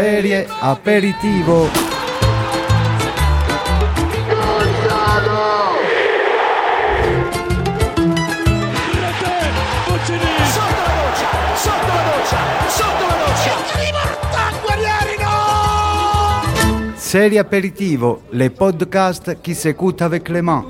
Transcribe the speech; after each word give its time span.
Serie 0.00 0.46
aperitivo. 0.60 1.66
Sotto 10.46 10.76
la 10.76 10.92
doccia, 10.94 11.26
sotto 11.56 11.86
la 11.88 12.02
doccia, 12.06 12.38
sotto 12.68 13.06
la 13.08 13.16
doccia. 13.26 13.52
Serie 16.94 17.40
aperitivo, 17.40 18.22
le 18.30 18.50
podcast 18.50 19.40
qui 19.40 19.56
s'écoutent 19.56 20.02
avec 20.02 20.28
les 20.28 20.42
mains. 20.42 20.64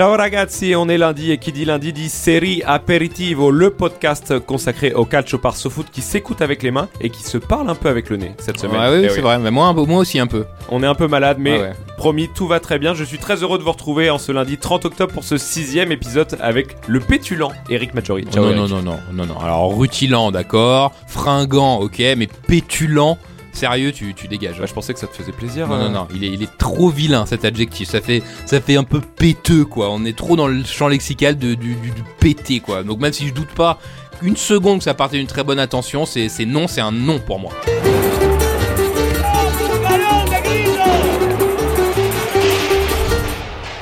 Ciao 0.00 0.16
ragazzi, 0.16 0.74
on 0.74 0.88
est 0.88 0.96
lundi 0.96 1.30
et 1.30 1.36
qui 1.36 1.52
dit 1.52 1.66
lundi 1.66 1.92
dit 1.92 2.08
série 2.08 2.62
aperitivo, 2.64 3.50
le 3.50 3.68
podcast 3.68 4.38
consacré 4.38 4.94
au 4.94 5.04
calcio 5.04 5.36
par 5.36 5.54
foot 5.54 5.88
qui 5.92 6.00
s'écoute 6.00 6.40
avec 6.40 6.62
les 6.62 6.70
mains 6.70 6.88
et 7.02 7.10
qui 7.10 7.22
se 7.22 7.36
parle 7.36 7.68
un 7.68 7.74
peu 7.74 7.90
avec 7.90 8.08
le 8.08 8.16
nez 8.16 8.32
cette 8.38 8.58
semaine. 8.58 8.80
Ouais, 8.80 8.98
oui, 9.00 9.04
Eh 9.04 9.08
c'est 9.10 9.20
vrai. 9.20 9.38
Mais 9.38 9.50
moi, 9.50 9.66
un 9.66 9.74
peu- 9.74 9.84
moi 9.84 9.98
aussi 9.98 10.18
un 10.18 10.26
peu. 10.26 10.46
On 10.70 10.82
est 10.82 10.86
un 10.86 10.94
peu 10.94 11.06
malade, 11.06 11.36
mais 11.38 11.60
ouais. 11.60 11.72
promis, 11.98 12.30
tout 12.34 12.46
va 12.46 12.60
très 12.60 12.78
bien. 12.78 12.94
Je 12.94 13.04
suis 13.04 13.18
très 13.18 13.42
heureux 13.42 13.58
de 13.58 13.62
vous 13.62 13.72
retrouver 13.72 14.08
en 14.08 14.16
ce 14.16 14.32
lundi 14.32 14.56
30 14.56 14.86
octobre 14.86 15.12
pour 15.12 15.22
ce 15.22 15.36
sixième 15.36 15.92
épisode 15.92 16.38
avec 16.40 16.78
le 16.86 17.00
pétulant 17.00 17.52
Eric 17.68 17.92
Majori. 17.92 18.24
Ciao, 18.32 18.42
non, 18.42 18.52
Eric. 18.52 18.58
non, 18.58 18.68
non, 18.68 18.82
non, 18.82 18.98
non, 19.12 19.26
non. 19.26 19.38
Alors, 19.38 19.76
rutilant, 19.76 20.30
d'accord. 20.30 20.92
Fringant, 21.08 21.78
ok. 21.78 21.98
Mais 22.16 22.26
pétulant, 22.46 23.18
sérieux, 23.52 23.92
tu, 23.92 24.14
tu 24.14 24.28
dégages. 24.28 24.58
Bah, 24.58 24.66
je 24.66 24.72
pensais 24.72 24.92
que 24.92 25.00
ça 25.00 25.06
te 25.06 25.16
faisait 25.16 25.32
plaisir. 25.32 25.68
Non, 25.68 25.74
euh. 25.74 25.88
non, 25.88 25.90
non, 25.90 26.08
il 26.14 26.24
est, 26.24 26.28
il 26.28 26.42
est 26.42 26.58
trop 26.58 26.88
vilain 26.90 27.26
cet 27.26 27.44
adjectif. 27.44 27.88
Ça 27.88 28.00
fait, 28.00 28.22
ça 28.46 28.60
fait 28.60 28.76
un 28.76 28.84
peu 28.84 29.00
péteux, 29.00 29.64
quoi. 29.64 29.90
On 29.90 30.04
est 30.04 30.16
trop 30.16 30.36
dans 30.36 30.46
le 30.48 30.64
champ 30.64 30.88
lexical 30.88 31.38
de, 31.38 31.54
du, 31.54 31.74
du, 31.74 31.90
du 31.90 32.02
pété, 32.18 32.60
quoi. 32.60 32.82
Donc, 32.82 33.00
même 33.00 33.12
si 33.12 33.28
je 33.28 33.34
doute 33.34 33.50
pas 33.50 33.78
une 34.22 34.36
seconde 34.36 34.78
que 34.78 34.84
ça 34.84 34.94
partait 34.94 35.16
d'une 35.16 35.26
très 35.26 35.44
bonne 35.44 35.58
intention, 35.58 36.04
c'est 36.04 36.28
c'est 36.28 36.44
non, 36.44 36.68
c'est 36.68 36.82
un 36.82 36.92
non 36.92 37.18
pour 37.18 37.38
moi. 37.38 37.52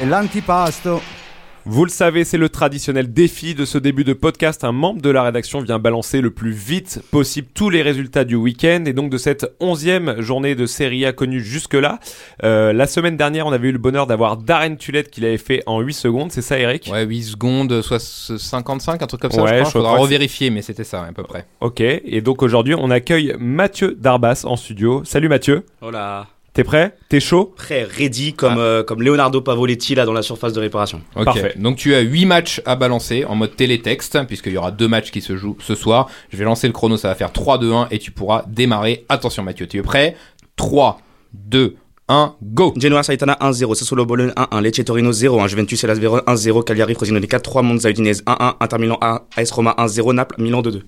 L'antipasto, 0.04 1.02
Vous 1.70 1.84
le 1.84 1.90
savez, 1.90 2.24
c'est 2.24 2.38
le 2.38 2.48
traditionnel 2.48 3.12
défi 3.12 3.54
de 3.54 3.66
ce 3.66 3.76
début 3.76 4.02
de 4.02 4.14
podcast. 4.14 4.64
Un 4.64 4.72
membre 4.72 5.02
de 5.02 5.10
la 5.10 5.22
rédaction 5.22 5.60
vient 5.60 5.78
balancer 5.78 6.22
le 6.22 6.30
plus 6.30 6.50
vite 6.50 7.02
possible 7.10 7.46
tous 7.52 7.68
les 7.68 7.82
résultats 7.82 8.24
du 8.24 8.36
week-end 8.36 8.84
et 8.86 8.94
donc 8.94 9.10
de 9.10 9.18
cette 9.18 9.46
onzième 9.60 10.18
journée 10.22 10.54
de 10.54 10.64
Serie 10.64 11.04
A 11.04 11.12
connue 11.12 11.42
jusque-là. 11.42 11.98
Euh, 12.42 12.72
la 12.72 12.86
semaine 12.86 13.18
dernière, 13.18 13.46
on 13.46 13.52
avait 13.52 13.68
eu 13.68 13.72
le 13.72 13.78
bonheur 13.78 14.06
d'avoir 14.06 14.38
Darren 14.38 14.76
Tulette 14.76 15.10
qui 15.10 15.20
l'avait 15.20 15.36
fait 15.36 15.62
en 15.66 15.80
8 15.80 15.92
secondes. 15.92 16.32
C'est 16.32 16.40
ça, 16.40 16.58
Eric? 16.58 16.88
Ouais, 16.90 17.04
8 17.04 17.22
secondes, 17.22 17.82
soit 17.82 18.00
55, 18.00 19.02
un 19.02 19.06
truc 19.06 19.20
comme 19.20 19.30
ça, 19.30 19.42
Ouais, 19.42 19.50
je 19.50 19.56
je 19.56 19.60
crois. 19.64 19.70
Faudra 19.72 19.96
revérifier, 19.98 20.48
mais 20.48 20.62
c'était 20.62 20.84
ça, 20.84 21.04
à 21.04 21.12
peu 21.12 21.22
près. 21.22 21.44
Ok. 21.60 21.82
Et 21.82 22.22
donc 22.22 22.42
aujourd'hui, 22.42 22.74
on 22.78 22.90
accueille 22.90 23.34
Mathieu 23.38 23.94
Darbas 23.94 24.44
en 24.46 24.56
studio. 24.56 25.02
Salut 25.04 25.28
Mathieu. 25.28 25.66
Voilà. 25.82 26.28
T'es 26.58 26.64
prêt? 26.64 26.92
T'es 27.08 27.20
chaud? 27.20 27.54
Prêt, 27.54 27.84
ready, 27.84 28.32
comme, 28.32 28.58
euh, 28.58 28.82
comme 28.82 29.00
Leonardo 29.00 29.40
Pavoletti 29.40 29.94
là 29.94 30.04
dans 30.04 30.12
la 30.12 30.22
surface 30.22 30.52
de 30.52 30.58
réparation. 30.58 31.02
Ok. 31.14 31.26
Parfait. 31.26 31.54
Donc 31.56 31.76
tu 31.76 31.94
as 31.94 32.00
8 32.00 32.26
matchs 32.26 32.60
à 32.66 32.74
balancer 32.74 33.24
en 33.24 33.36
mode 33.36 33.54
télétexte, 33.54 34.18
puisqu'il 34.26 34.54
y 34.54 34.56
aura 34.56 34.72
deux 34.72 34.88
matchs 34.88 35.12
qui 35.12 35.20
se 35.20 35.36
jouent 35.36 35.56
ce 35.60 35.76
soir. 35.76 36.08
Je 36.32 36.36
vais 36.36 36.44
lancer 36.44 36.66
le 36.66 36.72
chrono, 36.72 36.96
ça 36.96 37.06
va 37.06 37.14
faire 37.14 37.30
3, 37.30 37.58
2, 37.58 37.72
1, 37.72 37.88
et 37.92 38.00
tu 38.00 38.10
pourras 38.10 38.42
démarrer. 38.48 39.06
Attention 39.08 39.44
Mathieu, 39.44 39.68
tu 39.68 39.78
es 39.78 39.82
prêt? 39.82 40.16
3, 40.56 41.00
2, 41.32 41.76
1, 42.08 42.34
go 42.42 42.74
Genoa 42.76 43.04
Saitana 43.04 43.38
1-0, 43.40 43.74
Sassuolo 43.76 44.04
Bologne 44.04 44.32
1-1, 44.36 44.60
Lecce 44.60 44.84
Torino 44.84 45.12
0-1, 45.12 45.46
Juventus 45.46 45.84
Hellas 45.84 45.94
Verona 45.94 46.22
1-0, 46.26 46.64
Cagliari 46.64 46.94
Frosinone 46.94 47.26
4-3, 47.26 47.62
Monza 47.62 47.88
Udinese 47.88 48.22
1-1, 48.24 48.54
Inter 48.60 48.78
Milan 48.80 48.98
1, 49.00 49.20
AS 49.36 49.50
Roma 49.52 49.76
1-0, 49.78 50.12
Naples 50.12 50.42
Milan 50.42 50.62
2-2. 50.62 50.80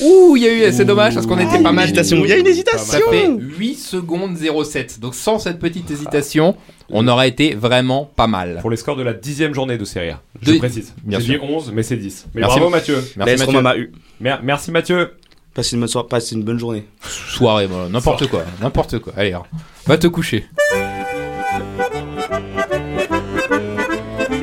Ouh, 0.00 0.36
il 0.36 0.42
y 0.42 0.46
a 0.46 0.52
eu, 0.68 0.72
c'est 0.72 0.84
dommage, 0.84 1.14
parce 1.14 1.26
qu'on 1.26 1.38
était 1.38 1.62
pas 1.62 1.72
mal. 1.72 1.84
hésitation, 1.86 2.18
il 2.24 2.28
y 2.28 2.32
a 2.32 2.36
une 2.36 2.44
Ça 2.44 2.50
hésitation. 2.50 3.10
fait 3.10 3.28
8 3.38 3.74
secondes 3.74 4.36
07. 4.36 5.00
Donc 5.00 5.14
sans 5.14 5.38
cette 5.38 5.58
petite 5.58 5.90
hésitation, 5.90 6.56
on 6.90 7.06
aurait 7.08 7.28
été 7.28 7.54
vraiment 7.54 8.08
pas 8.16 8.26
mal. 8.26 8.58
Pour 8.60 8.70
les 8.70 8.76
scores 8.76 8.96
de 8.96 9.02
la 9.02 9.12
dixième 9.12 9.54
journée 9.54 9.76
de 9.78 9.84
Serie 9.84 10.10
A. 10.10 10.20
Je 10.42 10.52
De- 10.52 10.58
précise. 10.58 10.94
J'ai 11.08 11.18
dit 11.18 11.38
11, 11.42 11.72
mais 11.74 11.82
c'est 11.82 11.96
10. 11.96 12.26
Mais 12.34 12.42
Merci. 12.42 12.56
bravo 12.58 12.70
Mathieu. 12.70 13.04
Merci 13.16 13.44
Mathieu. 13.60 13.90
Mer- 14.20 14.40
merci 14.42 14.70
Mathieu. 14.70 15.12
Passez 15.54 15.74
une 15.74 15.80
bonne 15.80 15.88
soirée, 15.88 16.06
passez 16.08 16.34
une 16.36 16.44
bonne 16.44 16.58
journée. 16.58 16.84
Soirée, 17.02 17.66
voilà, 17.66 17.88
n'importe 17.88 18.28
quoi, 18.28 18.44
n'importe 18.62 19.00
quoi. 19.00 19.12
Allez, 19.16 19.30
alors, 19.30 19.48
va 19.86 19.98
te 19.98 20.06
coucher. 20.06 20.44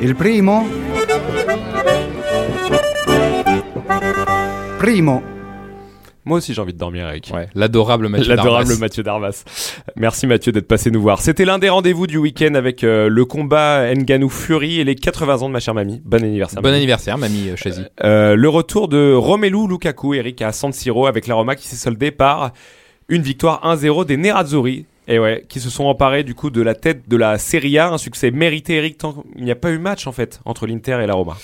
il 0.02 0.14
primo. 0.14 0.66
Primo, 4.78 5.22
Moi 6.26 6.38
aussi 6.38 6.54
j'ai 6.54 6.60
envie 6.60 6.72
de 6.72 6.78
dormir 6.78 7.08
Eric. 7.08 7.30
Ouais, 7.32 7.48
l'adorable 7.54 8.08
Mathieu 8.08 8.28
L'adorable 8.28 8.66
Darmas. 8.66 8.80
Mathieu 8.80 9.02
Darvas. 9.04 9.44
Merci 9.94 10.26
Mathieu 10.26 10.50
d'être 10.50 10.66
passé 10.66 10.90
nous 10.90 11.00
voir. 11.00 11.20
C'était 11.20 11.44
l'un 11.44 11.60
des 11.60 11.68
rendez-vous 11.68 12.08
du 12.08 12.18
week-end 12.18 12.54
avec 12.54 12.82
euh, 12.82 13.08
le 13.08 13.24
combat 13.24 13.94
Nganou 13.94 14.28
Fury 14.28 14.80
et 14.80 14.84
les 14.84 14.96
80 14.96 15.42
ans 15.42 15.48
de 15.48 15.52
ma 15.52 15.60
chère 15.60 15.74
mamie. 15.74 16.02
Bon 16.04 16.22
anniversaire. 16.22 16.60
Bon 16.60 16.68
mamie. 16.68 16.78
anniversaire, 16.78 17.16
mamie 17.16 17.50
euh, 17.50 17.56
Chazy. 17.56 17.82
Euh, 18.02 18.34
le 18.34 18.48
retour 18.48 18.88
de 18.88 19.14
Romelu 19.14 19.68
Lukaku, 19.68 20.14
Eric, 20.14 20.42
à 20.42 20.50
San 20.50 20.72
Siro 20.72 21.06
avec 21.06 21.28
la 21.28 21.36
Roma 21.36 21.54
qui 21.54 21.68
s'est 21.68 21.76
soldée 21.76 22.10
par 22.10 22.52
une 23.08 23.22
victoire 23.22 23.62
1-0 23.64 24.04
des 24.04 24.16
Nerazzurri. 24.16 24.86
Et 25.08 25.20
ouais, 25.20 25.44
qui 25.48 25.60
se 25.60 25.70
sont 25.70 25.84
emparés 25.84 26.24
du 26.24 26.34
coup 26.34 26.50
de 26.50 26.60
la 26.60 26.74
tête 26.74 27.08
de 27.08 27.16
la 27.16 27.38
Serie 27.38 27.78
A, 27.78 27.90
un 27.90 27.98
succès 27.98 28.32
mérité, 28.32 28.74
Eric. 28.74 28.98
Tant 28.98 29.12
qu'il 29.12 29.44
n'y 29.44 29.52
a 29.52 29.54
pas 29.54 29.70
eu 29.70 29.78
match 29.78 30.08
en 30.08 30.12
fait 30.12 30.40
entre 30.44 30.66
l'Inter 30.66 30.98
et 31.00 31.06
la 31.06 31.14
Roma. 31.14 31.36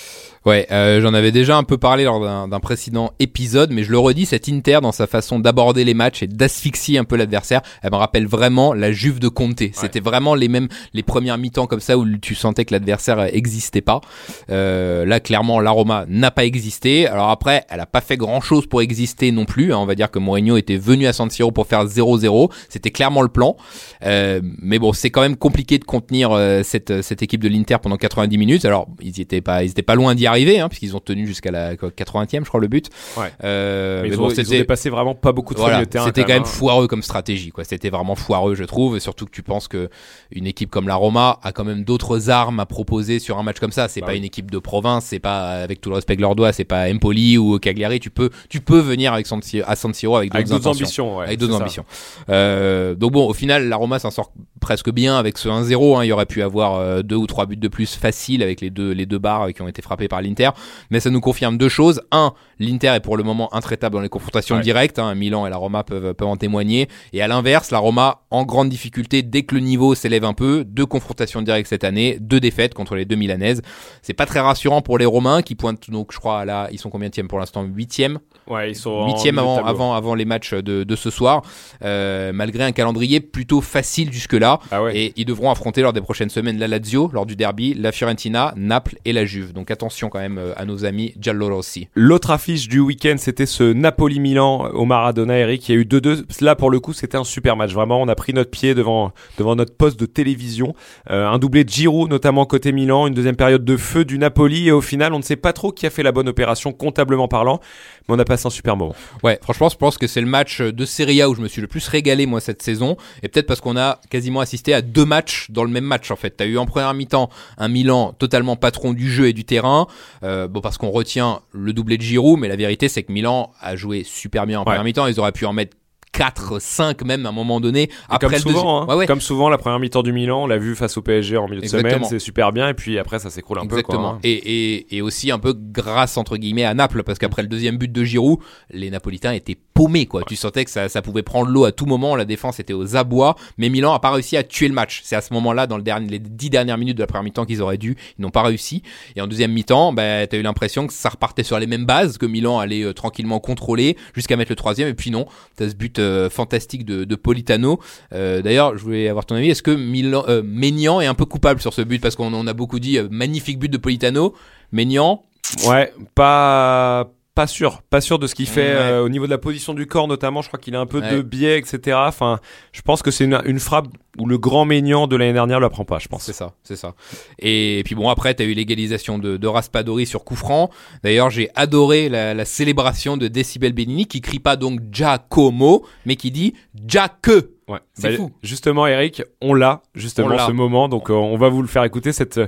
Ouais, 0.45 0.67
euh, 0.71 0.99
j'en 1.01 1.13
avais 1.13 1.31
déjà 1.31 1.55
un 1.55 1.63
peu 1.63 1.77
parlé 1.77 2.03
lors 2.03 2.19
d'un 2.47 2.59
précédent 2.59 3.11
épisode, 3.19 3.71
mais 3.71 3.83
je 3.83 3.91
le 3.91 3.97
redis, 3.97 4.25
cet 4.25 4.49
Inter 4.49 4.79
dans 4.81 4.91
sa 4.91 5.07
façon 5.07 5.39
d'aborder 5.39 5.85
les 5.85 5.93
matchs 5.93 6.21
et 6.23 6.27
d'asphyxier 6.27 6.97
un 6.97 7.05
peu 7.05 7.15
l'adversaire, 7.15 7.61
elle 7.81 7.91
me 7.91 7.95
rappelle 7.95 8.27
vraiment 8.27 8.73
la 8.73 8.91
Juve 8.91 9.19
de 9.19 9.29
Conte. 9.29 9.63
C'était 9.73 10.01
vraiment 10.01 10.35
les 10.35 10.49
mêmes, 10.49 10.67
les 10.93 11.01
premières 11.03 11.37
mi-temps 11.37 11.65
comme 11.65 11.79
ça 11.79 11.97
où 11.97 12.05
tu 12.17 12.35
sentais 12.35 12.65
que 12.65 12.73
l'adversaire 12.73 13.19
euh, 13.19 13.27
existait 13.31 13.79
pas. 13.81 14.01
Euh, 14.49 15.05
là, 15.05 15.21
clairement, 15.21 15.61
l'Aroma 15.61 16.05
n'a 16.09 16.29
pas 16.29 16.43
existé. 16.43 17.07
Alors 17.07 17.29
après, 17.29 17.63
elle 17.69 17.79
a 17.79 17.85
pas 17.85 18.01
fait 18.01 18.17
grand-chose 18.17 18.67
pour 18.67 18.81
exister 18.81 19.31
non 19.31 19.45
plus. 19.45 19.71
hein. 19.73 19.77
On 19.77 19.85
va 19.85 19.95
dire 19.95 20.11
que 20.11 20.19
Mourinho 20.19 20.57
était 20.57 20.77
venu 20.77 21.07
à 21.07 21.13
San 21.13 21.29
Siro 21.29 21.51
pour 21.51 21.67
faire 21.67 21.85
0-0. 21.85 22.51
C'était 22.67 22.91
clairement 22.91 23.21
le 23.21 23.29
plan. 23.29 23.55
Euh, 24.03 24.41
mais 24.61 24.77
bon, 24.77 24.91
c'est 24.91 25.09
quand 25.09 25.21
même 25.21 25.37
compliqué 25.37 25.79
de 25.79 25.85
contenir 25.85 26.31
euh, 26.31 26.63
cette, 26.63 27.01
cette 27.01 27.21
équipe 27.23 27.41
de 27.41 27.47
l'Inter 27.47 27.77
pendant 27.81 27.95
90 27.97 28.37
minutes. 28.37 28.65
Alors, 28.65 28.87
ils 29.01 29.21
étaient 29.21 29.39
pas, 29.41 29.63
ils 29.63 29.71
étaient 29.71 29.81
pas 29.83 29.95
loin 29.95 30.15
d'y 30.15 30.27
arriver, 30.33 30.59
hein, 30.59 30.67
puisqu'ils 30.69 30.95
ont 30.95 30.99
tenu 30.99 31.25
jusqu'à 31.25 31.51
la 31.51 31.75
quoi, 31.77 31.89
80e, 31.89 32.43
je 32.43 32.47
crois, 32.49 32.59
le 32.59 32.67
but. 32.67 32.89
Ouais. 33.17 33.31
Euh, 33.43 34.01
Mais 34.03 34.09
mais 34.09 34.13
ils, 34.15 34.17
bon, 34.17 34.25
ont, 34.25 34.29
ils 34.29 34.31
ont 34.33 34.35
c'était 34.43 34.57
dépassé 34.59 34.89
vraiment 34.89 35.15
pas 35.15 35.31
beaucoup 35.31 35.53
de 35.53 35.59
voilà, 35.59 35.85
terrain. 35.85 36.05
c'était 36.05 36.23
quand 36.23 36.33
même 36.33 36.41
hein. 36.43 36.45
foireux 36.45 36.87
comme 36.87 37.01
stratégie, 37.03 37.51
quoi. 37.51 37.63
C'était 37.63 37.89
vraiment 37.89 38.15
foireux, 38.15 38.55
je 38.55 38.63
trouve, 38.65 38.97
et 38.97 38.99
surtout 38.99 39.25
que 39.25 39.31
tu 39.31 39.43
penses 39.43 39.67
que 39.67 39.89
une 40.31 40.45
équipe 40.47 40.69
comme 40.69 40.87
la 40.87 40.95
Roma 40.95 41.39
a 41.43 41.51
quand 41.51 41.63
même 41.63 41.83
d'autres 41.83 42.29
armes 42.29 42.59
à 42.59 42.65
proposer 42.65 43.19
sur 43.19 43.37
un 43.39 43.43
match 43.43 43.59
comme 43.59 43.71
ça. 43.71 43.87
C'est 43.87 44.01
Bah 44.01 44.07
pas 44.07 44.11
oui. 44.13 44.17
une 44.19 44.23
équipe 44.25 44.51
de 44.51 44.59
province, 44.59 45.05
c'est 45.05 45.19
pas 45.19 45.49
avec 45.63 45.79
tout 45.81 45.89
le 45.89 45.95
respect 45.95 46.15
que 46.17 46.21
leur 46.21 46.35
doigt, 46.35 46.51
c'est 46.51 46.63
pas 46.65 46.89
Empoli 46.91 47.37
ou 47.37 47.57
Cagliari. 47.59 47.99
Tu 47.99 48.09
peux, 48.09 48.29
tu 48.49 48.59
peux 48.61 48.79
venir 48.79 49.13
avec 49.13 49.27
San 49.27 49.41
Siro, 49.41 49.65
à 49.67 49.75
San 49.75 49.93
Siro 49.93 50.15
avec 50.17 50.31
d'autres 50.47 50.67
ambitions. 50.67 51.17
ouais, 51.17 51.25
avec 51.25 51.39
d'autres 51.39 51.55
ambitions. 51.61 51.85
Euh, 52.29 52.95
donc 52.95 53.11
bon, 53.11 53.27
au 53.27 53.33
final, 53.33 53.67
la 53.69 53.75
Roma 53.75 53.99
s'en 53.99 54.11
sort 54.11 54.31
presque 54.59 54.91
bien 54.91 55.17
avec 55.17 55.37
ce 55.37 55.49
1-0. 55.49 55.97
hein. 55.97 56.03
Il 56.03 56.07
y 56.07 56.11
aurait 56.11 56.25
pu 56.25 56.41
avoir 56.41 56.75
euh, 56.75 57.01
deux 57.01 57.15
ou 57.15 57.27
trois 57.27 57.45
buts 57.45 57.57
de 57.57 57.67
plus 57.67 57.95
faciles 57.95 58.41
avec 58.41 58.61
les 58.61 58.69
deux 58.69 58.91
les 58.91 59.05
deux 59.05 59.19
barres 59.19 59.51
qui 59.53 59.61
ont 59.61 59.67
été 59.67 59.81
frappés 59.81 60.07
par 60.07 60.21
l'Inter. 60.23 60.49
Mais 60.89 60.99
ça 60.99 61.09
nous 61.09 61.21
confirme 61.21 61.57
deux 61.57 61.69
choses. 61.69 62.01
Un, 62.11 62.33
l'Inter 62.59 62.89
est 62.95 62.99
pour 62.99 63.17
le 63.17 63.23
moment 63.23 63.53
intraitable 63.55 63.95
dans 63.95 64.01
les 64.01 64.09
confrontations 64.09 64.55
Ouais. 64.57 64.61
directes. 64.61 64.99
Hein. 64.99 65.15
Milan 65.15 65.47
et 65.47 65.49
la 65.49 65.57
Roma 65.57 65.83
peuvent 65.83 66.13
peuvent 66.13 66.27
en 66.27 66.37
témoigner. 66.37 66.87
Et 67.13 67.21
à 67.21 67.27
l'inverse, 67.27 67.71
la 67.71 67.79
Roma 67.79 68.21
en 68.31 68.43
grande 68.43 68.69
difficulté 68.69 69.21
dès 69.21 69.43
que 69.43 69.55
le 69.55 69.61
niveau 69.61 69.95
s'élève 69.95 70.25
un 70.25 70.33
peu. 70.33 70.63
Deux 70.65 70.85
confrontations 70.85 71.41
directes 71.41 71.69
cette 71.69 71.83
année, 71.83 72.17
deux 72.19 72.39
défaites 72.39 72.73
contre 72.73 72.95
les 72.95 73.05
deux 73.05 73.15
milanaises. 73.15 73.61
C'est 74.01 74.13
pas 74.13 74.25
très 74.25 74.39
rassurant 74.41 74.81
pour 74.81 74.97
les 74.97 75.05
Romains 75.05 75.41
qui 75.41 75.55
pointent 75.55 75.89
donc 75.89 76.11
je 76.11 76.19
crois 76.19 76.43
là 76.45 76.67
ils 76.71 76.79
sont 76.79 76.89
combien 76.89 77.09
pour 77.29 77.39
l'instant? 77.39 77.63
Huitième 77.63 78.19
Ouais, 78.47 78.71
ils 78.71 78.75
sont 78.75 79.05
huitième 79.05 79.35
de 79.35 79.39
avant, 79.41 79.63
avant, 79.63 79.93
avant 79.93 80.15
les 80.15 80.25
matchs 80.25 80.53
de, 80.53 80.83
de 80.83 80.95
ce 80.95 81.09
soir, 81.09 81.43
euh, 81.83 82.33
malgré 82.33 82.63
un 82.63 82.71
calendrier 82.71 83.21
plutôt 83.21 83.61
facile 83.61 84.11
jusque-là. 84.11 84.59
Ah 84.71 84.83
ouais. 84.83 84.97
Et 84.97 85.13
ils 85.15 85.25
devront 85.25 85.49
affronter 85.49 85.81
lors 85.81 85.93
des 85.93 86.01
prochaines 86.01 86.29
semaines 86.29 86.57
la 86.57 86.67
Lazio, 86.67 87.09
lors 87.13 87.25
du 87.25 87.35
derby, 87.37 87.73
la 87.73 87.91
Fiorentina, 87.91 88.53
Naples 88.57 88.97
et 89.05 89.13
la 89.13 89.25
Juve. 89.25 89.53
Donc 89.53 89.71
attention 89.71 90.09
quand 90.09 90.19
même 90.19 90.37
euh, 90.37 90.53
à 90.57 90.65
nos 90.65 90.83
amis 90.85 91.13
giallorossi. 91.19 91.87
L'autre 91.95 92.31
affiche 92.31 92.52
du 92.55 92.79
week-end, 92.79 93.15
c'était 93.17 93.45
ce 93.45 93.73
Napoli-Milan 93.73 94.69
au 94.73 94.85
Maradona, 94.85 95.37
Eric. 95.37 95.67
Il 95.67 95.71
y 95.75 95.77
a 95.77 95.81
eu 95.81 95.85
2-2. 95.85 96.41
Là, 96.41 96.55
pour 96.55 96.69
le 96.69 96.79
coup, 96.79 96.93
c'était 96.93 97.17
un 97.17 97.23
super 97.23 97.55
match. 97.55 97.73
Vraiment, 97.73 98.01
on 98.01 98.07
a 98.07 98.15
pris 98.15 98.33
notre 98.33 98.51
pied 98.51 98.75
devant, 98.75 99.11
devant 99.37 99.55
notre 99.55 99.75
poste 99.75 99.99
de 99.99 100.05
télévision. 100.05 100.75
Euh, 101.09 101.27
un 101.27 101.39
doublé 101.39 101.63
de 101.63 101.69
Giroud, 101.69 102.09
notamment 102.09 102.45
côté 102.45 102.71
Milan. 102.71 103.07
Une 103.07 103.13
deuxième 103.13 103.35
période 103.35 103.65
de 103.65 103.77
feu 103.77 104.05
du 104.05 104.17
Napoli. 104.17 104.67
Et 104.67 104.71
au 104.71 104.81
final, 104.81 105.13
on 105.13 105.17
ne 105.17 105.23
sait 105.23 105.35
pas 105.35 105.53
trop 105.53 105.71
qui 105.71 105.85
a 105.85 105.89
fait 105.89 106.03
la 106.03 106.11
bonne 106.11 106.29
opération, 106.29 106.71
comptablement 106.71 107.27
parlant. 107.27 107.59
Mais 108.07 108.15
on 108.15 108.19
a 108.19 108.25
passé 108.25 108.47
un 108.47 108.51
super 108.51 108.77
moment. 108.77 108.95
Ouais, 109.23 109.39
franchement, 109.41 109.69
je 109.69 109.77
pense 109.77 109.97
que 109.97 110.07
c'est 110.07 110.21
le 110.21 110.27
match 110.27 110.61
de 110.61 110.85
Serie 110.85 111.21
A 111.21 111.29
où 111.29 111.35
je 111.35 111.41
me 111.41 111.47
suis 111.47 111.61
le 111.61 111.67
plus 111.67 111.87
régalé 111.87 112.25
moi 112.25 112.39
cette 112.39 112.61
saison, 112.61 112.97
et 113.21 113.29
peut-être 113.29 113.47
parce 113.47 113.61
qu'on 113.61 113.77
a 113.77 113.99
quasiment 114.09 114.39
assisté 114.39 114.73
à 114.73 114.81
deux 114.81 115.05
matchs 115.05 115.47
dans 115.49 115.63
le 115.63 115.69
même 115.69 115.83
match 115.83 116.11
en 116.11 116.15
fait. 116.15 116.31
T'as 116.31 116.45
eu 116.45 116.57
en 116.57 116.65
première 116.65 116.93
mi-temps 116.93 117.29
un 117.57 117.67
Milan 117.67 118.13
totalement 118.17 118.55
patron 118.55 118.93
du 118.93 119.09
jeu 119.09 119.27
et 119.27 119.33
du 119.33 119.45
terrain, 119.45 119.87
euh, 120.23 120.47
bon 120.47 120.61
parce 120.61 120.77
qu'on 120.77 120.89
retient 120.91 121.41
le 121.51 121.73
doublé 121.73 121.97
de 121.97 122.01
Giroud, 122.01 122.32
mais 122.37 122.47
la 122.47 122.55
vérité 122.55 122.87
c'est 122.87 123.03
que 123.03 123.11
Milan 123.11 123.51
a 123.61 123.75
joué 123.75 124.03
super 124.03 124.45
bien 124.45 124.59
en 124.59 124.63
première 124.65 124.83
mi-temps. 124.83 125.07
Ils 125.07 125.19
auraient 125.19 125.31
pu 125.31 125.45
en 125.45 125.53
mettre 125.53 125.75
4, 126.11 126.59
5 126.61 127.03
même 127.05 127.25
à 127.25 127.29
un 127.29 127.31
moment 127.31 127.59
donné. 127.59 127.89
Après 128.07 128.27
comme 128.27 128.35
deuxi- 128.37 128.41
souvent, 128.57 128.81
hein, 128.83 128.85
Ouais, 128.87 128.95
ouais. 128.95 129.07
comme 129.07 129.19
souvent, 129.19 129.49
la 129.49 129.57
première 129.57 129.79
mi-temps 129.79 130.03
du 130.03 130.13
Milan, 130.13 130.43
on 130.43 130.47
l'a 130.47 130.59
vu 130.59 130.75
face 130.75 130.95
au 130.95 131.01
PSG 131.01 131.37
en 131.37 131.45
milieu 131.47 131.57
de 131.61 131.63
Exactement. 131.63 131.91
semaine, 131.95 132.07
c'est 132.07 132.19
super 132.19 132.51
bien, 132.51 132.69
et 132.69 132.75
puis 132.75 132.99
après 132.99 133.17
ça 133.17 133.31
s'écroule 133.31 133.57
un 133.57 133.63
Exactement. 133.63 133.97
peu. 133.97 134.03
Quoi, 134.03 134.15
hein. 134.17 134.19
et, 134.23 134.75
et, 134.75 134.97
et 134.97 135.01
aussi 135.01 135.31
un 135.31 135.39
peu 135.39 135.55
grâce 135.57 136.17
entre 136.17 136.37
guillemets 136.37 136.65
à 136.65 136.75
Naples 136.75 137.01
parce 137.01 137.17
qu'après 137.17 137.41
le 137.41 137.47
deuxième 137.47 137.77
but 137.77 137.91
de 137.91 138.03
Giroud, 138.03 138.37
les 138.69 138.91
Napolitains 138.91 139.31
étaient 139.33 139.57
paumés 139.73 140.05
quoi. 140.05 140.23
Tu 140.27 140.35
sentais 140.35 140.65
que 140.65 140.71
ça, 140.71 140.89
ça 140.89 141.01
pouvait 141.01 141.23
prendre 141.23 141.49
l'eau 141.49 141.65
à 141.65 141.71
tout 141.71 141.85
moment. 141.85 142.15
La 142.15 142.25
défense 142.25 142.59
était 142.59 142.73
aux 142.73 142.95
abois, 142.95 143.35
mais 143.57 143.69
Milan 143.69 143.93
a 143.93 143.99
pas 143.99 144.11
réussi 144.11 144.37
à 144.37 144.43
tuer 144.43 144.67
le 144.67 144.73
match. 144.73 145.01
C'est 145.03 145.15
à 145.15 145.21
ce 145.21 145.33
moment-là, 145.33 145.67
dans 145.67 145.77
le 145.77 145.83
dernier, 145.83 146.07
les 146.07 146.19
dix 146.19 146.49
dernières 146.49 146.77
minutes 146.77 146.97
de 146.97 147.01
la 147.03 147.07
première 147.07 147.23
mi-temps, 147.23 147.45
qu'ils 147.45 147.61
auraient 147.61 147.77
dû. 147.77 147.95
Ils 148.17 148.21
n'ont 148.21 148.29
pas 148.29 148.43
réussi. 148.43 148.83
Et 149.15 149.21
en 149.21 149.27
deuxième 149.27 149.51
mi-temps, 149.51 149.93
bah, 149.93 150.25
t'as 150.27 150.37
eu 150.37 150.41
l'impression 150.41 150.87
que 150.87 150.93
ça 150.93 151.09
repartait 151.09 151.43
sur 151.43 151.59
les 151.59 151.67
mêmes 151.67 151.85
bases, 151.85 152.17
que 152.17 152.25
Milan 152.25 152.59
allait 152.59 152.83
euh, 152.83 152.93
tranquillement 152.93 153.39
contrôler 153.39 153.97
jusqu'à 154.13 154.37
mettre 154.37 154.51
le 154.51 154.55
troisième. 154.55 154.87
Et 154.89 154.93
puis 154.93 155.11
non, 155.11 155.25
t'as 155.55 155.69
ce 155.69 155.75
but 155.75 155.99
euh, 155.99 156.29
fantastique 156.29 156.85
de, 156.85 157.03
de 157.03 157.15
Politano. 157.15 157.79
Euh, 158.13 158.41
D'ailleurs, 158.41 158.77
je 158.77 158.83
voulais 158.83 159.07
avoir 159.09 159.25
ton 159.25 159.35
avis. 159.35 159.49
Est-ce 159.49 159.63
que 159.63 159.71
Milan, 159.71 160.23
euh, 160.27 160.41
Maignan 160.43 161.01
est 161.01 161.05
un 161.07 161.13
peu 161.15 161.25
coupable 161.25 161.61
sur 161.61 161.73
ce 161.73 161.81
but? 161.81 162.01
Parce 162.01 162.15
qu'on 162.15 162.33
on 162.33 162.47
a 162.47 162.53
beaucoup 162.53 162.79
dit 162.79 162.99
magnifique 163.09 163.59
but 163.59 163.69
de 163.69 163.77
Politano. 163.77 164.33
Maignan, 164.71 165.21
Ouais, 165.65 165.93
pas 166.15 167.11
pas 167.35 167.47
sûr, 167.47 167.81
pas 167.89 167.99
sûr 168.01 168.19
de 168.19 168.27
ce 168.27 168.35
qu'il 168.35 168.47
fait 168.47 168.61
Ouais. 168.73 168.77
euh, 168.79 169.03
au 169.03 169.09
niveau 169.09 169.25
de 169.25 169.31
la 169.31 169.37
position 169.39 169.73
du 169.73 169.87
corps 169.87 170.07
notamment. 170.07 170.41
Je 170.41 170.47
crois 170.49 170.59
qu'il 170.59 170.75
a 170.75 170.79
un 170.79 170.85
peu 170.85 171.01
de 171.01 171.21
biais, 171.21 171.57
etc. 171.57 171.97
Enfin, 172.01 172.39
je 172.71 172.81
pense 172.81 173.01
que 173.01 173.09
c'est 173.11 173.23
une, 173.25 173.41
une 173.45 173.59
frappe 173.59 173.87
où 174.19 174.27
le 174.27 174.37
grand 174.37 174.65
Maignan 174.65 175.07
de 175.07 175.15
l'année 175.15 175.33
dernière 175.33 175.59
la 175.59 175.69
prend 175.69 175.85
pas. 175.85 175.97
Je 175.99 176.07
pense. 176.07 176.23
c'est 176.23 176.33
ça, 176.33 176.53
c'est 176.63 176.75
ça. 176.75 176.93
Et 177.39 177.81
puis 177.85 177.95
bon, 177.95 178.09
après, 178.09 178.35
t'as 178.35 178.43
eu 178.43 178.53
l'égalisation 178.53 179.17
de, 179.17 179.37
de 179.37 179.47
Raspadori 179.47 180.05
sur 180.05 180.23
coup 180.23 180.35
franc. 180.35 180.69
D'ailleurs, 181.03 181.29
j'ai 181.31 181.49
adoré 181.55 182.09
la, 182.09 182.33
la 182.35 182.45
célébration 182.45 183.17
de 183.17 183.27
Decibel 183.27 183.73
Benini 183.73 184.05
qui 184.05 184.21
crie 184.21 184.39
pas 184.39 184.55
donc 184.55 184.79
Giacomo, 184.91 185.85
mais 186.05 186.15
qui 186.15 186.29
dit 186.31 186.53
Giaque. 186.87 187.27
Ouais. 187.67 187.79
C'est 187.93 188.09
Bah, 188.11 188.15
fou. 188.17 188.31
Justement, 188.43 188.85
Eric, 188.87 189.23
on 189.41 189.53
l'a 189.53 189.81
justement 189.95 190.27
On 190.35 190.37
ce 190.47 190.51
moment, 190.51 190.89
donc 190.89 191.09
euh, 191.09 191.13
on 191.13 191.37
va 191.37 191.49
vous 191.49 191.61
le 191.61 191.67
faire 191.67 191.83
écouter 191.85 192.11
cette, 192.11 192.39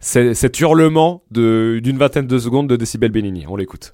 cette- 0.00 0.34
cet 0.34 0.58
hurlement 0.60 1.22
de 1.30 1.80
d'une 1.82 1.98
vingtaine 1.98 2.26
de 2.26 2.38
secondes 2.38 2.66
de 2.68 2.76
Decibel 2.76 3.10
Benini. 3.12 3.44
On 3.46 3.56
l'écoute. 3.56 3.92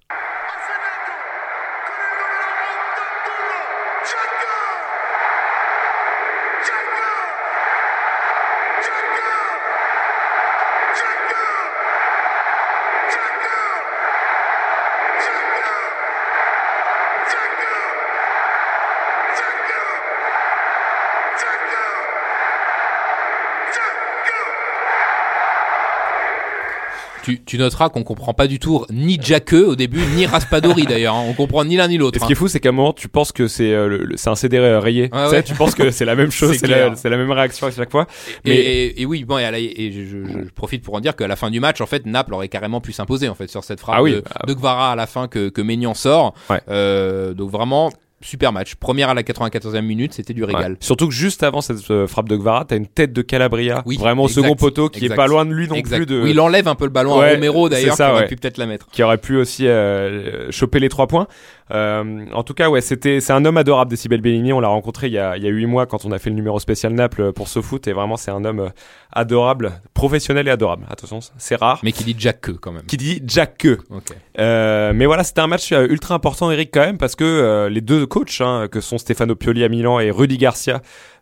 Tu, 27.30 27.42
tu 27.44 27.58
noteras 27.58 27.88
qu'on 27.88 28.02
comprend 28.02 28.34
pas 28.34 28.46
du 28.46 28.58
tout 28.58 28.84
ni 28.90 29.18
Giaque 29.20 29.52
au 29.52 29.76
début, 29.76 30.00
ni 30.16 30.26
Raspadori 30.26 30.84
d'ailleurs. 30.84 31.14
hein. 31.14 31.24
On 31.28 31.32
comprend 31.34 31.64
ni 31.64 31.76
l'un 31.76 31.88
ni 31.88 31.96
l'autre. 31.98 32.16
Et 32.16 32.18
ce 32.20 32.24
hein. 32.24 32.26
qui 32.26 32.32
est 32.32 32.36
fou, 32.36 32.48
c'est 32.48 32.60
qu'à 32.60 32.68
un 32.70 32.72
moment, 32.72 32.92
tu 32.92 33.08
penses 33.08 33.32
que 33.32 33.48
c'est 33.48 33.72
euh, 33.72 33.88
le- 33.88 34.04
le- 34.04 34.16
c'est 34.16 34.30
un 34.30 34.34
CD 34.34 34.58
rayé. 34.58 35.02
Ouais, 35.02 35.08
Tu 35.10 35.16
sais, 35.30 35.36
ouais. 35.36 35.42
Tu 35.42 35.54
penses 35.54 35.74
que 35.74 35.90
c'est 35.90 36.04
la 36.04 36.14
même 36.16 36.30
chose, 36.30 36.52
C'est 36.52 36.58
c'est 36.58 36.66
la, 36.66 36.76
clair. 36.76 36.92
c'est 36.96 37.08
la 37.10 37.16
même 37.16 37.30
réaction 37.30 37.66
à 37.66 37.70
chaque 37.70 37.90
fois. 37.90 38.06
Et, 38.44 38.50
Mais 38.50 38.56
et- 38.56 39.02
et 39.02 39.06
oui, 39.06 39.24
bon, 39.24 39.38
et, 39.38 39.44
à 39.44 39.50
la- 39.50 39.58
et 39.58 39.92
je, 39.92 40.02
je- 40.04 40.44
je 40.46 40.50
profite 40.54 40.82
pour 40.84 40.94
en 40.94 41.00
dire 41.00 41.16
qu'à 41.16 41.26
la 41.28 41.36
fin 41.36 41.50
du 41.50 41.60
match, 41.60 41.80
en 41.80 41.86
fait, 41.86 42.06
Naples 42.06 42.34
aurait 42.34 42.48
carrément 42.48 42.80
pu 42.80 42.92
s'imposer 42.92 43.28
en 43.28 43.34
fait 43.34 43.48
sur 43.48 43.64
cette 43.64 43.80
frappe 43.80 43.96
Ah 43.98 44.02
oui. 44.02 44.12
de, 44.12 44.22
de 44.46 44.54
Gvara 44.54 44.92
à 44.92 44.96
la 44.96 45.06
fin 45.06 45.28
que, 45.28 45.48
que 45.48 45.60
Maignan 45.62 45.94
sort. 45.94 46.34
Ouais. 46.48 46.60
Euh, 46.68 47.34
donc 47.34 47.50
vraiment 47.50 47.90
super 48.22 48.52
match. 48.52 48.74
Première 48.74 49.08
à 49.08 49.14
la 49.14 49.22
94e 49.22 49.80
minute, 49.82 50.14
c'était 50.14 50.34
du 50.34 50.44
régal. 50.44 50.72
Ouais. 50.72 50.78
Surtout 50.80 51.08
que 51.08 51.14
juste 51.14 51.42
avant 51.42 51.60
cette 51.60 51.90
euh, 51.90 52.06
frappe 52.06 52.28
de 52.28 52.36
Gvara, 52.36 52.64
t'as 52.64 52.76
une 52.76 52.86
tête 52.86 53.12
de 53.12 53.22
Calabria, 53.22 53.82
Oui, 53.86 53.96
vraiment 53.96 54.24
au 54.24 54.28
second 54.28 54.54
poteau, 54.56 54.88
qui 54.88 55.00
exact. 55.00 55.14
est 55.14 55.16
pas 55.16 55.26
loin 55.26 55.44
de 55.46 55.52
lui 55.52 55.68
non 55.68 55.74
Exact. 55.74 55.96
plus 55.96 56.06
de. 56.06 56.22
Oui, 56.22 56.30
il 56.30 56.40
enlève 56.40 56.68
un 56.68 56.74
peu 56.74 56.84
le 56.84 56.90
ballon 56.90 57.18
à 57.20 57.30
Romero 57.30 57.68
d'ailleurs, 57.68 57.96
qui 57.96 58.02
aurait 58.02 58.20
ouais. 58.22 58.26
pu 58.26 58.36
peut-être 58.36 58.58
la 58.58 58.66
mettre. 58.66 58.86
qui 58.90 59.02
aurait 59.02 59.18
pu 59.18 59.36
aussi 59.36 59.66
euh, 59.66 60.50
choper 60.50 60.80
les 60.80 60.88
trois 60.88 61.06
points. 61.06 61.26
Euh, 61.70 62.26
en 62.32 62.42
tout 62.42 62.54
cas, 62.54 62.68
ouais, 62.68 62.80
c'était 62.80 63.20
c'est 63.20 63.32
un 63.32 63.44
homme 63.44 63.56
adorable, 63.56 63.90
Decibel 63.90 64.20
Bellini. 64.20 64.52
On 64.52 64.60
l'a 64.60 64.68
rencontré 64.68 65.06
il 65.06 65.12
y 65.12 65.18
a 65.18 65.36
il 65.36 65.42
y 65.42 65.46
a 65.46 65.50
huit 65.50 65.66
mois 65.66 65.86
quand 65.86 66.04
on 66.04 66.12
a 66.12 66.18
fait 66.18 66.30
le 66.30 66.36
numéro 66.36 66.58
spécial 66.58 66.92
Naples 66.92 67.32
pour 67.32 67.48
ce 67.48 67.60
foot 67.60 67.86
et 67.88 67.92
vraiment 67.92 68.16
c'est 68.16 68.30
un 68.30 68.44
homme 68.44 68.60
euh, 68.60 68.68
adorable, 69.12 69.72
professionnel 69.94 70.48
et 70.48 70.50
adorable. 70.50 70.86
Attention, 70.90 71.20
c'est 71.38 71.56
rare. 71.56 71.80
Mais 71.82 71.92
qui 71.92 72.04
dit 72.04 72.16
Jack 72.18 72.50
quand 72.60 72.72
même. 72.72 72.84
Qui 72.86 72.96
dit 72.96 73.22
Jack. 73.26 73.66
Ok. 73.90 74.16
Euh, 74.38 74.92
mais 74.94 75.06
voilà, 75.06 75.24
c'était 75.24 75.40
un 75.40 75.46
match 75.46 75.72
euh, 75.72 75.86
ultra 75.88 76.14
important, 76.14 76.50
Eric, 76.50 76.70
quand 76.72 76.80
même, 76.80 76.98
parce 76.98 77.14
que 77.14 77.24
euh, 77.24 77.68
les 77.68 77.80
deux 77.80 78.06
coachs, 78.06 78.40
hein, 78.40 78.68
que 78.70 78.80
sont 78.80 78.98
Stefano 78.98 79.34
Pioli 79.34 79.64
à 79.64 79.68
Milan 79.68 80.00
et 80.00 80.10
Rudy 80.10 80.38
Garcia 80.38 80.80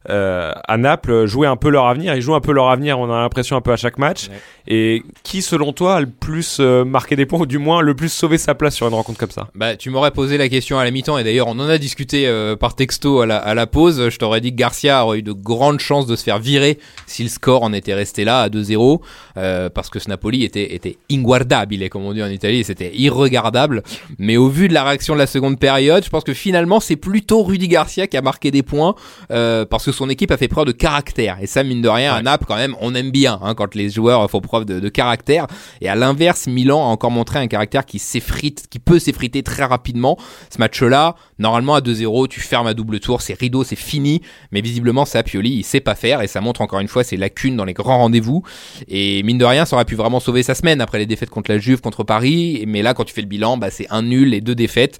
euh, 0.09 0.53
à 0.67 0.77
Naples, 0.77 1.27
jouaient 1.27 1.47
un 1.47 1.57
peu 1.57 1.71
leur 1.71 1.87
avenir. 1.87 2.15
Ils 2.15 2.23
jouent 2.23 2.35
un 2.35 2.41
peu 2.41 2.53
leur 2.53 2.71
avenir, 2.71 2.99
on 2.99 3.11
a 3.11 3.21
l'impression 3.21 3.57
un 3.57 3.61
peu 3.61 3.73
à 3.73 3.77
chaque 3.77 3.99
match. 3.99 4.29
Ouais. 4.29 4.35
Et 4.67 5.03
qui, 5.23 5.43
selon 5.43 5.73
toi, 5.73 5.97
a 5.97 6.01
le 6.01 6.07
plus 6.07 6.59
euh, 6.61 6.85
marqué 6.85 7.17
des 7.17 7.27
points, 7.27 7.41
ou 7.41 7.47
du 7.47 7.59
moins 7.59 7.81
le 7.81 7.95
plus 7.95 8.11
sauvé 8.11 8.39
sa 8.39 8.55
place 8.55 8.75
sur 8.75 8.87
une 8.87 8.95
rencontre 8.95 9.19
comme 9.19 9.31
ça? 9.31 9.49
Bah, 9.55 9.77
tu 9.77 9.91
m'aurais 9.91 10.11
posé 10.11 10.39
la 10.39 10.49
question 10.49 10.79
à 10.79 10.85
la 10.85 10.91
mi-temps 10.91 11.19
et 11.19 11.25
d'ailleurs 11.25 11.49
on 11.49 11.59
en 11.59 11.69
a 11.69 11.79
discuté 11.79 12.27
euh, 12.27 12.57
par 12.57 12.75
texto 12.75 13.21
à 13.21 13.27
la, 13.27 13.39
à 13.39 13.55
la 13.55 13.67
pause. 13.67 14.09
Je 14.09 14.19
t'aurais 14.19 14.41
dit 14.41 14.51
que 14.51 14.57
Garcia 14.57 15.05
aurait 15.05 15.19
eu 15.19 15.23
de 15.23 15.33
grandes 15.33 15.81
chances 15.81 16.07
de 16.07 16.17
se 16.17 16.23
faire 16.23 16.39
virer 16.39 16.79
si 17.07 17.23
le 17.23 17.29
score 17.29 17.63
en 17.63 17.73
était 17.73 17.95
resté 17.95 18.25
là 18.25 18.43
à 18.43 18.49
2-0 18.49 19.01
euh, 19.37 19.69
parce 19.71 19.91
que 19.91 19.99
ce 19.99 20.09
Napoli 20.09 20.45
était 20.45 20.75
était 20.75 20.99
inguardabile 21.11 21.89
comme 21.89 22.05
on 22.05 22.13
dit 22.13 22.23
en 22.23 22.29
Italie, 22.29 22.65
c'était 22.65 22.95
irregardable. 22.95 23.83
Mais 24.19 24.37
au 24.37 24.49
vu 24.49 24.69
de 24.69 24.75
la 24.75 24.85
réaction 24.85 25.15
de 25.15 25.19
la 25.19 25.27
seconde 25.27 25.59
période, 25.59 26.05
je 26.05 26.11
pense 26.11 26.25
que 26.25 26.35
finalement 26.35 26.81
c'est 26.81 26.97
plutôt 26.97 27.43
Rudy 27.43 27.69
Garcia 27.69 28.07
qui 28.07 28.17
a 28.17 28.23
marqué 28.23 28.51
des 28.51 28.63
points 28.63 28.95
euh, 29.31 29.65
parce 29.65 29.85
que 29.85 29.88
son 29.93 30.09
équipe 30.09 30.31
a 30.31 30.37
fait 30.37 30.49
preuve 30.49 30.67
de 30.67 30.73
caractère. 30.73 31.39
Et 31.41 31.47
ça 31.47 31.63
mine 31.63 31.83
de 31.83 31.89
rien 31.89 32.15
à. 32.15 32.23
Naples 32.23 32.45
quand 32.47 32.57
même 32.57 32.77
on 32.81 32.95
aime 32.95 33.11
bien 33.11 33.39
hein, 33.43 33.55
quand 33.55 33.75
les 33.75 33.91
joueurs 33.91 34.29
font 34.31 34.41
preuve 34.41 34.65
de, 34.65 34.81
de 34.81 34.89
caractère. 34.89 35.47
Et 35.81 35.89
à 35.89 35.95
l'inverse 35.95 36.47
Milan 36.47 36.81
a 36.81 36.87
encore 36.87 37.11
montré 37.11 37.39
un 37.39 37.47
caractère 37.47 37.87
qui 37.87 37.99
s'effrite 37.99 38.67
qui 38.69 38.79
peut 38.79 38.99
s'effriter 38.99 39.43
très 39.43 39.65
rapidement. 39.65 40.17
Ce 40.51 40.59
match-là 40.59 41.15
normalement 41.39 41.75
à 41.75 41.81
2-0 41.81 42.29
tu 42.29 42.41
fermes 42.41 42.67
à 42.67 42.75
double 42.75 43.01
tour 43.01 43.23
c'est 43.23 43.39
rideau 43.39 43.65
c'est 43.65 43.77
fini. 43.77 44.23
Mais 44.53 44.61
visiblement 44.61 45.05
ça 45.05 45.23
Pioli 45.23 45.51
il 45.51 45.65
sait 45.65 45.81
pas 45.81 45.95
faire. 45.95 46.23
Et 46.23 46.27
ça 46.27 46.41
montre 46.41 46.61
encore 46.61 46.81
une 46.81 46.89
fois 46.89 47.05
ses 47.05 47.17
lacunes 47.17 47.57
dans 47.57 47.65
les 47.65 47.75
grands 47.75 47.99
rendez-vous. 47.99 48.43
Et 48.89 49.23
mine 49.23 49.39
de 49.39 49.45
rien 49.45 49.65
ça 49.65 49.77
aurait 49.77 49.85
pu 49.85 49.95
vraiment 49.95 50.21
sauver 50.21 50.43
sa 50.43 50.55
semaine 50.55 50.81
après 50.81 50.99
les 50.99 51.07
défaites 51.07 51.31
contre 51.31 51.51
la 51.51 51.59
Juve 51.59 51.81
contre 51.81 52.05
Paris. 52.05 52.65
Mais 52.67 52.83
là 52.83 52.95
quand 52.95 53.05
tu 53.05 53.15
fais 53.15 53.23
le 53.23 53.29
bilan 53.29 53.57
bah, 53.57 53.71
c'est 53.71 53.87
un 53.91 54.03
nul 54.03 54.35
et 54.35 54.41
deux 54.41 54.55
défaites 54.55 54.99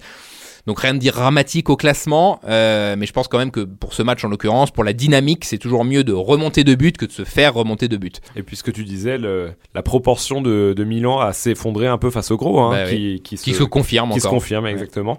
donc 0.67 0.79
rien 0.79 0.93
de 0.93 0.99
dramatique 0.99 1.69
au 1.69 1.75
classement, 1.75 2.39
euh, 2.47 2.95
mais 2.97 3.05
je 3.05 3.13
pense 3.13 3.27
quand 3.27 3.37
même 3.37 3.51
que 3.51 3.61
pour 3.61 3.93
ce 3.93 4.03
match 4.03 4.23
en 4.23 4.27
l'occurrence, 4.29 4.71
pour 4.71 4.83
la 4.83 4.93
dynamique, 4.93 5.45
c'est 5.45 5.57
toujours 5.57 5.85
mieux 5.85 6.03
de 6.03 6.13
remonter 6.13 6.63
de 6.63 6.75
but 6.75 6.97
que 6.97 7.05
de 7.05 7.11
se 7.11 7.23
faire 7.23 7.53
remonter 7.53 7.87
de 7.87 7.97
but. 7.97 8.21
Et 8.35 8.43
puis 8.43 8.55
ce 8.55 8.63
que 8.63 8.71
tu 8.71 8.83
disais, 8.83 9.17
le, 9.17 9.51
la 9.73 9.81
proportion 9.81 10.41
de, 10.41 10.73
de 10.75 10.83
Milan 10.83 11.19
a 11.19 11.33
s'effondré 11.33 11.87
un 11.87 11.97
peu 11.97 12.09
face 12.11 12.31
au 12.31 12.37
gros, 12.37 12.59
hein, 12.59 12.71
Bah 12.71 12.89
qui, 12.89 13.21
qui, 13.23 13.35
Qui 13.37 13.53
se 13.53 13.63
confirme 13.63 14.11
qui 14.11 14.19
se 14.19 14.27
confirme 14.27 14.67
exactement. 14.67 15.17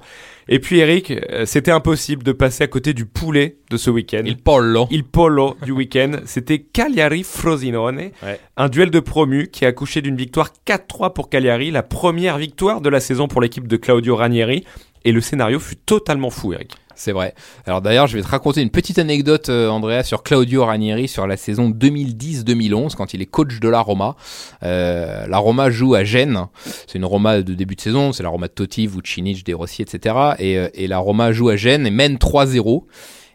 Et 0.49 0.59
puis 0.59 0.79
Eric, 0.81 1.11
euh, 1.13 1.47
c'était 1.47 1.71
impossible 1.71 2.23
de 2.25 2.33
passer 2.33 2.65
à 2.65 2.67
côté 2.67 2.93
du 2.93 3.07
poulet 3.07 3.59
de 3.71 3.77
ce 3.77 3.89
week-end. 3.91 4.23
Il 4.25 4.37
pollo. 4.37 4.89
Il 4.91 5.05
polo 5.05 5.57
du 5.65 5.71
week-end, 5.71 6.13
c'était 6.25 6.59
Cagliari-Frosinone, 6.59 8.11
Ouais. 8.23 8.41
un 8.57 8.69
duel 8.69 8.91
de 8.91 9.01
promus 9.01 9.49
qui 9.49 9.65
a 9.65 9.69
accouché 9.69 10.03
d'une 10.03 10.17
victoire 10.17 10.51
4-3 10.67 11.13
pour 11.13 11.29
Cagliari, 11.29 11.71
la 11.71 11.83
première 11.83 12.39
victoire 12.39 12.81
de 12.81 12.89
la 12.89 13.01
saison 13.01 13.29
pour 13.29 13.41
l'équipe 13.41 13.69
de 13.69 13.77
Claudio 13.77 14.17
Ranieri. 14.17 14.65
Et 15.05 15.13
le 15.13 15.21
scénario 15.21 15.59
fut 15.59 15.77
totalement 15.77 16.31
fou, 16.31 16.53
Eric. 16.53 16.77
C'est 17.01 17.13
vrai. 17.13 17.35
Alors 17.65 17.81
d'ailleurs, 17.81 18.07
je 18.09 18.19
vais 18.19 18.23
te 18.23 18.29
raconter 18.29 18.61
une 18.61 18.69
petite 18.69 18.99
anecdote, 18.99 19.49
euh, 19.49 19.71
Andrea, 19.71 20.03
sur 20.03 20.23
Claudio 20.23 20.67
Ranieri 20.67 21.09
sur 21.09 21.27
la 21.27 21.39
saison 21.39 21.71
2010-2011, 21.71 22.95
quand 22.95 23.15
il 23.15 23.23
est 23.23 23.27
coach 23.27 23.59
de 23.59 23.69
la 23.71 23.81
Roma. 23.81 24.17
Euh, 24.65 25.27
la 25.27 25.39
Roma 25.39 25.71
joue 25.71 25.95
à 25.95 26.05
Gênes. 26.05 26.47
C'est 26.87 26.97
une 26.97 27.07
Roma 27.07 27.41
de 27.41 27.55
début 27.55 27.75
de 27.75 27.81
saison. 27.81 28.13
C'est 28.13 28.23
la 28.23 28.29
Roma 28.29 28.49
de 28.49 28.53
Totti, 28.53 28.87
Vucinic, 28.87 29.47
De 29.47 29.55
Rossi, 29.55 29.81
etc. 29.81 30.15
Et, 30.39 30.59
euh, 30.59 30.69
et 30.75 30.89
la 30.89 30.99
Roma 30.99 31.33
joue 31.33 31.49
à 31.49 31.57
Gênes 31.57 31.87
et 31.87 31.91
mène 31.91 32.17
3-0. 32.17 32.85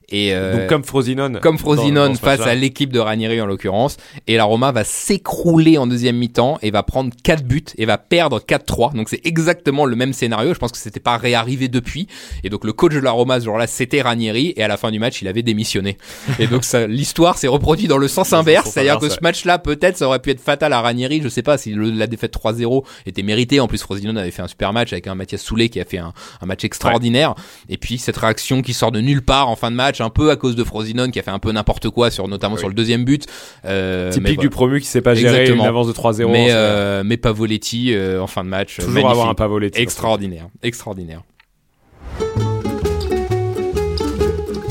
Et 0.10 0.34
euh, 0.36 0.60
Donc 0.60 0.68
comme 0.68 0.84
Frosinone. 0.84 1.40
comme 1.40 1.58
Frosinone 1.58 2.16
face 2.16 2.40
à 2.42 2.56
l'équipe 2.56 2.92
de 2.92 3.00
Ranieri 3.00 3.42
en 3.42 3.46
l'occurrence. 3.46 3.98
Et 4.28 4.36
la 4.38 4.44
Roma 4.44 4.72
va 4.72 4.84
s'écrouler 4.84 5.78
en 5.78 5.88
deuxième 5.88 6.18
mi-temps 6.18 6.58
et 6.62 6.72
va 6.72 6.84
prendre 6.84 7.12
4 7.24 7.44
buts 7.44 7.64
et 7.78 7.86
va 7.86 7.98
perdre 7.98 8.40
4-3. 8.40 8.94
Donc 8.96 9.10
c'est 9.10 9.22
exactement 9.26 9.86
le 9.86 9.96
même 9.96 10.14
scénario. 10.14 10.54
Je 10.54 10.60
pense 10.60 10.72
que 10.72 10.78
c'était 10.78 11.00
pas 11.00 11.18
réarrivé 11.18 11.68
depuis. 11.68 12.08
Et 12.44 12.50
donc 12.50 12.64
le 12.66 12.74
coach 12.74 12.94
de 12.94 13.00
la 13.00 13.12
Roma 13.12 13.40
ce 13.40 13.46
jour-là, 13.46 13.68
c'était 13.68 14.02
Ranieri. 14.02 14.54
Et 14.56 14.64
à 14.64 14.68
la 14.68 14.78
fin 14.78 14.92
du 14.92 15.00
match, 15.00 15.22
il 15.22 15.28
avait 15.28 15.44
démissionné. 15.44 15.98
et 16.40 16.48
donc 16.48 16.64
ça, 16.64 16.88
l'histoire 16.88 17.38
s'est 17.38 17.48
reproduite 17.48 17.88
dans 17.88 17.98
le 17.98 18.08
sens 18.08 18.34
inverse. 18.34 18.70
C'est-à-dire 18.70 19.00
que 19.00 19.10
ce 19.10 19.20
match-là, 19.22 19.58
peut-être, 19.60 19.98
ça 19.98 20.08
aurait 20.08 20.20
pu 20.20 20.32
être 20.32 20.42
fatal 20.42 20.74
à 20.74 20.82
Ranieri. 20.82 21.22
Je 21.24 21.30
sais 21.30 21.44
pas 21.44 21.58
si 21.58 21.72
le- 21.72 21.92
la 21.92 22.08
défaite 22.08 22.34
3-0 22.34 22.84
était 23.06 23.24
méritée. 23.24 23.60
En 23.60 23.68
plus, 23.68 23.82
Frosinone 23.82 24.18
avait 24.18 24.32
fait 24.32 24.42
un 24.42 24.48
super 24.48 24.74
match 24.74 24.92
avec 24.94 25.08
un 25.08 25.16
Mathias 25.16 25.42
Soulet 25.42 25.70
qui 25.70 25.80
a 25.80 25.86
fait 25.86 25.98
un, 25.98 26.14
un 26.42 26.46
match 26.46 26.64
extraordinaire. 26.64 27.36
Et 27.70 27.78
puis 27.78 27.98
cette 27.98 28.18
réaction 28.18 28.62
qui 28.62 28.74
sort 28.74 28.92
de 28.92 29.00
nulle 29.02 29.22
part 29.24 29.50
en 29.50 29.56
fin 29.56 29.72
de 29.72 29.76
match, 29.76 29.95
un 30.04 30.10
peu 30.10 30.30
à 30.32 30.36
cause 30.36 30.56
de 30.56 30.64
Frosinone 30.64 31.12
qui 31.12 31.20
a 31.20 31.24
fait 31.24 31.32
un 31.32 31.40
peu 31.40 31.52
n'importe 31.52 31.90
quoi 31.90 32.12
sur 32.12 32.28
notamment 32.28 32.56
Oui. 32.56 32.60
sur 32.60 32.68
le 32.70 32.74
deuxième 32.76 33.06
but. 33.06 33.26
Euh, 33.66 34.08
mais 34.08 34.12
Typique 34.14 34.26
voilà. 34.36 34.42
du 34.42 34.50
promu 34.50 34.80
qui 34.82 34.88
sait 34.88 35.02
pas 35.02 35.16
gérer 35.16 35.42
Exactement. 35.42 35.64
une 35.64 35.70
avance 35.70 35.88
de 35.88 35.94
3-0. 35.94 36.32
Mais, 36.32 36.48
euh, 36.52 37.04
mais 37.06 37.18
Pavoletti 37.18 37.94
euh, 37.94 38.22
en 38.22 38.28
fin 38.28 38.44
de 38.44 38.50
match. 38.50 38.76
toujours 38.78 38.92
magnifique. 38.92 39.12
avoir 39.12 39.30
un 39.30 39.34
Pavoletti. 39.36 39.82
Extraordinaire, 39.82 40.48
extraordinaire. 40.64 41.22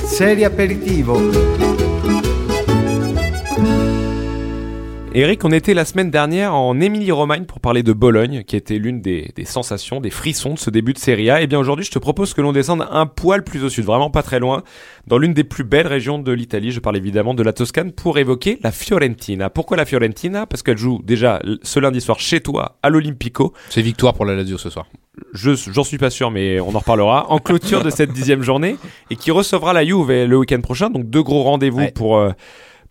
Serie 0.07 0.45
aperitivo. 0.45 1.19
Eric, 5.17 5.45
on 5.45 5.53
était 5.53 5.75
la 5.75 5.85
semaine 5.85 6.11
dernière 6.11 6.55
en 6.57 6.81
Émilie-Romagne 6.81 7.45
pour 7.45 7.61
parler 7.61 7.85
de 7.85 7.93
Bologne, 7.93 8.43
qui 8.43 8.57
était 8.57 8.79
l'une 8.79 9.01
des, 9.01 9.31
des 9.37 9.45
sensations, 9.45 10.01
des 10.01 10.11
frissons 10.11 10.55
de 10.55 10.59
ce 10.59 10.71
début 10.71 10.93
de 10.93 10.99
Serie 10.99 11.31
A. 11.31 11.41
Et 11.41 11.47
bien 11.47 11.61
aujourd'hui, 11.61 11.85
je 11.85 11.93
te 11.93 12.01
propose 12.01 12.35
que 12.35 12.41
l'on 12.41 12.51
descende 12.51 12.85
un 12.91 13.07
poil 13.07 13.45
plus 13.45 13.63
au 13.63 13.69
sud, 13.69 13.85
vraiment 13.85 14.11
pas 14.11 14.25
très 14.25 14.41
loin, 14.41 14.65
dans 15.07 15.17
l'une 15.17 15.33
des 15.33 15.45
plus 15.45 15.63
belles 15.63 15.87
régions 15.87 16.19
de 16.19 16.33
l'Italie. 16.33 16.73
Je 16.73 16.81
parle 16.81 16.97
évidemment 16.97 17.33
de 17.33 17.45
la 17.45 17.53
Toscane 17.53 17.93
pour 17.93 18.19
évoquer 18.19 18.59
la 18.65 18.73
Fiorentina. 18.73 19.51
Pourquoi 19.51 19.77
la 19.77 19.85
Fiorentina? 19.85 20.47
Parce 20.47 20.65
qu'elle 20.65 20.79
joue 20.79 21.01
déjà 21.05 21.41
ce 21.63 21.79
lundi 21.79 22.01
soir 22.01 22.19
chez 22.19 22.41
toi 22.41 22.77
à 22.83 22.91
l'Olympico. 22.91 23.53
C'est 23.71 23.83
victoire 23.83 24.15
pour 24.15 24.25
la 24.25 24.35
Lazio 24.35 24.59
ce 24.59 24.69
soir. 24.69 24.87
Je, 25.33 25.53
j'en 25.55 25.85
suis 25.85 25.99
pas 25.99 26.11
sûr, 26.11 26.33
mais 26.33 26.59
on 26.59 26.75
en 26.75 26.81
reparlera. 26.81 27.31
En 27.31 27.39
clôture 27.39 27.85
de 27.85 27.91
cette 27.91 28.11
dixième 28.13 28.43
journée 28.43 28.77
et 29.11 29.15
qui 29.17 29.31
recevra 29.31 29.73
la 29.75 29.85
Juve 29.85 30.09
le 30.11 30.37
week-end 30.37 30.61
prochain. 30.61 30.91
Donc 30.91 31.09
deux 31.09 31.23
gros 31.23 31.45
rendez-vous 31.45 31.79
Ouais. 31.79 31.93
pour 31.93 32.17
euh, 32.19 32.33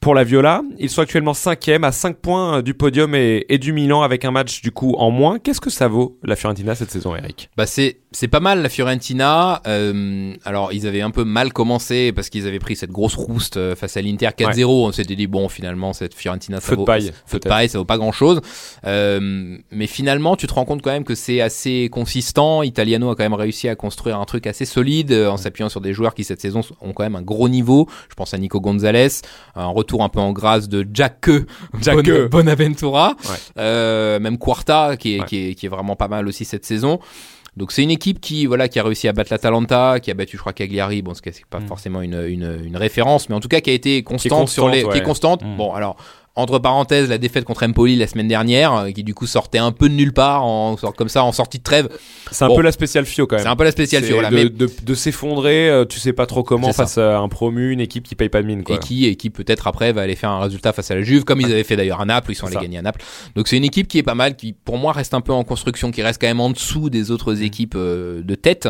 pour 0.04 0.14
la 0.14 0.26
Viola. 0.26 0.62
Ils 0.80 0.90
sont 0.90 1.02
actuellement 1.02 1.34
cinquième 1.34 1.86
à 1.86 1.94
5 1.94 2.18
points 2.18 2.58
euh, 2.58 2.62
du 2.62 2.74
podium 2.74 3.16
et, 3.16 3.58
du 3.58 3.72
Milan 3.72 4.02
avec 4.02 4.26
un 4.26 4.32
match 4.32 4.62
du 4.62 4.72
coup 4.72 4.96
en 4.98 5.10
moins. 5.12 5.40
Qu'est-ce 5.40 5.62
que 5.62 5.70
ça 5.70 5.88
vaut 5.88 6.20
la 6.24 6.36
Fiorentina 6.36 6.76
cette 6.76 6.92
saison, 6.92 7.16
Eric? 7.16 7.50
Bah 7.56 7.66
c'est 8.14 8.28
pas 8.28 8.40
mal 8.40 8.62
la 8.62 8.70
Fiorentina. 8.70 9.62
Euh, 9.68 10.34
alors 10.46 10.72
ils 10.72 10.88
avaient 10.88 11.02
un 11.02 11.12
peu 11.12 11.24
mal 11.24 11.52
commencé 11.52 12.12
parce 12.14 12.30
qu'ils 12.30 12.48
avaient 12.48 12.60
pris 12.60 12.76
cette 12.76 12.92
grosse 12.92 13.16
rouste 13.16 13.58
euh, 13.58 13.76
face 13.76 13.98
à 13.98 14.02
l'Inter 14.02 14.30
4-0. 14.38 14.66
On 14.66 14.92
s'était 14.92 15.16
dit 15.16 15.28
bon 15.28 15.50
finalement 15.50 15.94
cette 15.94 16.14
Fiorentina 16.14 16.60
ça 16.62 16.68
Feu 16.68 16.76
de 16.76 16.80
vaut 16.82 16.86
paille, 16.86 17.12
feu 17.26 17.40
de 17.40 17.48
paille 17.50 17.70
ça 17.70 17.78
vaut 17.78 17.86
pas 17.86 17.98
grand 17.98 18.12
chose. 18.12 18.40
mais 18.84 19.88
finalement 19.88 20.36
tu 20.36 20.48
te 20.48 20.54
rends 20.54 20.66
compte 20.66 20.82
quand 20.82 20.92
même 20.92 21.04
que 21.04 21.16
c'est 21.16 21.42
assez 21.42 21.90
consistant. 21.92 22.64
Italiano 22.64 23.10
a 23.10 23.16
quand 23.16 23.24
même 23.24 23.34
réussi 23.34 23.68
à 23.70 23.76
construire 23.76 24.20
un 24.20 24.26
truc 24.26 24.48
assez 24.48 24.66
solide 24.66 25.12
euh, 25.12 25.30
en 25.30 25.38
s'appuyant 25.38 25.70
sur 25.70 25.82
des 25.82 25.94
joueurs 25.94 26.14
qui 26.14 26.24
cette 26.24 26.42
saison 26.42 26.62
ont 26.82 26.94
quand 26.94 27.04
même 27.04 27.16
un 27.16 27.22
gros 27.22 27.50
niveau. 27.50 27.88
Je 28.10 28.16
pense 28.16 28.34
à 28.34 28.38
Nico 28.38 28.60
Gonzalez, 28.62 29.08
un 29.56 29.66
retour 29.68 30.04
un 30.04 30.10
peu 30.10 30.20
en 30.20 30.32
grâce 30.32 30.70
de 30.70 30.88
Jack 30.94 31.30
Jacque. 31.82 32.06
Bon- 32.06 32.28
Bonaventura, 32.30 33.16
Ouais. 33.26 33.36
euh, 33.60 34.20
même 34.20 34.38
Quarta 34.38 34.98
qui 34.98 35.16
est, 35.16 35.26
qui 35.26 35.50
est 35.50 35.56
qui 35.56 35.66
est 35.66 35.70
vraiment 35.70 35.96
pas 35.96 36.08
mal 36.08 36.28
aussi 36.28 36.46
cette 36.46 36.66
saison. 36.66 37.00
Donc 37.56 37.72
c'est 37.72 37.84
une 37.84 37.92
équipe 37.92 38.20
qui 38.20 38.46
voilà 38.46 38.68
qui 38.68 38.80
a 38.80 38.84
réussi 38.84 39.08
à 39.08 39.14
battre 39.14 39.32
l'Atalanta, 39.32 40.00
qui 40.02 40.10
a 40.10 40.14
battu 40.16 40.38
je 40.38 40.42
crois 40.42 40.54
Cagliari, 40.54 41.02
bon 41.02 41.14
ce 41.14 41.22
qui 41.22 41.30
est 41.30 41.46
pas 41.50 41.60
Mm. 41.60 41.68
forcément 41.68 42.02
une, 42.02 42.20
une, 42.28 42.62
une 42.66 42.78
référence, 42.78 43.30
mais 43.30 43.36
en 43.36 43.40
tout 43.40 43.48
cas 43.48 43.62
qui 43.62 43.70
a 43.70 43.74
été 43.74 44.02
constante, 44.04 44.50
sur 44.50 44.70
les, 44.70 44.84
qui 44.84 44.98
est 44.98 45.04
constante. 45.04 45.44
Mm. 45.44 45.58
Bon 45.58 45.74
alors 45.74 45.96
entre 46.36 46.58
parenthèses 46.60 47.10
la 47.10 47.18
défaite 47.20 47.44
contre 47.46 47.64
Empoli 47.64 47.96
la 47.96 48.08
semaine 48.08 48.28
dernière, 48.28 48.74
euh, 48.74 48.92
qui 48.92 49.04
du 49.04 49.14
coup 49.14 49.28
sortait 49.28 49.60
un 49.60 49.72
peu 49.72 49.88
de 49.88 49.94
nulle 49.94 50.14
part 50.14 50.44
en 50.44 50.76
comme 50.98 51.10
ça 51.10 51.24
en 51.24 51.32
sortie 51.32 51.60
de 51.60 51.64
trêve. 51.64 51.90
C'est 52.32 52.44
un 52.44 52.48
Bon. 52.48 52.56
peu 52.56 52.62
la 52.64 52.72
spéciale 52.72 53.06
Fio 53.06 53.28
quand 53.28 53.36
même. 53.36 53.44
C'est 53.44 53.50
un 53.50 53.56
peu 53.56 53.64
la 53.66 53.72
spéciale 53.72 54.04
Fio, 54.04 54.16
voilà, 54.16 54.32
de, 54.32 54.36
mais 54.36 54.46
de, 54.50 54.68
de 54.84 54.94
s'effondrer, 54.96 55.70
euh, 55.70 55.86
tu 55.86 56.00
sais 56.00 56.14
pas 56.14 56.26
trop 56.26 56.42
comment 56.44 56.72
ça. 56.72 56.84
face 56.84 56.98
à 56.98 57.20
un 57.20 57.28
promu, 57.30 57.72
une 57.72 57.80
équipe 57.82 58.04
qui 58.08 58.16
paye 58.16 58.30
pas 58.30 58.42
de 58.42 58.48
mine 58.48 58.64
quoi. 58.64 58.78
et 58.78 58.80
qui 58.80 59.06
et 59.06 59.16
qui 59.16 59.30
peut-être 59.30 59.68
après 59.68 59.94
va 59.94 60.02
aller 60.02 60.16
faire 60.16 60.32
un 60.32 60.40
résultat 60.40 60.74
face 60.74 60.90
à 60.90 60.96
la 60.96 61.04
Juve 61.04 61.24
comme 61.24 61.40
ils 61.42 61.52
avaient 61.52 61.64
fait 61.64 61.76
d'ailleurs 61.76 62.02
à 62.02 62.06
Naples 62.06 62.32
ils 62.32 62.36
sont 62.36 62.48
allés 62.48 62.56
ça. 62.56 62.62
gagner 62.62 62.80
à 62.80 62.82
Naples 62.82 63.02
donc 63.36 63.48
c'est 63.48 63.58
une 63.58 63.64
équipe 63.66 63.88
qui 63.88 64.00
est 64.00 64.04
pas 64.04 64.16
mal 64.16 64.36
qui 64.36 64.54
pour 64.54 64.78
moi 64.78 64.92
reste 64.94 65.14
un 65.14 65.22
peu 65.22 65.34
en 65.34 65.44
construction 65.44 65.92
qui 65.92 66.02
reste 66.02 66.20
quand 66.20 66.28
même 66.28 66.40
en 66.40 66.50
dessous 66.50 66.90
des 66.90 67.12
autres 67.12 67.34
Mm. 67.36 67.44
équipes 67.44 67.76
euh, 67.76 68.22
de 68.24 68.36
tête 68.36 68.68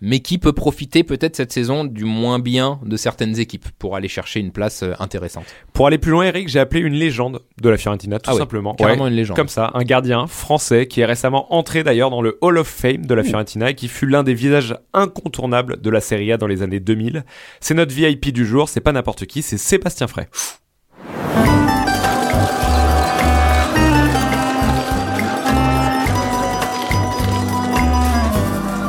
mais 0.00 0.20
qui 0.20 0.38
peut 0.38 0.52
profiter 0.52 1.02
peut-être 1.04 1.36
cette 1.36 1.52
saison 1.52 1.84
du 1.84 2.04
moins 2.04 2.38
bien 2.38 2.78
de 2.84 2.96
certaines 2.96 3.38
équipes 3.38 3.66
pour 3.78 3.96
aller 3.96 4.08
chercher 4.08 4.40
une 4.40 4.52
place 4.52 4.82
euh, 4.82 4.92
intéressante 4.98 5.46
Pour 5.72 5.86
aller 5.86 5.98
plus 5.98 6.10
loin, 6.12 6.24
Eric, 6.24 6.48
j'ai 6.48 6.60
appelé 6.60 6.80
une 6.80 6.94
légende 6.94 7.40
de 7.60 7.68
la 7.68 7.76
Fiorentina, 7.76 8.18
tout 8.18 8.30
Ah 8.30 8.34
ouais, 8.34 8.38
simplement. 8.40 8.74
carrément 8.74 9.04
Ouais. 9.04 9.10
une 9.10 9.16
légende 9.16 9.36
Comme 9.36 9.48
ça, 9.48 9.70
un 9.74 9.82
gardien 9.82 10.26
français 10.26 10.86
qui 10.86 11.00
est 11.00 11.04
récemment 11.06 11.52
entré 11.54 11.82
d'ailleurs 11.82 12.10
dans 12.10 12.22
le 12.22 12.38
Hall 12.40 12.58
of 12.58 12.68
Fame 12.68 13.06
de 13.06 13.14
la 13.14 13.22
Fiorentina 13.24 13.70
et 13.70 13.74
qui 13.74 13.88
fut 13.88 14.06
l'un 14.06 14.22
des 14.22 14.34
visages 14.34 14.76
incontournables 14.94 15.80
de 15.80 15.90
la 15.90 16.00
Serie 16.00 16.32
A 16.32 16.36
dans 16.36 16.46
les 16.46 16.62
années 16.62 16.80
2000. 16.80 17.24
C'est 17.60 17.74
notre 17.74 17.92
VIP 17.94 18.32
du 18.32 18.46
jour, 18.46 18.68
c'est 18.68 18.80
pas 18.80 18.92
n'importe 18.92 19.26
qui, 19.26 19.42
c'est 19.42 19.58
Sébastien 19.58 20.06
Frey. 20.06 20.28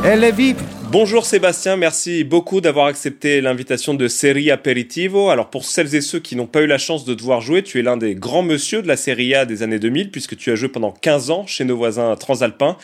Elle 0.03 0.23
est 0.23 0.31
vive. 0.31 0.61
Bonjour 0.91 1.23
Sébastien, 1.23 1.75
merci 1.75 2.23
beaucoup 2.23 2.61
d'avoir 2.61 2.87
accepté 2.87 3.41
l'invitation 3.41 3.93
de 3.93 4.07
Serie 4.07 4.49
Aperitivo. 4.49 5.29
Alors 5.29 5.51
pour 5.51 5.63
celles 5.63 5.93
et 5.93 6.01
ceux 6.01 6.17
qui 6.17 6.35
n'ont 6.35 6.47
pas 6.47 6.63
eu 6.63 6.65
la 6.65 6.79
chance 6.79 7.05
de 7.05 7.13
te 7.13 7.21
voir 7.21 7.41
jouer, 7.41 7.61
tu 7.61 7.77
es 7.77 7.83
l'un 7.83 7.95
des 7.95 8.15
grands 8.15 8.41
monsieur 8.41 8.81
de 8.81 8.87
la 8.87 8.97
Serie 8.97 9.35
A 9.35 9.45
des 9.45 9.61
années 9.61 9.77
2000 9.77 10.09
puisque 10.09 10.35
tu 10.35 10.49
as 10.49 10.55
joué 10.55 10.67
pendant 10.67 10.89
15 10.89 11.29
ans 11.29 11.45
chez 11.45 11.63
nos 11.63 11.77
voisins 11.77 12.15
transalpins. 12.15 12.75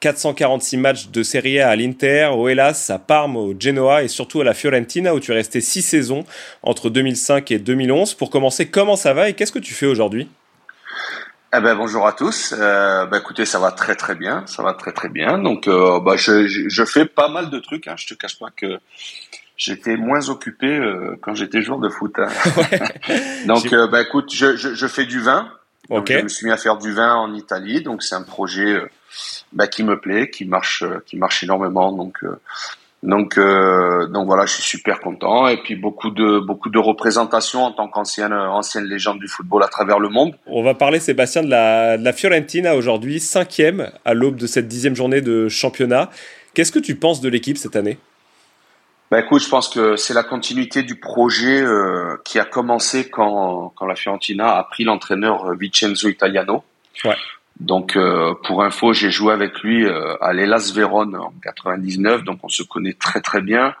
446 0.00 0.76
matchs 0.76 1.08
de 1.08 1.22
Serie 1.22 1.58
A 1.58 1.70
à 1.70 1.76
l'Inter, 1.76 2.32
au 2.34 2.48
Hellas, 2.48 2.90
à 2.90 2.98
Parme, 2.98 3.38
au 3.38 3.54
Genoa 3.58 4.02
et 4.02 4.08
surtout 4.08 4.42
à 4.42 4.44
la 4.44 4.52
Fiorentina 4.52 5.14
où 5.14 5.20
tu 5.20 5.30
es 5.32 5.34
resté 5.34 5.62
6 5.62 5.80
saisons 5.80 6.24
entre 6.62 6.90
2005 6.90 7.50
et 7.50 7.58
2011. 7.58 8.12
Pour 8.12 8.28
commencer, 8.28 8.66
comment 8.66 8.96
ça 8.96 9.14
va 9.14 9.30
et 9.30 9.32
qu'est-ce 9.32 9.52
que 9.52 9.58
tu 9.58 9.72
fais 9.72 9.86
aujourd'hui? 9.86 10.28
Eh 11.56 11.60
ben 11.60 11.76
bonjour 11.76 12.04
à 12.04 12.12
tous. 12.12 12.52
Euh, 12.58 13.06
bah, 13.06 13.18
écoutez, 13.18 13.44
ça 13.44 13.60
va 13.60 13.70
très 13.70 13.94
très 13.94 14.16
bien, 14.16 14.44
ça 14.46 14.64
va 14.64 14.74
très 14.74 14.90
très 14.90 15.08
bien. 15.08 15.38
Donc 15.38 15.68
euh, 15.68 16.00
bah, 16.00 16.16
je, 16.16 16.48
je, 16.48 16.68
je 16.68 16.84
fais 16.84 17.04
pas 17.04 17.28
mal 17.28 17.48
de 17.48 17.60
trucs. 17.60 17.86
Hein. 17.86 17.94
Je 17.96 18.08
te 18.08 18.14
cache 18.14 18.40
pas 18.40 18.48
que 18.50 18.78
j'étais 19.56 19.96
moins 19.96 20.30
occupé 20.30 20.66
euh, 20.66 21.16
quand 21.20 21.36
j'étais 21.36 21.62
joueur 21.62 21.78
de 21.78 21.88
foot. 21.88 22.18
hein. 22.18 22.26
donc 23.46 23.72
bah 23.88 24.02
écoute, 24.02 24.34
je, 24.34 24.86
fais 24.88 25.04
du 25.04 25.20
vin. 25.20 25.48
Donc. 25.90 26.10
Je 26.10 26.22
me 26.22 26.28
suis 26.28 26.46
mis 26.46 26.52
à 26.52 26.56
faire 26.56 26.76
du 26.76 26.92
vin 26.92 27.14
en 27.14 27.32
Italie. 27.34 27.82
Donc 27.82 28.02
c'est 28.02 28.16
un 28.16 28.22
projet 28.22 28.82
bah, 29.52 29.68
qui 29.68 29.84
me 29.84 30.00
plaît, 30.00 30.30
qui 30.30 30.46
marche, 30.46 30.82
qui 31.06 31.16
marche 31.16 31.44
énormément. 31.44 31.92
Donc 31.92 32.24
donc 33.04 33.36
euh, 33.36 34.06
donc 34.08 34.26
voilà, 34.26 34.46
je 34.46 34.54
suis 34.54 34.62
super 34.62 35.00
content. 35.00 35.46
Et 35.46 35.58
puis 35.58 35.76
beaucoup 35.76 36.10
de 36.10 36.40
beaucoup 36.40 36.70
de 36.70 36.78
représentations 36.78 37.64
en 37.64 37.72
tant 37.72 37.86
qu'ancienne 37.86 38.32
ancienne 38.32 38.84
légende 38.84 39.18
du 39.18 39.28
football 39.28 39.62
à 39.62 39.68
travers 39.68 39.98
le 39.98 40.08
monde. 40.08 40.34
On 40.46 40.62
va 40.62 40.74
parler, 40.74 41.00
Sébastien, 41.00 41.42
de 41.42 41.50
la, 41.50 41.98
de 41.98 42.04
la 42.04 42.12
Fiorentina 42.14 42.74
aujourd'hui, 42.74 43.20
cinquième 43.20 43.90
à 44.04 44.14
l'aube 44.14 44.36
de 44.36 44.46
cette 44.46 44.68
dixième 44.68 44.96
journée 44.96 45.20
de 45.20 45.48
championnat. 45.48 46.10
Qu'est-ce 46.54 46.72
que 46.72 46.78
tu 46.78 46.94
penses 46.94 47.20
de 47.20 47.28
l'équipe 47.28 47.58
cette 47.58 47.76
année? 47.76 47.98
Bah 49.10 49.20
écoute, 49.20 49.42
je 49.42 49.48
pense 49.50 49.68
que 49.68 49.96
c'est 49.96 50.14
la 50.14 50.22
continuité 50.22 50.82
du 50.82 50.96
projet 50.96 51.60
euh, 51.60 52.16
qui 52.24 52.38
a 52.38 52.44
commencé 52.44 53.10
quand, 53.10 53.72
quand 53.76 53.86
la 53.86 53.96
Fiorentina 53.96 54.56
a 54.56 54.64
pris 54.64 54.84
l'entraîneur 54.84 55.44
euh, 55.44 55.56
Vincenzo 55.60 56.08
Italiano. 56.08 56.64
Ouais. 57.04 57.14
Donc 57.60 57.96
euh, 57.96 58.34
pour 58.44 58.62
info, 58.62 58.92
j'ai 58.92 59.10
joué 59.10 59.32
avec 59.32 59.60
lui 59.60 59.86
euh, 59.86 60.16
à 60.20 60.32
l'Elas 60.32 60.72
Vérone 60.74 61.16
en 61.16 61.32
99, 61.42 62.24
donc 62.24 62.40
on 62.42 62.48
se 62.48 62.62
connaît 62.62 62.94
très 62.94 63.20
très 63.20 63.42
bien. 63.42 63.74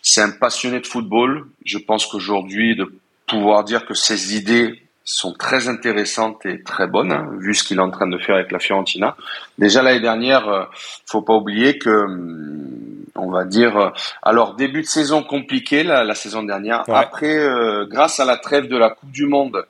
C'est 0.00 0.22
un 0.22 0.30
passionné 0.30 0.80
de 0.80 0.86
football. 0.86 1.46
Je 1.64 1.78
pense 1.78 2.06
qu'aujourd'hui, 2.06 2.74
de 2.74 2.92
pouvoir 3.26 3.64
dire 3.64 3.84
que 3.86 3.94
ses 3.94 4.36
idées 4.36 4.82
sont 5.04 5.32
très 5.32 5.68
intéressantes 5.68 6.46
et 6.46 6.62
très 6.62 6.86
bonnes, 6.86 7.12
hein, 7.12 7.28
vu 7.38 7.54
ce 7.54 7.64
qu'il 7.64 7.78
est 7.78 7.82
en 7.82 7.90
train 7.90 8.06
de 8.06 8.18
faire 8.18 8.36
avec 8.36 8.52
la 8.52 8.58
Fiorentina. 8.58 9.16
Déjà 9.58 9.82
l'année 9.82 10.00
dernière, 10.00 10.48
euh, 10.48 10.64
faut 11.06 11.22
pas 11.22 11.34
oublier 11.34 11.78
que, 11.78 12.04
hum, 12.04 13.04
on 13.16 13.30
va 13.30 13.44
dire, 13.44 13.76
euh, 13.76 13.90
alors 14.22 14.54
début 14.54 14.82
de 14.82 14.86
saison 14.86 15.22
compliqué 15.22 15.82
la, 15.82 16.04
la 16.04 16.14
saison 16.14 16.42
dernière. 16.44 16.84
Ouais. 16.88 16.94
Après, 16.94 17.36
euh, 17.36 17.84
grâce 17.86 18.20
à 18.20 18.24
la 18.24 18.36
trêve 18.36 18.68
de 18.68 18.76
la 18.76 18.90
Coupe 18.90 19.10
du 19.10 19.26
Monde, 19.26 19.64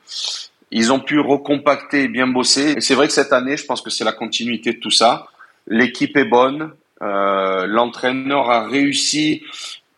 ils 0.73 0.91
ont 0.91 0.99
pu 0.99 1.19
recompacter 1.19 2.03
et 2.03 2.07
bien 2.07 2.27
bosser. 2.27 2.73
Et 2.77 2.81
c'est 2.81 2.95
vrai 2.95 3.05
que 3.07 3.13
cette 3.13 3.31
année, 3.31 3.57
je 3.57 3.65
pense 3.65 3.81
que 3.81 3.91
c'est 3.91 4.03
la 4.03 4.11
continuité 4.11 4.73
de 4.73 4.79
tout 4.79 4.89
ça. 4.89 5.27
L'équipe 5.67 6.17
est 6.17 6.25
bonne. 6.25 6.71
Euh, 7.03 7.67
L'entraîneur 7.67 8.49
a 8.49 8.67
réussi, 8.67 9.43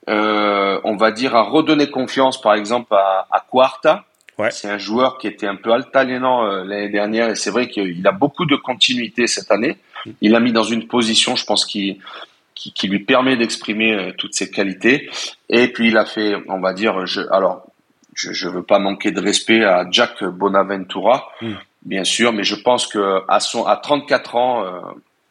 euh, 0.09 0.79
on 0.83 0.97
va 0.97 1.11
dire, 1.11 1.33
à 1.33 1.43
redonner 1.43 1.89
confiance, 1.89 2.41
par 2.41 2.55
exemple, 2.55 2.93
à, 2.93 3.25
à 3.31 3.45
Quarta. 3.49 4.03
Ouais. 4.37 4.51
C'est 4.51 4.69
un 4.69 4.77
joueur 4.77 5.17
qui 5.17 5.27
était 5.27 5.47
un 5.47 5.55
peu 5.55 5.71
altalénant 5.71 6.45
euh, 6.45 6.65
l'année 6.65 6.89
dernière 6.89 7.29
et 7.29 7.35
c'est 7.35 7.51
vrai 7.51 7.69
qu'il 7.69 8.05
a 8.05 8.11
beaucoup 8.11 8.45
de 8.45 8.57
continuité 8.57 9.27
cette 9.27 9.51
année. 9.51 9.77
Il 10.19 10.33
l'a 10.33 10.41
mis 10.41 10.51
dans 10.51 10.63
une 10.63 10.87
position, 10.87 11.37
je 11.37 11.45
pense, 11.45 11.65
qui, 11.65 11.99
qui, 12.53 12.73
qui 12.73 12.89
lui 12.89 12.99
permet 12.99 13.37
d'exprimer 13.37 14.13
toutes 14.17 14.33
ses 14.33 14.51
qualités. 14.51 15.09
Et 15.47 15.69
puis 15.69 15.87
il 15.87 15.97
a 15.97 16.05
fait, 16.05 16.35
on 16.49 16.59
va 16.59 16.73
dire, 16.73 17.05
je, 17.05 17.21
alors 17.31 17.65
je 18.15 18.33
je 18.33 18.49
veux 18.49 18.63
pas 18.63 18.79
manquer 18.79 19.11
de 19.11 19.21
respect 19.21 19.63
à 19.63 19.85
Jack 19.91 20.23
Bonaventura, 20.23 21.29
Mm. 21.41 21.53
bien 21.83 22.03
sûr, 22.03 22.33
mais 22.33 22.43
je 22.43 22.55
pense 22.55 22.87
que 22.87 23.21
à 23.27 23.39
son 23.39 23.65
à 23.65 23.75
34 23.77 24.35
ans, 24.35 24.63
euh, 24.65 24.69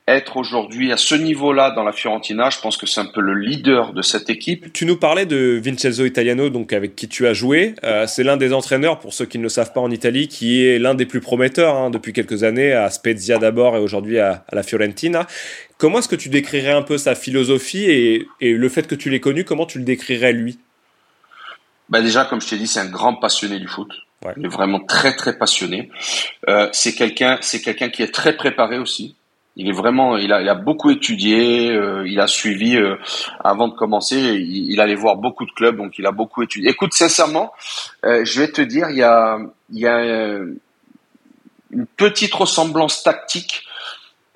être 0.06 0.36
aujourd'hui 0.36 0.92
à 0.92 0.98
ce 0.98 1.14
niveau-là 1.14 1.70
dans 1.70 1.82
la 1.82 1.92
Fiorentina, 1.92 2.50
je 2.50 2.60
pense 2.60 2.76
que 2.76 2.84
c'est 2.84 3.00
un 3.00 3.06
peu 3.06 3.22
le 3.22 3.32
leader 3.32 3.94
de 3.94 4.02
cette 4.02 4.28
équipe. 4.28 4.70
Tu 4.74 4.84
nous 4.84 4.98
parlais 4.98 5.24
de 5.24 5.58
Vincenzo 5.64 6.04
Italiano, 6.04 6.50
donc 6.50 6.74
avec 6.74 6.94
qui 6.94 7.08
tu 7.08 7.26
as 7.26 7.32
joué. 7.32 7.74
Euh, 7.84 8.06
c'est 8.06 8.22
l'un 8.22 8.36
des 8.36 8.52
entraîneurs, 8.52 8.98
pour 8.98 9.14
ceux 9.14 9.24
qui 9.24 9.38
ne 9.38 9.44
le 9.44 9.48
savent 9.48 9.72
pas 9.72 9.80
en 9.80 9.90
Italie, 9.90 10.28
qui 10.28 10.62
est 10.66 10.78
l'un 10.78 10.94
des 10.94 11.06
plus 11.06 11.20
prometteurs 11.22 11.74
hein, 11.74 11.88
depuis 11.88 12.12
quelques 12.12 12.42
années, 12.44 12.72
à 12.72 12.90
Spezia 12.90 13.38
d'abord 13.38 13.76
et 13.76 13.80
aujourd'hui 13.80 14.18
à, 14.18 14.44
à 14.46 14.54
la 14.54 14.62
Fiorentina. 14.62 15.26
Comment 15.78 16.00
est-ce 16.00 16.08
que 16.08 16.16
tu 16.16 16.28
décrirais 16.28 16.72
un 16.72 16.82
peu 16.82 16.98
sa 16.98 17.14
philosophie 17.14 17.84
et, 17.90 18.28
et 18.42 18.52
le 18.52 18.68
fait 18.68 18.86
que 18.86 18.94
tu 18.94 19.08
l'aies 19.08 19.20
connu, 19.20 19.44
comment 19.44 19.64
tu 19.64 19.78
le 19.78 19.84
décrirais 19.84 20.34
lui? 20.34 20.58
Bah 21.88 22.00
déjà, 22.00 22.24
comme 22.24 22.40
je 22.40 22.48
t'ai 22.48 22.56
dit, 22.56 22.66
c'est 22.66 22.80
un 22.80 22.88
grand 22.88 23.14
passionné 23.14 23.58
du 23.58 23.68
foot. 23.68 23.90
Ouais. 24.24 24.32
Il 24.36 24.46
est 24.46 24.48
vraiment 24.48 24.80
très 24.80 25.14
très 25.14 25.36
passionné. 25.36 25.90
Euh, 26.48 26.68
c'est 26.72 26.94
quelqu'un, 26.94 27.38
c'est 27.40 27.60
quelqu'un 27.60 27.90
qui 27.90 28.02
est 28.02 28.12
très 28.12 28.36
préparé 28.36 28.78
aussi. 28.78 29.16
Il 29.56 29.68
est 29.68 29.72
vraiment, 29.72 30.16
il 30.16 30.32
a, 30.32 30.42
il 30.42 30.48
a 30.48 30.56
beaucoup 30.56 30.90
étudié, 30.90 31.70
euh, 31.70 32.02
il 32.08 32.18
a 32.18 32.26
suivi 32.26 32.76
euh, 32.76 32.96
avant 33.42 33.68
de 33.68 33.74
commencer. 33.74 34.16
Il, 34.16 34.72
il, 34.72 34.80
allait 34.80 34.96
voir 34.96 35.16
beaucoup 35.16 35.46
de 35.46 35.52
clubs, 35.52 35.76
donc 35.76 35.96
il 35.96 36.06
a 36.06 36.10
beaucoup 36.10 36.42
étudié. 36.42 36.70
Écoute, 36.70 36.92
sincèrement, 36.92 37.52
euh, 38.04 38.24
je 38.24 38.40
vais 38.40 38.48
te 38.48 38.60
dire, 38.60 38.90
il 38.90 38.96
y 38.96 39.02
a, 39.04 39.38
il 39.70 39.78
y 39.78 39.86
a 39.86 40.38
une 41.70 41.86
petite 41.96 42.34
ressemblance 42.34 43.02
tactique 43.02 43.62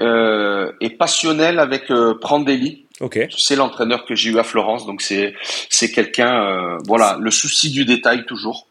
et 0.00 0.90
passionnelle 0.90 1.58
avec 1.58 1.92
Prandelli. 2.20 2.86
Okay. 3.00 3.28
C'est 3.36 3.56
l'entraîneur 3.56 4.04
que 4.04 4.14
j'ai 4.14 4.30
eu 4.30 4.38
à 4.38 4.44
Florence, 4.44 4.86
donc 4.86 5.02
c'est 5.02 5.34
c'est 5.68 5.92
quelqu'un, 5.92 6.78
voilà, 6.86 7.16
le 7.20 7.30
souci 7.30 7.70
du 7.70 7.84
détail 7.84 8.26
toujours. 8.26 8.66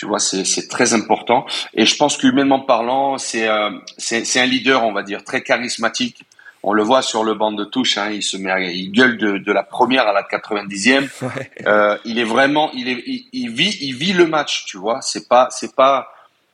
Tu 0.00 0.06
vois, 0.06 0.18
c'est 0.18 0.68
très 0.68 0.94
important. 0.94 1.44
Et 1.74 1.84
je 1.84 1.94
pense 1.94 2.16
qu'humainement 2.16 2.60
parlant, 2.60 3.18
c'est 3.18 3.46
euh, 3.46 3.70
c'est 3.98 4.40
un 4.40 4.46
leader, 4.46 4.82
on 4.84 4.92
va 4.92 5.02
dire, 5.02 5.24
très 5.24 5.42
charismatique. 5.42 6.22
On 6.62 6.72
le 6.72 6.82
voit 6.82 7.02
sur 7.02 7.22
le 7.22 7.34
banc 7.34 7.52
de 7.52 7.64
touche, 7.64 7.98
hein, 7.98 8.08
il 8.10 8.22
se 8.22 8.38
met, 8.38 8.74
il 8.74 8.92
gueule 8.92 9.18
de, 9.18 9.36
de 9.36 9.52
la 9.52 9.62
première 9.62 10.06
à 10.06 10.14
la 10.14 10.22
90e. 10.22 11.08
Ouais. 11.22 11.50
Euh, 11.66 11.98
il 12.06 12.18
est 12.18 12.24
vraiment, 12.24 12.70
il 12.72 12.88
est, 12.88 13.02
il, 13.06 13.28
il, 13.34 13.50
vit, 13.50 13.76
il 13.82 13.94
vit 13.94 14.14
le 14.14 14.26
match, 14.26 14.64
tu 14.64 14.78
vois. 14.78 15.02
C'est 15.02 15.28
pas, 15.28 15.48
c'est 15.50 15.74
pas. 15.76 16.08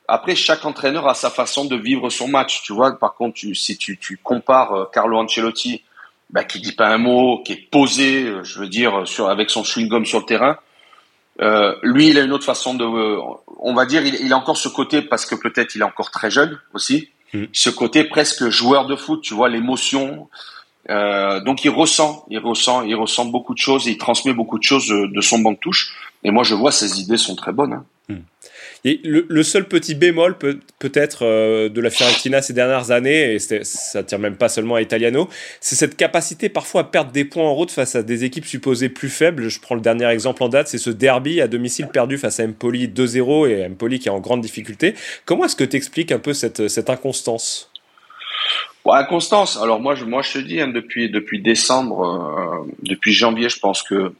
Après, 0.09 0.35
chaque 0.35 0.65
entraîneur 0.65 1.07
a 1.07 1.15
sa 1.15 1.31
façon 1.31 1.67
de 1.67 1.77
vivre 1.77 2.11
son 2.11 2.27
match, 2.27 2.63
tu 2.65 2.73
vois. 2.73 2.99
Par 2.99 3.15
contre, 3.15 3.35
tu, 3.35 3.55
si 3.55 3.77
tu, 3.77 3.97
tu 3.97 4.17
compares 4.17 4.73
euh, 4.73 4.85
Carlo 4.93 5.19
Ancelotti, 5.19 5.85
bah, 6.31 6.45
qui 6.45 6.61
dit 6.61 6.73
pas 6.73 6.89
un 6.89 6.99
mot, 6.99 7.43
qui 7.45 7.53
est 7.53 7.71
posé, 7.71 8.25
euh, 8.25 8.45
je 8.45 8.59
veux 8.59 8.69
dire, 8.69 9.07
sur 9.07 9.29
avec 9.29 9.51
son 9.51 9.65
chewing 9.65 9.89
gum 9.89 10.05
sur 10.05 10.21
le 10.21 10.27
terrain, 10.27 10.59
euh, 11.41 11.75
lui, 11.83 12.09
il 12.09 12.19
a 12.19 12.23
une 12.23 12.33
autre 12.33 12.45
façon 12.45 12.75
de, 12.75 12.85
on 13.59 13.75
va 13.75 13.87
dire, 13.87 14.05
il, 14.05 14.15
il 14.15 14.33
a 14.33 14.37
encore 14.37 14.57
ce 14.57 14.69
côté 14.69 15.03
parce 15.03 15.27
que 15.27 15.35
peut-être 15.35 15.75
il 15.75 15.83
est 15.83 15.85
encore 15.85 16.11
très 16.11 16.31
jeune 16.31 16.59
aussi, 16.73 17.11
mmh. 17.35 17.45
ce 17.53 17.71
côté 17.71 18.05
presque 18.05 18.49
joueur 18.49 18.87
de 18.87 18.97
foot, 18.97 19.23
tu 19.23 19.35
vois, 19.35 19.49
l'émotion. 19.49 20.29
Euh, 20.89 21.41
donc 21.41 21.65
il 21.65 21.71
ressent, 21.71 22.25
il 22.31 22.39
ressent, 22.39 22.83
il 22.83 22.95
ressent 22.95 23.27
beaucoup 23.27 23.55
de 23.55 23.59
choses, 23.59 23.87
et 23.89 23.93
il 23.93 23.99
transmet 23.99 24.33
beaucoup 24.33 24.59
de 24.59 24.63
choses 24.65 24.87
de, 24.89 25.07
de 25.07 25.21
son 25.21 25.41
banc 25.41 25.53
de 25.53 25.59
touche. 25.59 25.95
Et 26.25 26.31
moi, 26.31 26.43
je 26.43 26.55
vois 26.55 26.73
ses 26.73 27.01
idées 27.01 27.19
sont 27.19 27.37
très 27.37 27.53
bonnes. 27.53 27.75
Hein. 27.75 27.85
Mmh. 28.09 28.15
Et 28.89 29.01
le, 29.03 29.43
seul 29.43 29.67
petit 29.67 29.97
bémol 29.97 30.39
peut, 30.39 30.61
peut-être 30.79 31.25
euh, 31.27 31.69
de 31.69 31.81
la 31.81 31.91
Fiorentina 31.91 32.41
ces 32.41 32.53
dernières 32.53 32.93
années, 32.93 33.35
et 33.35 33.39
ça 33.41 34.05
tient 34.05 34.19
même 34.19 34.37
pas 34.37 34.49
seulement 34.49 34.77
à 34.77 34.81
Italiano, 34.81 35.29
c'est 35.61 35.75
cette 35.75 35.97
capacité 35.97 36.49
parfois 36.49 36.83
à 36.83 36.85
perdre 36.85 37.11
des 37.11 37.25
points 37.25 37.43
en 37.43 37.53
route 37.53 37.73
face 37.73 37.97
à 37.97 38.05
des 38.05 38.23
équipes 38.23 38.47
supposées 38.47 38.89
plus 38.89 39.09
faibles. 39.09 39.49
Je 39.49 39.59
prends 39.59 39.75
le 39.75 39.81
dernier 39.81 40.07
exemple 40.07 40.41
en 40.45 40.49
date, 40.49 40.69
c'est 40.69 40.79
ce 40.79 40.91
derby 40.91 41.41
à 41.41 41.49
domicile 41.49 41.89
perdu 41.89 42.17
face 42.17 42.39
à 42.39 42.45
Empoli 42.45 42.87
2-0 42.87 43.49
et 43.49 43.67
Empoli 43.67 43.99
qui 43.99 44.07
est 44.07 44.13
en 44.13 44.21
grande 44.21 44.41
difficulté. 44.41 44.95
Comment 45.25 45.47
est-ce 45.47 45.57
que 45.57 45.65
tu 45.65 45.77
expliques 45.77 46.13
un 46.13 46.21
peu 46.21 46.33
cette, 46.33 46.69
cette 46.69 46.89
inconstance? 46.89 47.73
Alors 49.61 49.81
moi, 49.81 49.97
je, 49.97 50.05
te 50.05 50.39
dis, 50.39 50.61
hein, 50.61 50.69
depuis 50.69 51.11
depuis 51.11 51.43
décembre, 51.43 52.05
euh, 52.05 52.73
depuis 52.85 53.13
janvier, 53.13 53.49
je 53.49 53.59
pense 53.59 53.83
que 53.83 54.13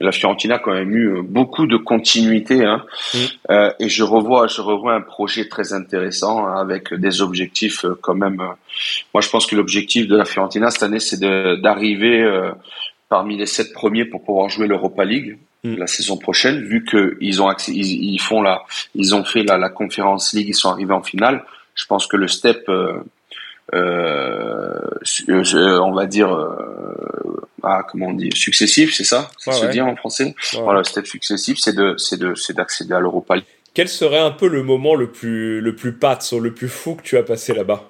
la 0.00 0.12
Fiorentina 0.12 0.56
a 0.56 0.58
quand 0.58 0.72
même 0.72 0.94
eu 0.94 1.22
beaucoup 1.22 1.66
de 1.66 1.76
continuité 1.76 2.64
hein. 2.64 2.84
mmh. 3.14 3.18
euh, 3.50 3.72
et 3.78 3.88
je 3.88 4.02
revois 4.02 4.46
je 4.46 4.60
revois 4.60 4.94
un 4.94 5.00
projet 5.00 5.48
très 5.48 5.72
intéressant 5.72 6.46
hein, 6.46 6.60
avec 6.60 6.94
des 6.94 7.20
objectifs 7.20 7.84
euh, 7.84 7.98
quand 8.00 8.14
même 8.14 8.40
euh, 8.40 8.52
moi 9.14 9.20
je 9.20 9.28
pense 9.28 9.46
que 9.46 9.56
l'objectif 9.56 10.06
de 10.06 10.16
la 10.16 10.24
Fiorentina 10.24 10.70
cette 10.70 10.82
année 10.82 11.00
c'est 11.00 11.20
d'arriver 11.20 12.22
euh, 12.22 12.50
parmi 13.08 13.36
les 13.36 13.46
sept 13.46 13.72
premiers 13.72 14.04
pour 14.04 14.24
pouvoir 14.24 14.48
jouer 14.48 14.66
l'Europa 14.66 15.04
League 15.04 15.38
mmh. 15.64 15.76
la 15.76 15.86
saison 15.86 16.16
prochaine 16.16 16.62
vu 16.64 16.84
que 16.84 17.16
ils 17.20 17.42
ont 17.42 17.48
accès, 17.48 17.72
ils, 17.72 18.14
ils, 18.14 18.20
font 18.20 18.42
la 18.42 18.62
ils 18.94 19.14
ont 19.14 19.24
fait 19.24 19.42
la, 19.42 19.58
la 19.58 19.68
Conference 19.68 20.32
League 20.32 20.48
ils 20.48 20.54
sont 20.54 20.70
arrivés 20.70 20.94
en 20.94 21.02
finale 21.02 21.44
je 21.78 21.86
pense 21.86 22.06
que 22.06 22.16
le 22.16 22.28
step 22.28 22.68
euh, 22.68 23.00
on 23.72 23.78
va 25.92 26.06
dire 26.06 26.28
ah, 27.62 27.82
comment 27.90 28.06
on 28.06 28.14
dit, 28.14 28.30
successif, 28.34 28.94
c'est 28.94 29.04
ça? 29.04 29.30
Ça 29.36 29.50
ouais, 29.50 29.56
se 29.56 29.66
ouais. 29.66 29.72
dit 29.72 29.80
en 29.80 29.96
français? 29.96 30.34
Ouais. 30.54 30.60
Voilà, 30.62 30.84
step 30.84 31.06
successif, 31.06 31.58
c'est 31.58 31.74
de, 31.74 31.96
c'est 31.98 32.18
de, 32.18 32.34
c'est 32.34 32.54
d'accéder 32.54 32.94
à 32.94 33.00
l'Europa 33.00 33.36
League. 33.36 33.44
Quel 33.74 33.88
serait 33.88 34.20
un 34.20 34.30
peu 34.30 34.48
le 34.48 34.62
moment 34.62 34.94
le 34.94 35.10
plus, 35.10 35.60
le 35.60 35.76
plus 35.76 35.92
pat, 35.92 36.32
le 36.32 36.54
plus 36.54 36.68
fou 36.68 36.94
que 36.94 37.02
tu 37.02 37.16
as 37.16 37.22
passé 37.22 37.54
là-bas? 37.54 37.84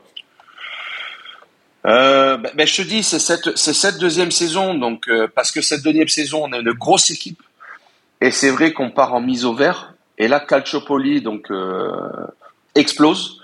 Euh, 1.87 2.37
ben, 2.37 2.51
ben, 2.55 2.67
je 2.67 2.83
te 2.83 2.89
dis, 2.89 3.03
c'est 3.03 3.19
cette, 3.19 3.57
c'est 3.57 3.73
cette 3.73 3.99
deuxième 3.99 4.31
saison, 4.31 4.75
donc 4.75 5.09
euh, 5.09 5.29
parce 5.33 5.51
que 5.51 5.63
cette 5.63 5.83
deuxième 5.83 6.09
saison, 6.09 6.45
on 6.45 6.53
a 6.53 6.59
une 6.59 6.73
grosse 6.73 7.11
équipe, 7.11 7.43
et 8.21 8.31
c'est 8.31 8.51
vrai 8.51 8.73
qu'on 8.73 8.91
part 8.91 9.15
en 9.15 9.21
mise 9.21 9.45
au 9.45 9.55
vert, 9.55 9.95
et 10.19 10.29
là, 10.29 10.41
Calciopoli 10.41 11.23
donc 11.23 11.51
euh, 11.51 11.91
explose. 12.75 13.41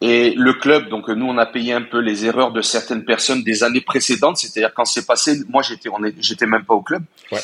Et 0.00 0.34
le 0.36 0.52
club, 0.52 0.88
donc 0.88 1.08
nous, 1.08 1.26
on 1.26 1.38
a 1.38 1.46
payé 1.46 1.72
un 1.72 1.82
peu 1.82 2.00
les 2.00 2.26
erreurs 2.26 2.52
de 2.52 2.60
certaines 2.60 3.04
personnes 3.04 3.42
des 3.42 3.64
années 3.64 3.80
précédentes. 3.80 4.36
C'est-à-dire 4.36 4.72
quand 4.74 4.84
c'est 4.84 5.06
passé, 5.06 5.40
moi 5.48 5.62
j'étais, 5.62 5.88
on 5.88 6.04
est, 6.04 6.14
j'étais 6.20 6.46
même 6.46 6.64
pas 6.64 6.74
au 6.74 6.82
club. 6.82 7.02
Ouais. 7.32 7.40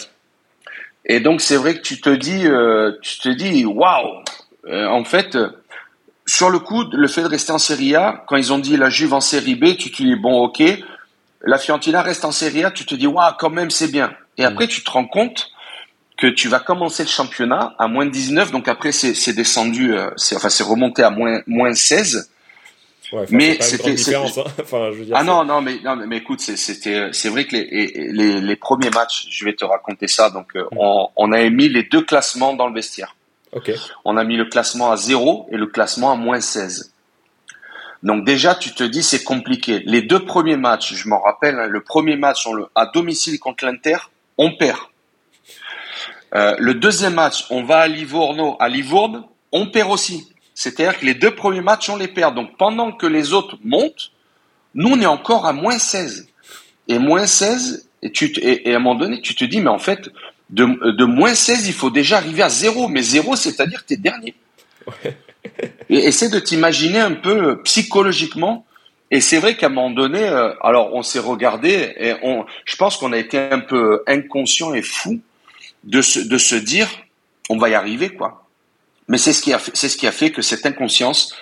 Et 1.07 1.21
donc 1.21 1.41
c'est 1.41 1.57
vrai 1.57 1.77
que 1.77 1.81
tu 1.81 2.01
te 2.01 2.11
dis, 2.11 2.47
euh, 2.47 2.93
tu 3.01 3.19
te 3.19 3.29
dis, 3.29 3.65
waouh. 3.65 4.23
Euh, 4.67 4.87
en 4.87 5.05
fait, 5.05 5.37
sur 6.27 6.51
le 6.51 6.59
coup, 6.59 6.85
le 6.93 7.09
fait 7.09 7.23
de 7.23 7.29
rester 7.29 7.53
en 7.53 7.59
Serie 7.59 7.97
A, 7.97 8.25
quand 8.29 8.37
ils 8.37 8.53
ont 8.53 8.59
dit 8.59 8.77
la 8.77 8.91
Juve 8.91 9.15
en 9.15 9.21
Série 9.21 9.55
B, 9.55 9.77
tu 9.77 9.91
te 9.91 10.03
dis 10.03 10.17
bon, 10.17 10.45
ok. 10.45 10.63
La 11.45 11.59
Fiorentina 11.59 12.03
reste 12.03 12.25
en 12.25 12.33
Serie 12.33 12.65
A, 12.65 12.71
tu 12.71 12.87
te 12.87 12.95
dis 12.95 13.07
waouh, 13.07 13.33
quand 13.39 13.51
même 13.51 13.71
c'est 13.71 13.91
bien. 13.91 14.13
Et 14.39 14.45
après, 14.45 14.67
mmh. 14.67 14.69
tu 14.69 14.85
te 14.85 14.91
rends 14.91 15.07
compte 15.07 15.51
que 16.17 16.29
tu 16.29 16.49
vas 16.49 16.61
commencer 16.61 17.03
le 17.03 17.09
championnat 17.09 17.75
à 17.79 17.89
moins 17.89 18.07
19, 18.07 18.53
donc 18.53 18.69
après 18.69 18.93
c'est 18.93 19.33
descendu, 19.33 19.97
euh, 19.97 20.11
enfin 20.35 20.49
c'est 20.51 20.63
remonté 20.63 21.03
à 21.03 21.11
moins 21.11 21.41
moins 21.49 21.75
16. 21.75 22.31
Ouais, 23.13 23.27
mais 23.31 23.61
c'était 23.61 23.91
hein. 24.15 24.25
enfin, 24.61 24.91
je 24.93 24.99
veux 24.99 25.05
dire, 25.05 25.17
ah 25.19 25.23
non 25.23 25.45
non 25.45 25.61
mais 25.61 25.79
non 25.85 25.97
mais 25.97 26.17
écoute 26.17 26.41
c'était 26.41 27.11
c'est 27.13 27.29
vrai 27.29 27.45
que 27.45 27.57
les, 27.57 28.11
les, 28.11 28.41
les 28.41 28.57
premiers 28.57 28.89
matchs 28.89 29.27
je 29.29 29.45
vais 29.45 29.55
te 29.55 29.67
raconter 29.67 30.09
ça 30.09 30.31
donc 30.31 30.57
euh, 30.57 30.65
on, 30.73 31.09
on 31.17 31.33
a 31.33 31.51
mis 31.51 31.69
les 31.69 31.83
deux 31.83 32.03
classements 32.03 32.55
dans 32.55 32.67
le 32.69 32.75
vestiaire. 32.75 33.15
Okay. 33.55 33.75
on 34.07 34.17
a 34.17 34.25
mis 34.25 34.39
le 34.39 34.47
classement 34.47 34.91
à 34.93 34.97
0 34.97 35.49
et 35.53 35.59
le 35.59 35.67
classement 35.67 36.11
à 36.11 36.17
moins 36.17 36.41
16 36.41 36.93
donc 38.03 38.25
déjà 38.25 38.55
tu 38.55 38.73
te 38.73 38.83
dis 38.83 39.03
c'est 39.03 39.23
compliqué. 39.23 39.83
Les 39.85 40.03
deux 40.03 40.25
premiers 40.25 40.57
matchs 40.57 40.95
je 40.95 41.09
m'en 41.09 41.21
rappelle 41.21 41.59
hein, 41.59 41.67
le 41.67 41.83
premier 41.83 42.17
match 42.17 42.47
on 42.47 42.55
le, 42.55 42.67
à 42.75 42.87
domicile 42.87 43.39
contre 43.39 43.65
l'Inter 43.65 43.97
on 44.39 44.57
perd. 44.57 44.79
Euh, 46.35 46.57
le 46.59 46.75
deuxième 46.75 47.15
match 47.15 47.47
on 47.51 47.63
va 47.63 47.81
à 47.81 47.89
Livorno. 47.89 48.57
À 48.59 48.69
Livourne 48.69 49.25
on 49.53 49.67
perd 49.67 49.91
aussi 49.91 50.32
c'est-à-dire 50.63 51.01
que 51.01 51.07
les 51.07 51.15
deux 51.15 51.35
premiers 51.35 51.61
matchs, 51.61 51.91
on 51.91 51.97
les 51.97 52.07
perd. 52.07 52.37
Donc 52.37 52.57
pendant 52.57 52.93
que 52.93 53.07
les 53.07 53.33
autres 53.33 53.59
montent, 53.65 54.13
nous, 54.75 54.91
on 54.91 55.01
est 55.01 55.07
encore 55.07 55.45
à 55.45 55.53
moins 55.53 55.79
16. 55.79 56.29
Et 56.87 56.99
moins 56.99 57.27
16, 57.27 57.89
et, 58.03 58.13
tu, 58.13 58.27
et, 58.27 58.69
et 58.69 58.75
à 58.75 58.77
un 58.77 58.79
moment 58.79 58.95
donné, 58.95 59.21
tu 59.21 59.35
te 59.35 59.45
dis, 59.45 59.61
mais 59.61 59.71
en 59.71 59.81
fait, 59.81 60.09
de, 60.51 60.65
de 60.93 61.05
moins 61.05 61.35
16, 61.35 61.67
il 61.67 61.73
faut 61.73 61.91
déjà 61.91 62.19
arriver 62.19 62.45
à 62.45 62.49
zéro. 62.49 62.87
Mais 62.87 63.03
zéro, 63.03 63.35
c'est-à-dire 63.35 63.83
que 63.83 63.89
tu 63.89 63.95
es 63.95 63.97
dernier. 63.97 64.35
Ouais. 64.87 65.17
et 65.91 65.97
essaie 66.07 66.29
de 66.29 66.39
t'imaginer 66.39 67.01
un 67.01 67.15
peu 67.15 67.61
psychologiquement. 67.63 68.65
Et 69.11 69.21
c'est 69.21 69.39
vrai 69.39 69.57
qu'à 69.57 69.67
un 69.67 69.71
moment 69.71 69.91
donné, 69.91 70.23
euh, 70.23 70.55
alors 70.63 70.95
on 70.95 71.03
s'est 71.03 71.19
regardé 71.19 71.93
et 71.97 72.15
on, 72.23 72.47
je 72.65 72.77
pense 72.77 72.97
qu'on 72.97 73.13
a 73.13 73.19
été 73.19 73.37
un 73.39 73.61
peu 73.61 74.03
inconscient 74.07 74.75
et 74.75 74.83
fou 74.83 75.21
de 75.83 76.01
se, 76.03 76.21
de 76.21 76.39
se 76.39 76.55
dire, 76.55 76.89
on 77.51 77.59
va 77.59 77.69
y 77.69 77.75
arriver, 77.75 78.11
quoi. 78.11 78.42
Mais 79.09 79.19
c'est 79.19 79.33
ce 79.33 79.43
qui 79.43 79.53
a 79.53 79.59
fait, 79.59 79.73
c'est 79.75 79.89
ce 79.89 79.97
qui 79.97 80.07
a 80.07 80.13
fait 80.13 80.31
que 80.31 80.43
cette 80.43 80.65
inconscience, 80.67 81.35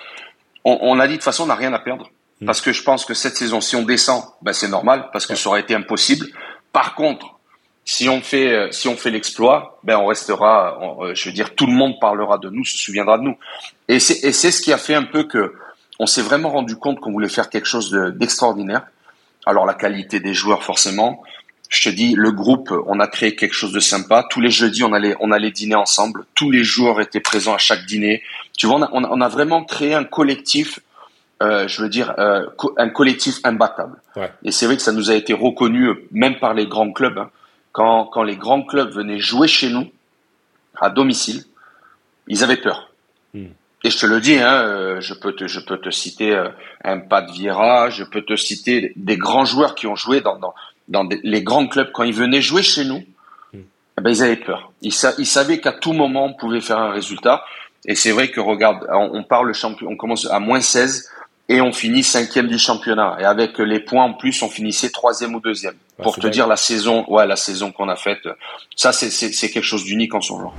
on, 0.65 0.77
on 0.81 0.99
a 0.99 1.07
dit 1.07 1.13
de 1.13 1.17
toute 1.17 1.23
façon, 1.23 1.43
on 1.43 1.47
n'a 1.47 1.55
rien 1.55 1.73
à 1.73 1.79
perdre. 1.79 2.09
Mmh. 2.39 2.45
Parce 2.45 2.61
que 2.61 2.73
je 2.73 2.83
pense 2.83 3.05
que 3.05 3.13
cette 3.13 3.35
saison, 3.35 3.61
si 3.61 3.75
on 3.75 3.83
descend, 3.83 4.23
ben 4.41 4.53
c'est 4.53 4.67
normal, 4.67 5.09
parce 5.13 5.25
que 5.25 5.35
ça 5.35 5.49
aurait 5.49 5.61
été 5.61 5.75
impossible. 5.75 6.27
Par 6.73 6.95
contre, 6.95 7.39
si 7.85 8.09
on 8.09 8.21
fait, 8.21 8.71
si 8.71 8.87
on 8.87 8.95
fait 8.95 9.09
l'exploit, 9.09 9.79
ben 9.83 9.97
on 9.97 10.05
restera, 10.05 10.77
on, 10.81 11.13
je 11.13 11.29
veux 11.29 11.33
dire, 11.33 11.55
tout 11.55 11.65
le 11.65 11.73
monde 11.73 11.99
parlera 11.99 12.37
de 12.37 12.49
nous, 12.49 12.63
se 12.63 12.77
souviendra 12.77 13.17
de 13.17 13.23
nous. 13.23 13.37
Et 13.87 13.99
c'est, 13.99 14.23
et 14.23 14.31
c'est 14.31 14.51
ce 14.51 14.61
qui 14.61 14.71
a 14.71 14.77
fait 14.77 14.95
un 14.95 15.03
peu 15.03 15.23
que 15.23 15.55
on 15.99 16.07
s'est 16.07 16.21
vraiment 16.21 16.49
rendu 16.49 16.77
compte 16.77 16.99
qu'on 16.99 17.11
voulait 17.11 17.29
faire 17.29 17.49
quelque 17.49 17.67
chose 17.67 17.91
de, 17.91 18.09
d'extraordinaire. 18.09 18.87
Alors 19.45 19.65
la 19.65 19.73
qualité 19.73 20.19
des 20.19 20.33
joueurs, 20.33 20.63
forcément, 20.63 21.21
je 21.71 21.89
te 21.89 21.95
dis, 21.95 22.13
le 22.15 22.31
groupe, 22.33 22.71
on 22.85 22.99
a 22.99 23.07
créé 23.07 23.33
quelque 23.33 23.53
chose 23.53 23.71
de 23.71 23.79
sympa. 23.79 24.27
Tous 24.29 24.41
les 24.41 24.49
jeudis, 24.49 24.83
on 24.83 24.91
allait, 24.91 25.15
on 25.21 25.31
allait 25.31 25.51
dîner 25.51 25.75
ensemble. 25.75 26.25
Tous 26.35 26.51
les 26.51 26.65
joueurs 26.65 26.99
étaient 26.99 27.21
présents 27.21 27.53
à 27.53 27.57
chaque 27.57 27.85
dîner. 27.85 28.21
Tu 28.57 28.67
vois, 28.67 28.75
on 28.91 29.03
a, 29.03 29.09
on 29.09 29.21
a 29.21 29.29
vraiment 29.29 29.63
créé 29.63 29.93
un 29.93 30.03
collectif, 30.03 30.81
euh, 31.41 31.69
je 31.69 31.81
veux 31.81 31.87
dire, 31.87 32.13
euh, 32.19 32.45
un 32.77 32.89
collectif 32.89 33.39
imbattable. 33.45 34.01
Ouais. 34.17 34.29
Et 34.43 34.51
c'est 34.51 34.65
vrai 34.65 34.75
que 34.75 34.81
ça 34.81 34.91
nous 34.91 35.09
a 35.11 35.15
été 35.15 35.31
reconnu, 35.31 35.89
même 36.11 36.39
par 36.39 36.53
les 36.53 36.67
grands 36.67 36.91
clubs. 36.91 37.17
Hein. 37.17 37.31
Quand, 37.71 38.05
quand 38.07 38.23
les 38.23 38.35
grands 38.35 38.63
clubs 38.63 38.91
venaient 38.91 39.19
jouer 39.19 39.47
chez 39.47 39.69
nous, 39.69 39.89
à 40.81 40.89
domicile, 40.89 41.45
ils 42.27 42.43
avaient 42.43 42.57
peur. 42.57 42.91
Mm. 43.33 43.45
Et 43.83 43.89
je 43.89 43.97
te 43.97 44.05
le 44.05 44.19
dis, 44.19 44.37
hein, 44.37 44.61
euh, 44.61 45.01
je 45.01 45.13
peux 45.13 45.33
te, 45.33 45.47
je 45.47 45.59
peux 45.59 45.77
te 45.77 45.89
citer 45.89 46.35
euh, 46.35 46.49
un 46.83 46.99
Pat 46.99 47.29
Vieira, 47.31 47.89
je 47.89 48.03
peux 48.03 48.21
te 48.21 48.35
citer 48.35 48.91
des 48.95 49.17
grands 49.17 49.45
joueurs 49.45 49.73
qui 49.73 49.87
ont 49.87 49.95
joué 49.95 50.21
dans, 50.21 50.37
dans, 50.37 50.53
dans 50.91 51.05
des, 51.05 51.19
les 51.23 51.41
grands 51.41 51.67
clubs, 51.67 51.91
quand 51.91 52.03
ils 52.03 52.13
venaient 52.13 52.41
jouer 52.41 52.61
chez 52.61 52.85
nous, 52.85 53.03
mm. 53.53 53.59
eh 53.97 54.01
ben, 54.01 54.09
ils 54.11 54.21
avaient 54.21 54.35
peur. 54.35 54.71
Ils, 54.81 54.93
sa 54.93 55.13
ils 55.17 55.25
savaient 55.25 55.59
qu'à 55.59 55.71
tout 55.71 55.93
moment, 55.93 56.25
on 56.25 56.33
pouvait 56.33 56.61
faire 56.61 56.77
un 56.77 56.91
résultat. 56.91 57.43
Et 57.85 57.95
c'est 57.95 58.11
vrai 58.11 58.29
que, 58.29 58.39
regarde, 58.39 58.85
on, 58.91 59.09
on 59.13 59.23
part 59.23 59.43
le 59.43 59.53
champion, 59.53 59.87
on 59.89 59.95
commence 59.95 60.29
à 60.29 60.39
moins 60.39 60.61
16. 60.61 61.09
et 61.49 61.61
on 61.61 61.71
finit 61.71 62.03
cinquième 62.03 62.47
du 62.47 62.59
championnat. 62.59 63.17
Et 63.19 63.25
avec 63.25 63.57
les 63.57 63.79
points 63.79 64.03
en 64.03 64.13
plus, 64.13 64.41
on 64.43 64.49
finissait 64.49 64.89
troisième 64.89 65.33
ou 65.33 65.39
deuxième. 65.39 65.75
Ah, 65.97 66.03
Pour 66.03 66.17
te 66.17 66.27
dire 66.27 66.47
la 66.47 66.57
saison, 66.57 67.05
ouais, 67.07 67.25
la 67.25 67.35
saison 67.35 67.71
qu'on 67.71 67.89
a 67.89 67.95
faite, 67.95 68.27
ça 68.75 68.91
c'est 68.91 69.49
quelque 69.49 69.65
chose 69.65 69.83
d'unique 69.83 70.13
en 70.13 70.21
son 70.21 70.39
genre. 70.39 70.55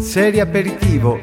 Serie 0.00 0.40
aperitivo. 0.40 1.18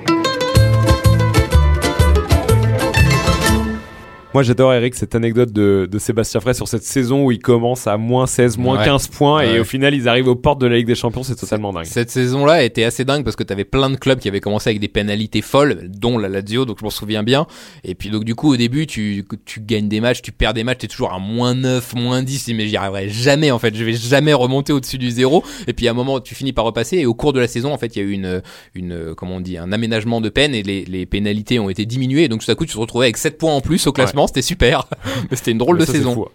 Moi, 4.33 4.43
j'adore, 4.43 4.73
Eric, 4.73 4.93
cette 4.93 5.15
anecdote 5.15 5.51
de, 5.53 5.87
de 5.89 5.97
Sébastien 5.99 6.41
Frey 6.41 6.53
sur 6.53 6.67
cette 6.67 6.83
saison 6.83 7.23
où 7.25 7.31
il 7.31 7.39
commence 7.39 7.87
à 7.87 7.97
moins 7.97 8.27
16, 8.27 8.57
moins 8.57 8.77
Ouais. 8.77 8.85
15 8.85 9.07
points 9.07 9.41
et 9.41 9.59
au 9.59 9.63
final, 9.63 9.95
ils 9.95 10.07
arrivent 10.09 10.27
aux 10.27 10.35
portes 10.35 10.59
de 10.59 10.67
la 10.67 10.75
Ligue 10.75 10.85
des 10.85 10.95
Champions. 10.95 11.23
C'est 11.23 11.35
totalement 11.37 11.71
dingue. 11.73 11.85
Cette 11.85 12.11
saison-là 12.11 12.63
était 12.63 12.83
assez 12.83 13.05
dingue 13.05 13.23
parce 13.23 13.35
que 13.37 13.43
t'avais 13.43 13.63
plein 13.63 13.89
de 13.89 13.95
clubs 13.95 14.19
qui 14.19 14.27
avaient 14.27 14.41
commencé 14.41 14.69
avec 14.69 14.79
des 14.81 14.89
pénalités 14.89 15.41
folles, 15.41 15.87
dont 15.89 16.17
la 16.19 16.27
Lazio, 16.27 16.65
donc 16.65 16.77
je 16.79 16.83
m'en 16.83 16.91
souviens 16.91 17.23
bien. 17.23 17.47
Et 17.85 17.95
puis 17.95 18.09
donc 18.09 18.25
du 18.25 18.35
coup 18.35 18.51
au 18.53 18.57
début 18.57 18.85
tu 18.85 19.25
tu 19.45 19.61
gagnes 19.61 19.87
des 19.87 20.01
matchs, 20.01 20.21
tu 20.21 20.31
perds 20.33 20.53
des 20.53 20.63
matchs, 20.65 20.79
t'es 20.79 20.87
toujours 20.87 21.13
à 21.13 21.19
moins 21.19 21.55
9, 21.55 21.95
moins 21.95 22.21
10, 22.21 22.49
mais 22.53 22.67
j'y 22.67 22.75
arriverai 22.77 23.09
jamais 23.09 23.49
en 23.49 23.59
fait, 23.59 23.75
je 23.75 23.83
vais 23.83 23.93
jamais 23.93 24.33
remonter 24.33 24.73
au-dessus 24.73 24.97
du 24.97 25.09
zéro. 25.09 25.43
Et 25.67 25.73
puis 25.73 25.87
à 25.87 25.91
un 25.91 25.95
moment 25.95 26.19
tu 26.19 26.35
finis 26.35 26.53
par 26.53 26.65
repasser 26.65 26.97
et 26.97 27.05
au 27.05 27.13
cours 27.15 27.31
de 27.33 27.39
la 27.39 27.47
saison 27.47 27.71
en 27.73 27.77
fait 27.77 27.95
il 27.95 27.99
y 27.99 28.05
a 28.05 28.05
eu 28.05 28.11
une 28.11 28.41
une 28.75 29.15
comment 29.15 29.37
on 29.37 29.41
dit 29.41 29.57
un 29.57 29.71
aménagement 29.71 30.19
de 30.21 30.29
peine 30.29 30.53
et 30.53 30.61
les, 30.63 30.83
les 30.85 31.05
pénalités 31.05 31.59
ont 31.59 31.69
été 31.69 31.85
diminuées. 31.85 32.27
Donc 32.27 32.43
tout 32.45 32.51
à 32.51 32.55
coup 32.55 32.65
tu 32.65 32.73
te 32.73 32.79
retrouvais 32.79 33.05
avec 33.05 33.17
7 33.17 33.37
points 33.37 33.53
en 33.55 33.61
plus 33.61 33.87
au 33.87 33.91
classement, 33.93 34.26
c'était 34.27 34.41
super. 34.41 34.87
Mais 35.29 35.35
c'était 35.37 35.51
une 35.51 35.57
drôle 35.57 35.77
de 35.77 35.85
ça, 35.85 35.91
saison. 35.93 36.27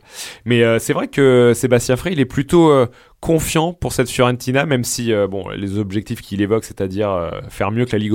Mais 0.45 0.63
euh, 0.63 0.79
c'est 0.79 0.93
vrai 0.93 1.09
que 1.09 1.53
Sébastien 1.55 1.97
Frey, 1.97 2.13
il 2.13 2.21
est 2.21 2.25
plutôt 2.25 2.71
euh, 2.71 2.87
confiant 3.21 3.73
pour 3.73 3.93
cette 3.93 4.11
Fiorentina, 4.11 4.67
même 4.67 4.83
si 4.85 5.13
euh, 5.13 5.27
bon, 5.29 5.49
les 5.51 5.79
objectifs 5.79 6.21
qu'il 6.21 6.41
évoque, 6.43 6.65
c'est-à-dire 6.65 7.11
euh, 7.11 7.31
faire 7.49 7.71
mieux 7.71 7.85
que 7.85 7.93
la 7.93 7.99
Ligue 7.99 8.13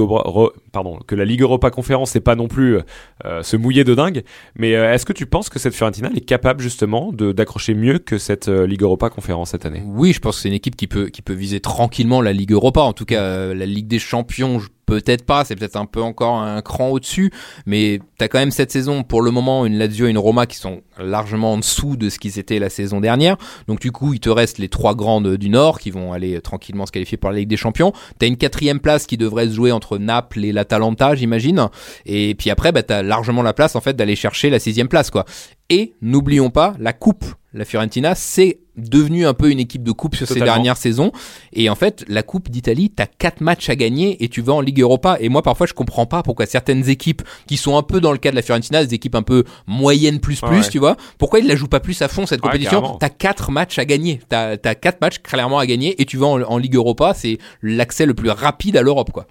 pardon, 0.71 0.99
que 1.07 1.15
la 1.15 1.25
Ligue 1.25 1.41
Europa 1.41 1.69
Conférence, 1.69 2.11
c'est 2.11 2.19
pas 2.19 2.35
non 2.35 2.47
plus 2.47 2.79
euh, 3.25 3.41
se 3.43 3.55
mouiller 3.55 3.83
de 3.83 3.95
dingue. 3.95 4.23
Mais 4.55 4.71
est-ce 4.71 5.05
que 5.05 5.13
tu 5.13 5.25
penses 5.25 5.49
que 5.49 5.59
cette 5.59 5.73
Fiorentina 5.73 6.09
elle 6.11 6.17
est 6.17 6.21
capable 6.21 6.61
justement 6.61 7.11
de 7.13 7.31
d'accrocher 7.31 7.73
mieux 7.73 7.99
que 7.99 8.17
cette 8.17 8.47
Ligue 8.47 8.81
Europa 8.81 9.09
Conférence 9.09 9.51
cette 9.51 9.65
année? 9.65 9.83
Oui, 9.85 10.13
je 10.13 10.19
pense 10.19 10.35
que 10.35 10.41
c'est 10.41 10.49
une 10.49 10.53
équipe 10.55 10.75
qui 10.75 10.87
peut 10.87 11.07
qui 11.07 11.21
peut 11.21 11.33
viser 11.33 11.59
tranquillement 11.59 12.21
la 12.21 12.33
Ligue 12.33 12.51
Europa. 12.51 12.81
En 12.81 12.93
tout 12.93 13.05
cas, 13.05 13.53
la 13.53 13.65
Ligue 13.65 13.87
des 13.87 13.99
Champions, 13.99 14.59
je- 14.59 14.67
peut-être 14.87 15.23
pas. 15.23 15.45
C'est 15.45 15.55
peut-être 15.55 15.75
un 15.75 15.85
peu 15.85 16.01
encore 16.01 16.37
un 16.37 16.63
cran 16.63 16.89
au-dessus. 16.89 17.31
Mais 17.67 17.99
t'as 18.17 18.27
quand 18.27 18.39
même 18.39 18.49
cette 18.49 18.71
saison, 18.71 19.03
pour 19.03 19.21
le 19.21 19.29
moment, 19.29 19.67
une 19.67 19.77
Lazio 19.77 20.07
et 20.07 20.09
une 20.09 20.17
Roma 20.17 20.47
qui 20.47 20.57
sont 20.57 20.81
largement 20.97 21.53
en 21.53 21.57
dessous 21.59 21.95
de 21.95 22.09
ce 22.09 22.17
qu'ils 22.17 22.39
étaient 22.39 22.57
la 22.57 22.69
saison 22.69 22.99
dernière. 22.99 23.37
Donc 23.67 23.79
du 23.79 23.91
coup, 23.91 24.13
il 24.13 24.19
te 24.19 24.29
reste 24.29 24.57
les 24.57 24.69
trois 24.69 24.95
grandes 24.95 25.35
du 25.35 25.49
Nord 25.49 25.79
qui 25.79 25.91
vont 25.91 26.13
aller 26.13 26.41
tranquillement 26.41 26.87
se 26.87 26.91
qualifier 26.91 27.17
pour 27.17 27.29
la 27.29 27.37
Ligue 27.37 27.49
des 27.49 27.57
Champions. 27.57 27.93
T'as 28.17 28.25
une 28.25 28.37
quatrième 28.37 28.79
place 28.79 29.05
qui 29.05 29.17
devrait 29.17 29.47
se 29.47 29.53
jouer 29.53 29.71
entre 29.71 29.99
Naples 29.99 30.43
et 30.43 30.51
l'Atalanta, 30.51 31.13
j'imagine. 31.13 31.67
Et 32.05 32.33
puis 32.33 32.49
après, 32.49 32.71
bah, 32.71 33.03
largement 33.03 33.43
la 33.43 33.53
place 33.53 33.75
en 33.75 33.81
fait 33.81 33.95
d'aller 33.95 34.15
chercher 34.15 34.49
la 34.49 34.59
sixième 34.59 34.87
place, 34.87 35.11
quoi. 35.11 35.25
Et 35.69 35.93
n'oublions 36.01 36.49
pas 36.49 36.73
la 36.79 36.93
coupe. 36.93 37.25
La 37.53 37.65
Fiorentina, 37.65 38.15
c'est 38.15 38.59
devenu 38.77 39.25
un 39.25 39.33
peu 39.33 39.49
une 39.51 39.59
équipe 39.59 39.83
de 39.83 39.91
coupe 39.91 40.15
sur 40.15 40.27
ces 40.27 40.39
dernières 40.39 40.77
saisons. 40.77 41.11
Et 41.53 41.69
en 41.69 41.75
fait, 41.75 42.05
la 42.07 42.23
Coupe 42.23 42.49
d'Italie, 42.49 42.89
t'as 42.89 43.05
quatre 43.07 43.41
matchs 43.41 43.69
à 43.69 43.75
gagner 43.75 44.23
et 44.23 44.29
tu 44.29 44.41
vas 44.41 44.53
en 44.53 44.61
Ligue 44.61 44.81
Europa. 44.81 45.17
Et 45.19 45.29
moi, 45.29 45.41
parfois, 45.41 45.67
je 45.67 45.73
comprends 45.73 46.05
pas 46.05 46.23
pourquoi 46.23 46.45
certaines 46.45 46.87
équipes 46.89 47.21
qui 47.47 47.57
sont 47.57 47.77
un 47.77 47.83
peu 47.83 47.99
dans 47.99 48.11
le 48.11 48.17
cas 48.17 48.31
de 48.31 48.35
la 48.35 48.41
Fiorentina, 48.41 48.85
des 48.85 48.93
équipes 48.93 49.15
un 49.15 49.23
peu 49.23 49.43
moyennes 49.65 50.19
plus 50.19 50.39
plus, 50.41 50.57
Ouais. 50.65 50.69
tu 50.69 50.77
vois, 50.79 50.95
pourquoi 51.17 51.39
ils 51.39 51.47
la 51.47 51.55
jouent 51.55 51.67
pas 51.67 51.79
plus 51.79 51.99
à 52.01 52.07
fond 52.07 52.25
cette 52.25 52.41
Ouais, 52.41 52.49
compétition? 52.51 52.97
T'as 52.99 53.09
quatre 53.09 53.49
matchs 53.51 53.79
à 53.79 53.85
gagner. 53.85 54.19
T'as 54.29 54.51
as 54.63 54.75
quatre 54.75 55.01
matchs 55.01 55.19
clairement 55.19 55.57
à 55.59 55.65
gagner 55.65 55.99
et 56.01 56.05
tu 56.05 56.17
vas 56.17 56.27
en, 56.27 56.41
en 56.41 56.57
Ligue 56.57 56.75
Europa. 56.75 57.13
C'est 57.15 57.39
l'accès 57.63 58.05
le 58.05 58.13
plus 58.13 58.29
rapide 58.29 58.77
à 58.77 58.81
l'Europe, 58.81 59.11
quoi. 59.11 59.25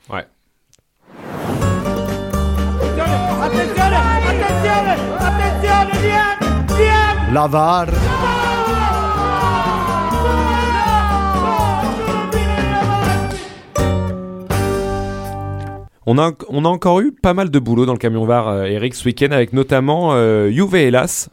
Attenzione, 3.46 3.94
attenzione, 3.94 4.96
attenzione, 5.18 5.92
Diego, 7.32 8.45
On 16.08 16.18
a, 16.18 16.32
on 16.48 16.64
a 16.64 16.68
encore 16.68 17.00
eu 17.00 17.10
pas 17.12 17.34
mal 17.34 17.50
de 17.50 17.58
boulot 17.58 17.84
dans 17.84 17.92
le 17.92 17.98
camion 17.98 18.24
VAR, 18.24 18.46
euh, 18.48 18.64
Eric, 18.64 18.94
ce 18.94 19.04
week-end, 19.06 19.32
avec 19.32 19.52
notamment 19.52 20.10
euh, 20.14 20.50
Juve 20.52 20.76
Hélas. 20.76 21.28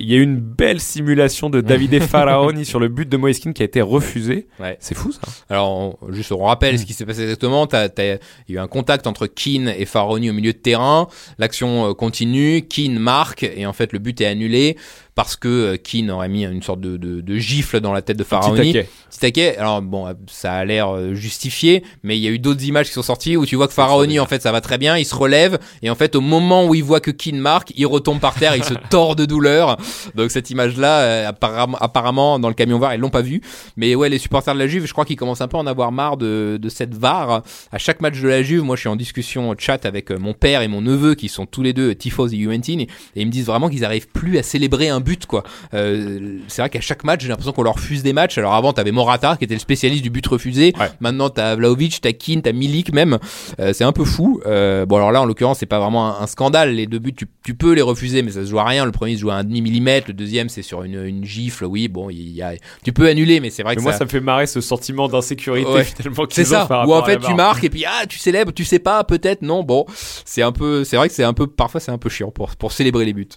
Il 0.00 0.08
y 0.08 0.14
a 0.14 0.18
eu 0.18 0.22
une 0.22 0.38
belle 0.38 0.78
simulation 0.78 1.50
de 1.50 1.60
Davide 1.60 2.00
Faraoni 2.04 2.64
sur 2.64 2.78
le 2.78 2.86
but 2.86 3.08
de 3.08 3.16
Moiskin 3.16 3.52
qui 3.52 3.62
a 3.62 3.64
été 3.64 3.80
refusé. 3.82 4.46
Ouais. 4.60 4.76
C'est 4.78 4.94
fou 4.94 5.10
ça. 5.10 5.20
Alors, 5.50 5.68
on- 5.70 6.12
juste 6.12 6.30
on 6.30 6.44
rappelle 6.44 6.78
ce 6.78 6.84
qui 6.86 6.92
s'est 6.92 7.04
passé 7.04 7.22
exactement. 7.22 7.66
Il 7.72 8.04
y 8.06 8.10
a 8.12 8.18
eu 8.48 8.58
un 8.58 8.68
contact 8.68 9.08
entre 9.08 9.26
Keane 9.26 9.72
et 9.76 9.84
Faroni 9.86 10.30
au 10.30 10.32
milieu 10.32 10.52
de 10.52 10.58
terrain. 10.58 11.08
L'action 11.38 11.90
euh, 11.90 11.94
continue. 11.94 12.62
Keane 12.62 13.00
marque 13.00 13.42
et 13.42 13.66
en 13.66 13.72
fait 13.72 13.92
le 13.92 13.98
but 13.98 14.20
est 14.20 14.26
annulé 14.26 14.76
parce 15.18 15.34
que 15.34 15.48
euh, 15.48 15.76
Keane 15.76 16.12
aurait 16.12 16.28
mis 16.28 16.44
une 16.44 16.62
sorte 16.62 16.80
de, 16.80 16.96
de, 16.96 17.20
de 17.20 17.36
gifle 17.38 17.80
dans 17.80 17.92
la 17.92 18.02
tête 18.02 18.16
de 18.16 18.22
Petit 18.22 18.54
taquet. 18.54 18.88
Petit 19.10 19.18
taquet. 19.18 19.56
Alors 19.56 19.82
bon, 19.82 20.06
ça 20.28 20.52
a 20.52 20.64
l'air 20.64 20.94
euh, 20.94 21.14
justifié, 21.14 21.82
mais 22.04 22.16
il 22.16 22.22
y 22.22 22.28
a 22.28 22.30
eu 22.30 22.38
d'autres 22.38 22.64
images 22.64 22.86
qui 22.86 22.92
sont 22.92 23.02
sorties 23.02 23.36
où 23.36 23.44
tu 23.44 23.56
vois 23.56 23.66
que 23.66 23.72
Faraoni 23.72 24.20
en 24.20 24.26
fait 24.26 24.40
ça 24.40 24.52
va 24.52 24.60
très 24.60 24.78
bien, 24.78 24.96
il 24.96 25.04
se 25.04 25.16
relève 25.16 25.58
et 25.82 25.90
en 25.90 25.96
fait 25.96 26.14
au 26.14 26.20
moment 26.20 26.66
où 26.66 26.76
il 26.76 26.84
voit 26.84 27.00
que 27.00 27.10
Keane 27.10 27.40
marque, 27.40 27.72
il 27.74 27.84
retombe 27.86 28.20
par 28.20 28.36
terre, 28.36 28.54
il 28.54 28.62
se 28.62 28.74
tord 28.90 29.16
de 29.16 29.24
douleur. 29.24 29.76
Donc 30.14 30.30
cette 30.30 30.50
image-là, 30.50 31.00
euh, 31.00 31.32
apparemment, 31.80 32.38
dans 32.38 32.46
le 32.46 32.54
camion 32.54 32.78
VAR 32.78 32.94
ils 32.94 33.00
l'ont 33.00 33.10
pas 33.10 33.22
vu, 33.22 33.40
mais 33.76 33.96
ouais 33.96 34.08
les 34.08 34.18
supporters 34.18 34.54
de 34.54 34.60
la 34.60 34.68
Juve, 34.68 34.86
je 34.86 34.92
crois 34.92 35.04
qu'ils 35.04 35.16
commencent 35.16 35.40
un 35.40 35.48
peu 35.48 35.56
à 35.56 35.60
en 35.60 35.66
avoir 35.66 35.90
marre 35.90 36.16
de, 36.16 36.60
de 36.62 36.68
cette 36.68 36.94
VAR. 36.94 37.42
À 37.72 37.78
chaque 37.78 38.00
match 38.00 38.20
de 38.20 38.28
la 38.28 38.44
Juve, 38.44 38.62
moi 38.62 38.76
je 38.76 38.82
suis 38.82 38.88
en 38.88 38.94
discussion 38.94 39.52
chat 39.58 39.84
avec 39.84 40.12
mon 40.12 40.32
père 40.32 40.62
et 40.62 40.68
mon 40.68 40.80
neveu 40.80 41.16
qui 41.16 41.28
sont 41.28 41.44
tous 41.44 41.64
les 41.64 41.72
deux 41.72 41.96
tifos 41.96 42.28
et 42.28 42.36
Juventini 42.36 42.84
et 43.16 43.22
ils 43.22 43.26
me 43.26 43.32
disent 43.32 43.46
vraiment 43.46 43.68
qu'ils 43.68 43.84
arrivent 43.84 44.06
plus 44.06 44.38
à 44.38 44.44
célébrer 44.44 44.90
un 44.90 45.00
but 45.00 45.07
quoi. 45.26 45.42
Euh, 45.74 46.38
c'est 46.48 46.62
vrai 46.62 46.70
qu'à 46.70 46.80
chaque 46.80 47.04
match, 47.04 47.22
j'ai 47.22 47.28
l'impression 47.28 47.52
qu'on 47.52 47.62
leur 47.62 47.74
refuse 47.74 48.02
des 48.02 48.12
matchs. 48.12 48.38
Alors 48.38 48.54
avant, 48.54 48.72
t'avais 48.72 48.92
Morata 48.92 49.36
qui 49.36 49.44
était 49.44 49.54
le 49.54 49.60
spécialiste 49.60 50.02
du 50.02 50.10
but 50.10 50.26
refusé. 50.26 50.72
Ouais. 50.78 50.88
Maintenant, 51.00 51.30
t'as 51.30 51.54
Vlaovic, 51.56 52.00
t'as 52.00 52.12
Keane, 52.12 52.42
t'as 52.42 52.52
Milik 52.52 52.92
même. 52.92 53.18
Euh, 53.60 53.72
c'est 53.72 53.84
un 53.84 53.92
peu 53.92 54.04
fou. 54.04 54.40
Euh, 54.46 54.86
bon 54.86 54.96
alors 54.96 55.12
là, 55.12 55.22
en 55.22 55.24
l'occurrence, 55.24 55.58
c'est 55.58 55.66
pas 55.66 55.78
vraiment 55.78 56.06
un, 56.18 56.22
un 56.22 56.26
scandale. 56.26 56.72
Les 56.74 56.86
deux 56.86 56.98
buts, 56.98 57.14
tu, 57.14 57.26
tu 57.44 57.54
peux 57.54 57.72
les 57.72 57.82
refuser, 57.82 58.22
mais 58.22 58.30
ça 58.32 58.44
se 58.44 58.50
joue 58.50 58.58
à 58.58 58.64
rien. 58.64 58.84
Le 58.84 58.92
premier 58.92 59.14
se 59.16 59.20
joue 59.20 59.30
à 59.30 59.34
un 59.34 59.44
demi 59.44 59.62
millimètre, 59.62 60.08
le 60.08 60.14
deuxième 60.14 60.48
c'est 60.48 60.62
sur 60.62 60.82
une, 60.82 61.04
une 61.04 61.24
gifle. 61.24 61.64
Oui, 61.64 61.88
bon, 61.88 62.10
il 62.10 62.30
y 62.30 62.42
a, 62.42 62.52
tu 62.84 62.92
peux 62.92 63.08
annuler, 63.08 63.40
mais 63.40 63.50
c'est 63.50 63.62
vrai 63.62 63.72
Mais 63.72 63.76
que 63.76 63.82
moi, 63.82 63.92
ça. 63.92 63.98
ça 63.98 64.04
me 64.04 64.10
fait 64.10 64.20
marrer 64.20 64.46
ce 64.46 64.60
sentiment 64.60 65.08
d'insécurité 65.08 65.68
Ouais. 65.70 65.84
finalement 65.84 66.24
qu'ils 66.26 66.44
C'est 66.44 66.50
ça. 66.50 66.66
par 66.66 66.88
Ou 66.88 66.94
en 66.94 67.04
fait 67.04 67.18
tu 67.18 67.34
marques 67.34 67.64
et 67.64 67.70
puis 67.70 67.84
ah 67.86 68.06
tu 68.08 68.18
célèbres, 68.18 68.52
tu 68.52 68.64
sais 68.64 68.78
pas, 68.78 69.04
peut-être 69.04 69.42
non. 69.42 69.62
Bon, 69.62 69.84
c'est 70.24 70.42
un 70.42 70.52
peu, 70.52 70.84
c'est 70.84 70.96
vrai 70.96 71.08
que 71.08 71.14
c'est 71.14 71.24
un 71.24 71.32
peu, 71.34 71.46
parfois 71.46 71.80
c'est 71.80 71.90
un 71.90 71.98
peu 71.98 72.08
chiant 72.08 72.30
pour 72.30 72.54
pour 72.56 72.72
célébrer 72.72 73.04
les 73.04 73.12
buts. 73.12 73.28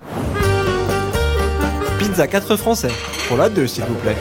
Pizza 2.02 2.26
4 2.26 2.56
français. 2.56 2.90
Pour 3.28 3.38
la 3.38 3.48
2, 3.48 3.68
s'il 3.68 3.84
vous 3.84 3.94
plaît. 3.94 4.16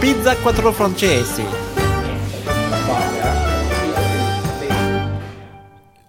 Pizza 0.00 0.34
4 0.34 0.72
francesi. 0.72 1.42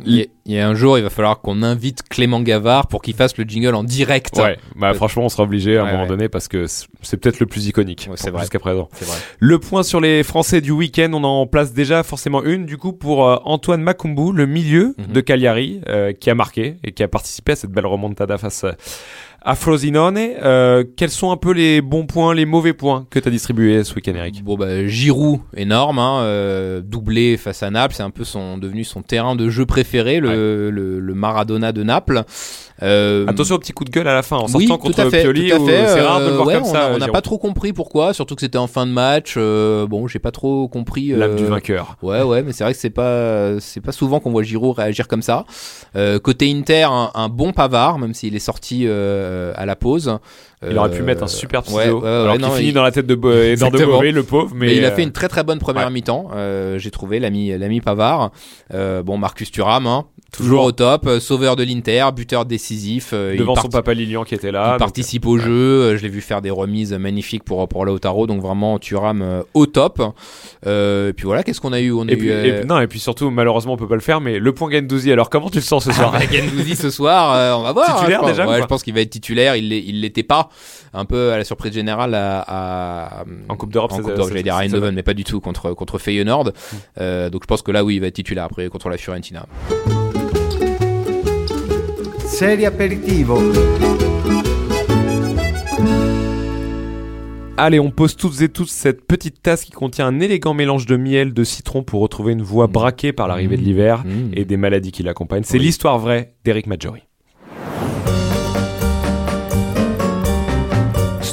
A, 0.03 0.25
il 0.51 0.55
y 0.55 0.59
a 0.59 0.67
un 0.67 0.73
jour, 0.75 0.97
il 0.97 1.03
va 1.03 1.09
falloir 1.09 1.39
qu'on 1.41 1.63
invite 1.63 2.03
Clément 2.09 2.41
Gavard 2.41 2.87
pour 2.87 3.01
qu'il 3.01 3.15
fasse 3.15 3.37
le 3.37 3.43
jingle 3.45 3.73
en 3.75 3.83
direct. 3.83 4.37
Ouais, 4.37 4.57
bah 4.75 4.89
Ouais. 4.89 4.93
franchement, 4.93 5.23
on 5.23 5.29
sera 5.29 5.43
obligé 5.43 5.77
à 5.77 5.81
un 5.81 5.85
Ouais, 5.85 5.91
moment 5.91 6.03
ouais. 6.03 6.09
donné 6.09 6.29
parce 6.29 6.47
que 6.47 6.65
c'est 6.67 7.17
peut-être 7.17 7.39
le 7.39 7.45
plus 7.45 7.67
iconique 7.67 8.07
Ouais, 8.09 8.15
c'est 8.17 8.25
pour- 8.25 8.33
vrai. 8.33 8.41
jusqu'à 8.43 8.59
présent. 8.59 8.89
Vrai. 8.99 9.17
Le 9.39 9.59
point 9.59 9.83
sur 9.83 9.99
les 10.01 10.23
Français 10.23 10.61
du 10.61 10.71
week-end, 10.71 11.09
on 11.13 11.23
en 11.23 11.47
place 11.47 11.73
déjà 11.73 12.03
forcément 12.03 12.43
une 12.43 12.65
du 12.65 12.77
coup 12.77 12.93
pour 12.93 13.27
euh, 13.27 13.37
Antoine 13.45 13.81
Makumbu, 13.81 14.33
le 14.33 14.45
milieu 14.45 14.95
Mhm. 14.97 15.13
de 15.13 15.21
Cagliari, 15.21 15.81
euh, 15.87 16.13
qui 16.13 16.29
a 16.29 16.35
marqué 16.35 16.75
et 16.83 16.91
qui 16.91 17.01
a 17.03 17.07
participé 17.07 17.53
à 17.53 17.55
cette 17.55 17.71
belle 17.71 17.85
remontada 17.85 18.37
face 18.37 18.63
euh, 18.65 18.71
à 19.41 19.55
Frosinone. 19.55 20.17
Euh, 20.17 20.83
quels 20.95 21.09
sont 21.09 21.31
un 21.31 21.37
peu 21.37 21.51
les 21.51 21.81
bons 21.81 22.05
points, 22.05 22.33
les 22.33 22.45
mauvais 22.45 22.73
points 22.73 23.05
que 23.09 23.19
tu 23.19 23.27
as 23.27 23.31
distribués 23.31 23.83
ce 23.83 23.95
week-end, 23.95 24.13
Eric? 24.15 24.43
Bon 24.43 24.55
bah 24.55 24.87
Giroud 24.87 25.39
énorme, 25.55 25.99
hein, 25.99 26.21
euh, 26.21 26.81
doublé 26.81 27.37
face 27.37 27.63
à 27.63 27.69
Naples, 27.71 27.95
c'est 27.95 28.03
un 28.03 28.11
peu 28.11 28.23
son 28.23 28.57
devenu 28.57 28.83
son 28.83 29.01
terrain 29.01 29.35
de 29.35 29.49
jeu 29.49 29.65
préféré, 29.65 30.19
le, 30.19 30.69
le, 30.69 30.99
le 30.99 31.13
Maradona 31.13 31.71
de 31.71 31.83
Naples. 31.83 32.23
Euh, 32.83 33.25
Attention 33.27 33.55
au 33.55 33.59
petit 33.59 33.73
coup 33.73 33.83
de 33.85 33.89
gueule 33.91 34.07
à 34.07 34.13
la 34.13 34.23
fin 34.23 34.37
en 34.37 34.45
oui, 34.53 34.67
sortant 34.67 34.77
tout 34.89 34.93
contre 34.95 35.09
fait, 35.11 35.21
Pioli. 35.21 35.49
C'est 35.49 36.01
rare 36.01 36.19
de 36.19 36.25
le 36.25 36.31
euh, 36.31 36.35
voir 36.35 36.47
ouais, 36.47 36.53
comme 36.55 36.63
on 36.63 36.71
ça. 36.71 36.87
a- 36.87 36.93
On 36.93 36.97
n'a 36.97 37.07
pas 37.07 37.21
trop 37.21 37.37
compris 37.37 37.73
pourquoi, 37.73 38.13
surtout 38.13 38.35
que 38.35 38.41
c'était 38.41 38.57
en 38.57 38.67
fin 38.67 38.85
de 38.87 38.91
match. 38.91 39.35
euh, 39.37 39.85
bon, 39.87 40.07
j'ai 40.07 40.19
pas 40.19 40.31
trop 40.31 40.67
compris. 40.67 41.09
L'âme 41.09 41.31
euh, 41.31 41.35
du 41.35 41.45
vainqueur. 41.45 41.97
Ouais, 42.01 42.21
ouais, 42.23 42.41
mais 42.43 42.51
c'est 42.53 42.63
vrai 42.63 42.73
que 42.73 42.79
c'est 42.79 42.89
pas, 42.89 43.59
c'est 43.59 43.81
pas 43.81 43.91
souvent 43.91 44.19
qu'on 44.19 44.31
voit 44.31 44.43
Giroud 44.43 44.75
réagir 44.77 45.07
comme 45.07 45.21
ça. 45.21 45.45
Euh, 45.95 46.19
côté 46.19 46.51
Inter, 46.51 46.83
un, 46.89 47.11
un 47.13 47.29
bon 47.29 47.51
Pavard, 47.53 47.99
même 47.99 48.13
s'il 48.13 48.35
est 48.35 48.39
sorti 48.39 48.83
euh, 48.85 49.53
à 49.55 49.65
la 49.65 49.75
pause. 49.75 50.17
Il 50.69 50.77
aurait 50.77 50.89
Euh, 50.89 50.95
pu 50.97 51.01
mettre 51.01 51.23
un 51.23 51.27
super 51.27 51.63
ouais, 51.73 51.85
alors 51.85 52.37
qu'il 52.37 52.45
finit 52.51 52.67
il- 52.69 52.73
dans 52.73 52.83
la 52.83 52.91
tête 52.91 53.07
de 53.07 53.15
de 53.15 53.85
mauvais, 53.85 54.11
le 54.11 54.23
pauvre. 54.23 54.51
Mais, 54.53 54.67
Mais, 54.67 54.75
il 54.77 54.85
a 54.85 54.89
euh, 54.89 54.95
fait 54.95 55.03
une 55.03 55.11
très 55.11 55.27
très 55.27 55.43
bonne 55.43 55.57
première 55.59 55.89
mi-temps, 55.89 56.29
euh, 56.35 56.77
j'ai 56.77 56.91
trouvé 56.91 57.19
l'ami 57.19 57.57
l'ami 57.57 57.81
Pavard. 57.81 58.31
Euh, 58.73 59.01
bon, 59.01 59.17
Marcus 59.17 59.51
Thuram, 59.51 59.87
hein, 59.87 60.05
Toujours 60.31 60.63
au 60.63 60.71
top, 60.71 61.07
euh, 61.07 61.19
sauveur 61.19 61.57
de 61.57 61.63
l'Inter, 61.63 62.05
buteur 62.15 62.45
décisif. 62.45 63.09
euh, 63.11 63.31
il 63.33 63.39
devant 63.39 63.55
son 63.55 63.67
papa 63.67 63.93
Lilian 63.93 64.23
qui 64.23 64.33
était 64.33 64.51
là. 64.51 64.75
il 64.75 64.79
participe 64.79 65.25
au 65.25 65.37
jeu, 65.37 65.51
euh, 65.51 65.97
je 65.97 66.03
l'ai 66.03 66.09
vu 66.09 66.21
faire 66.21 66.41
des 66.41 66.51
remises 66.51 66.93
magnifiques 66.93 67.43
pour, 67.43 67.67
pour 67.67 67.83
Lautaro, 67.83 68.27
donc 68.27 68.41
vraiment 68.41 68.79
Thuram 68.79 69.21
euh, 69.21 69.41
au 69.53 69.65
top. 69.65 70.01
Euh, 70.67 71.09
et 71.09 71.13
puis 71.13 71.25
voilà, 71.25 71.43
qu'est-ce 71.43 71.59
qu'on 71.59 71.73
a 71.73 71.81
eu? 71.81 71.91
On 71.91 72.07
a 72.07 72.11
Et 72.11 72.15
eu 72.17 72.29
euh, 72.31 72.63
non, 72.63 72.79
et 72.79 72.87
puis 72.87 72.99
surtout, 72.99 73.29
malheureusement, 73.29 73.73
on 73.73 73.77
peut 73.77 73.87
pas 73.87 73.95
le 73.95 74.01
faire, 74.01 74.21
mais 74.21 74.39
le 74.39 74.53
point 74.53 74.71
Gendouzi, 74.71 75.11
alors 75.11 75.29
comment 75.29 75.49
tu 75.49 75.57
le 75.57 75.63
sens 75.63 75.83
ce 75.85 75.91
soir? 75.91 76.11
Ah 76.15 76.19
bah, 76.19 76.25
Gendouzi 76.31 76.75
ce 76.75 76.89
soir, 76.89 77.33
euh, 77.33 77.53
on 77.53 77.63
va 77.63 77.71
voir. 77.73 77.95
Titulaire 77.99 78.19
je 78.21 78.27
pense. 78.27 78.37
déjà 78.37 78.61
je 78.61 78.65
pense 78.67 78.83
qu'il 78.83 78.93
va 78.93 79.01
être 79.01 79.09
titulaire. 79.09 79.55
Il 79.57 79.99
l'était 80.01 80.23
pas. 80.23 80.49
Un 80.93 81.05
peu 81.05 81.31
à 81.31 81.37
la 81.37 81.43
surprise 81.43 81.73
générale 81.73 82.13
à, 82.15 82.41
à- 83.21 83.23
En 83.49 83.55
Coupe 83.55 83.71
d'Europe, 83.71 83.91
en 83.93 83.97
Coupe 83.97 84.13
d'Europe, 84.13 84.29
j'allais 84.29 84.43
dire 84.43 84.55
à 84.55 84.63
Eindhoven, 84.63 84.93
mais 84.95 85.03
pas 85.03 85.13
du 85.13 85.23
tout 85.23 85.39
contre 85.39 85.73
contre 85.73 85.97
Feyenoord. 85.97 86.51
Euh, 86.99 87.29
donc 87.29 87.43
je 87.43 87.47
pense 87.47 87.61
que 87.61 87.71
là, 87.71 87.83
oui, 87.83 87.95
il 87.95 87.99
va 88.01 88.07
être 88.07 88.15
titulaire 88.15 88.43
après 88.45 88.67
contre 88.69 88.89
la 88.89 88.97
Fiorentina. 88.97 89.45
Serie 92.25 92.65
aperitivo. 92.65 93.39
Allez, 97.57 97.79
on 97.79 97.91
pose 97.91 98.15
toutes 98.15 98.41
et 98.41 98.49
tous 98.49 98.65
cette 98.65 99.05
petite 99.05 99.43
tasse 99.43 99.63
qui 99.65 99.71
contient 99.71 100.07
un 100.07 100.19
élégant 100.19 100.55
mélange 100.55 100.87
de 100.87 100.97
miel, 100.97 101.31
de 101.33 101.43
citron 101.43 101.83
pour 101.83 102.01
retrouver 102.01 102.33
une 102.33 102.41
voix 102.41 102.65
braquée 102.65 103.13
par 103.13 103.27
l'arrivée 103.27 103.55
de 103.57 103.61
l'hiver 103.61 104.03
Mmh. 104.03 104.31
et 104.33 104.45
des 104.45 104.57
maladies 104.57 104.91
qui 104.91 105.03
l'accompagnent. 105.03 105.43
C'est 105.43 105.59
Oui. 105.59 105.65
l'histoire 105.65 105.99
vraie 105.99 106.33
d'Eric 106.43 106.65
Maggiori. 106.65 107.01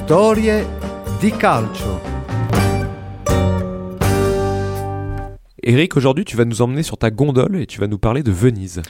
Storie 0.08 0.64
di 1.20 1.30
calcio. 1.32 2.00
Eric, 5.62 5.98
aujourd'hui, 5.98 6.24
tu 6.24 6.34
vas 6.34 6.46
nous 6.46 6.62
emmener 6.62 6.82
sur 6.82 6.96
ta 6.96 7.10
gondole 7.10 7.60
et 7.60 7.66
tu 7.66 7.78
vas 7.78 7.88
nous 7.88 7.98
parler 7.98 8.22
de 8.22 8.30
Venise. 8.32 8.80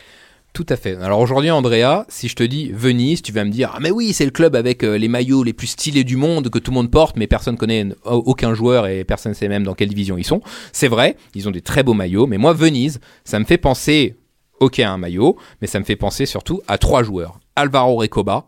Tout 0.52 0.64
à 0.68 0.76
fait. 0.76 0.94
Alors 0.98 1.18
aujourd'hui, 1.18 1.50
Andrea, 1.50 2.04
si 2.08 2.28
je 2.28 2.36
te 2.36 2.44
dis 2.44 2.70
Venise, 2.70 3.20
tu 3.22 3.32
vas 3.32 3.44
me 3.44 3.50
dire 3.50 3.72
ah 3.74 3.78
mais 3.80 3.90
oui, 3.90 4.12
c'est 4.12 4.26
le 4.26 4.30
club 4.30 4.54
avec 4.54 4.84
euh, 4.84 4.96
les 4.96 5.08
maillots 5.08 5.42
les 5.42 5.52
plus 5.52 5.66
stylés 5.66 6.04
du 6.04 6.14
monde 6.14 6.50
que 6.50 6.60
tout 6.60 6.70
le 6.70 6.76
monde 6.76 6.90
porte, 6.92 7.16
mais 7.16 7.26
personne 7.26 7.56
connaît 7.56 7.80
n- 7.80 7.94
au- 8.04 8.22
aucun 8.24 8.54
joueur 8.54 8.86
et 8.86 9.02
personne 9.02 9.34
sait 9.34 9.48
même 9.48 9.64
dans 9.64 9.74
quelle 9.74 9.88
division 9.88 10.18
ils 10.18 10.24
sont. 10.24 10.40
C'est 10.72 10.86
vrai, 10.86 11.16
ils 11.34 11.48
ont 11.48 11.52
des 11.52 11.62
très 11.62 11.82
beaux 11.82 11.94
maillots, 11.94 12.28
mais 12.28 12.38
moi 12.38 12.52
Venise, 12.52 13.00
ça 13.24 13.40
me 13.40 13.44
fait 13.44 13.58
penser 13.58 14.14
ok 14.60 14.78
à 14.78 14.92
un 14.92 14.98
maillot, 14.98 15.36
mais 15.60 15.66
ça 15.66 15.80
me 15.80 15.84
fait 15.84 15.96
penser 15.96 16.26
surtout 16.26 16.60
à 16.68 16.78
trois 16.78 17.02
joueurs 17.02 17.40
Alvaro 17.56 17.96
Recoba, 17.96 18.46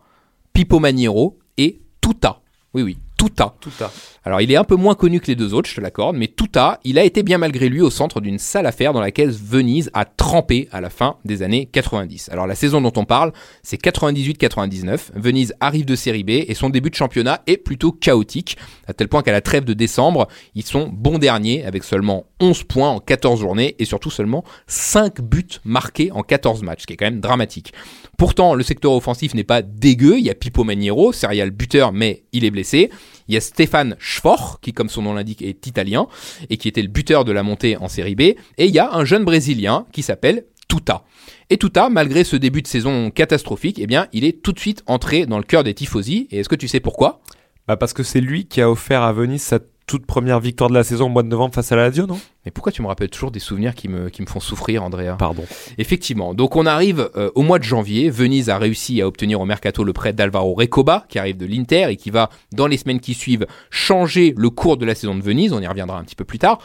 Pipo 0.53 0.79
Maniero 0.79 1.37
et 1.57 1.81
Tuta. 1.99 2.37
Oui 2.73 2.83
oui, 2.83 2.97
Tuta. 3.17 3.53
Tout 3.59 3.71
à. 3.81 3.91
Alors, 4.23 4.39
il 4.39 4.51
est 4.51 4.55
un 4.55 4.63
peu 4.63 4.75
moins 4.75 4.95
connu 4.95 5.19
que 5.19 5.27
les 5.27 5.35
deux 5.35 5.53
autres, 5.53 5.69
je 5.69 5.75
te 5.75 5.81
l'accorde, 5.81 6.15
mais 6.15 6.27
Tuta, 6.27 6.79
il 6.85 6.97
a 6.97 7.03
été 7.03 7.21
bien 7.21 7.37
malgré 7.37 7.67
lui 7.67 7.81
au 7.81 7.89
centre 7.89 8.21
d'une 8.21 8.39
sale 8.39 8.65
affaire 8.65 8.93
dans 8.93 9.01
laquelle 9.01 9.29
Venise 9.29 9.89
a 9.93 10.05
trempé 10.05 10.69
à 10.71 10.79
la 10.79 10.89
fin 10.89 11.17
des 11.25 11.43
années 11.43 11.65
90. 11.65 12.29
Alors, 12.29 12.47
la 12.47 12.55
saison 12.55 12.79
dont 12.79 12.93
on 12.95 13.03
parle, 13.03 13.33
c'est 13.61 13.81
98-99. 13.81 15.11
Venise 15.15 15.53
arrive 15.59 15.85
de 15.85 15.95
série 15.95 16.23
B 16.23 16.29
et 16.29 16.53
son 16.53 16.69
début 16.69 16.89
de 16.89 16.95
championnat 16.95 17.41
est 17.45 17.57
plutôt 17.57 17.91
chaotique, 17.91 18.57
à 18.87 18.93
tel 18.93 19.09
point 19.09 19.21
qu'à 19.21 19.33
la 19.33 19.41
trêve 19.41 19.65
de 19.65 19.73
décembre, 19.73 20.27
ils 20.55 20.63
sont 20.63 20.87
bons 20.87 21.19
derniers 21.19 21.65
avec 21.65 21.83
seulement 21.83 22.25
11 22.39 22.63
points 22.63 22.89
en 22.89 22.99
14 22.99 23.39
journées 23.39 23.75
et 23.79 23.85
surtout 23.85 24.11
seulement 24.11 24.45
5 24.67 25.19
buts 25.21 25.59
marqués 25.65 26.11
en 26.11 26.23
14 26.23 26.63
matchs, 26.63 26.81
ce 26.81 26.87
qui 26.87 26.93
est 26.93 26.97
quand 26.97 27.05
même 27.05 27.19
dramatique. 27.19 27.73
Pourtant, 28.21 28.53
le 28.53 28.61
secteur 28.61 28.91
offensif 28.91 29.33
n'est 29.33 29.43
pas 29.43 29.63
dégueu. 29.63 30.19
Il 30.19 30.23
y 30.23 30.29
a 30.29 30.35
Pipo 30.35 30.63
Maniero, 30.63 31.11
serial 31.11 31.49
buteur, 31.49 31.91
mais 31.91 32.21
il 32.33 32.45
est 32.45 32.51
blessé. 32.51 32.91
Il 33.27 33.33
y 33.33 33.37
a 33.37 33.41
Stéphane 33.41 33.95
Schfor, 33.97 34.59
qui, 34.61 34.73
comme 34.73 34.89
son 34.89 35.01
nom 35.01 35.15
l'indique, 35.15 35.41
est 35.41 35.65
italien 35.65 36.05
et 36.51 36.57
qui 36.57 36.67
était 36.67 36.83
le 36.83 36.87
buteur 36.87 37.25
de 37.25 37.31
la 37.31 37.41
montée 37.41 37.77
en 37.77 37.87
série 37.87 38.13
B. 38.13 38.21
Et 38.21 38.37
il 38.59 38.69
y 38.69 38.77
a 38.77 38.93
un 38.93 39.05
jeune 39.05 39.25
brésilien 39.25 39.87
qui 39.91 40.03
s'appelle 40.03 40.45
Tuta. 40.67 41.03
Et 41.49 41.57
Tuta, 41.57 41.89
malgré 41.89 42.23
ce 42.23 42.35
début 42.35 42.61
de 42.61 42.67
saison 42.67 43.09
catastrophique, 43.09 43.79
eh 43.79 43.87
bien, 43.87 44.07
il 44.13 44.23
est 44.23 44.43
tout 44.43 44.51
de 44.51 44.59
suite 44.59 44.83
entré 44.85 45.25
dans 45.25 45.39
le 45.39 45.43
cœur 45.43 45.63
des 45.63 45.73
tifosi. 45.73 46.27
Et 46.29 46.41
est-ce 46.41 46.49
que 46.49 46.53
tu 46.53 46.67
sais 46.67 46.79
pourquoi? 46.79 47.23
Bah 47.67 47.75
parce 47.75 47.93
que 47.93 48.03
c'est 48.03 48.21
lui 48.21 48.45
qui 48.45 48.61
a 48.61 48.69
offert 48.69 49.01
à 49.01 49.13
Venise 49.13 49.41
sa 49.41 49.57
toute 49.91 50.05
première 50.05 50.39
victoire 50.39 50.69
de 50.69 50.75
la 50.75 50.85
saison 50.85 51.07
au 51.07 51.09
mois 51.09 51.21
de 51.21 51.27
novembre 51.27 51.53
face 51.53 51.73
à 51.73 51.75
la 51.75 51.81
Lazio, 51.83 52.07
non? 52.07 52.17
Mais 52.45 52.51
pourquoi 52.51 52.71
tu 52.71 52.81
me 52.81 52.87
rappelles 52.87 53.09
toujours 53.09 53.29
des 53.29 53.41
souvenirs 53.41 53.75
qui 53.75 53.89
me, 53.89 54.07
qui 54.07 54.21
me 54.21 54.27
font 54.27 54.39
souffrir, 54.39 54.83
Andrea? 54.83 55.17
Pardon. 55.19 55.43
Effectivement. 55.77 56.33
Donc 56.33 56.55
on 56.55 56.65
arrive 56.65 57.09
euh, 57.17 57.29
au 57.35 57.41
mois 57.41 57.59
de 57.59 57.65
janvier. 57.65 58.09
Venise 58.09 58.49
a 58.49 58.57
réussi 58.57 59.01
à 59.01 59.07
obtenir 59.07 59.41
au 59.41 59.45
mercato 59.45 59.83
le 59.83 59.91
prêt 59.91 60.13
d'Alvaro 60.13 60.53
Recoba, 60.53 61.03
qui 61.09 61.19
arrive 61.19 61.35
de 61.35 61.45
l'Inter 61.45 61.87
et 61.89 61.97
qui 61.97 62.09
va, 62.09 62.29
dans 62.53 62.67
les 62.67 62.77
semaines 62.77 63.01
qui 63.01 63.13
suivent, 63.13 63.45
changer 63.69 64.33
le 64.37 64.49
cours 64.49 64.77
de 64.77 64.85
la 64.85 64.95
saison 64.95 65.13
de 65.13 65.21
Venise. 65.21 65.51
On 65.51 65.59
y 65.59 65.67
reviendra 65.67 65.99
un 65.99 66.05
petit 66.05 66.15
peu 66.15 66.23
plus 66.23 66.39
tard. 66.39 66.59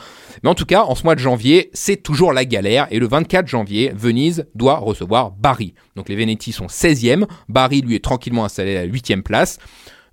Mais 0.45 0.49
en 0.49 0.55
tout 0.55 0.67
cas, 0.67 0.85
en 0.85 0.95
ce 0.95 1.03
mois 1.03 1.17
de 1.17 1.21
janvier, 1.21 1.71
c'est 1.73 2.01
toujours 2.01 2.33
la 2.33 2.45
galère. 2.45 2.87
Et 2.93 3.01
le 3.01 3.09
24 3.09 3.49
janvier, 3.49 3.91
Venise 3.93 4.47
doit 4.55 4.77
recevoir 4.77 5.33
Bari. 5.33 5.75
Donc 5.97 6.09
les 6.09 6.15
Veneti 6.15 6.53
sont 6.53 6.67
16e. 6.67 7.27
Bari, 7.49 7.81
lui, 7.81 7.97
est 7.97 8.05
tranquillement 8.05 8.45
installé 8.45 8.77
à 8.77 8.87
la 8.87 8.89
8e 8.89 9.23
place. 9.23 9.59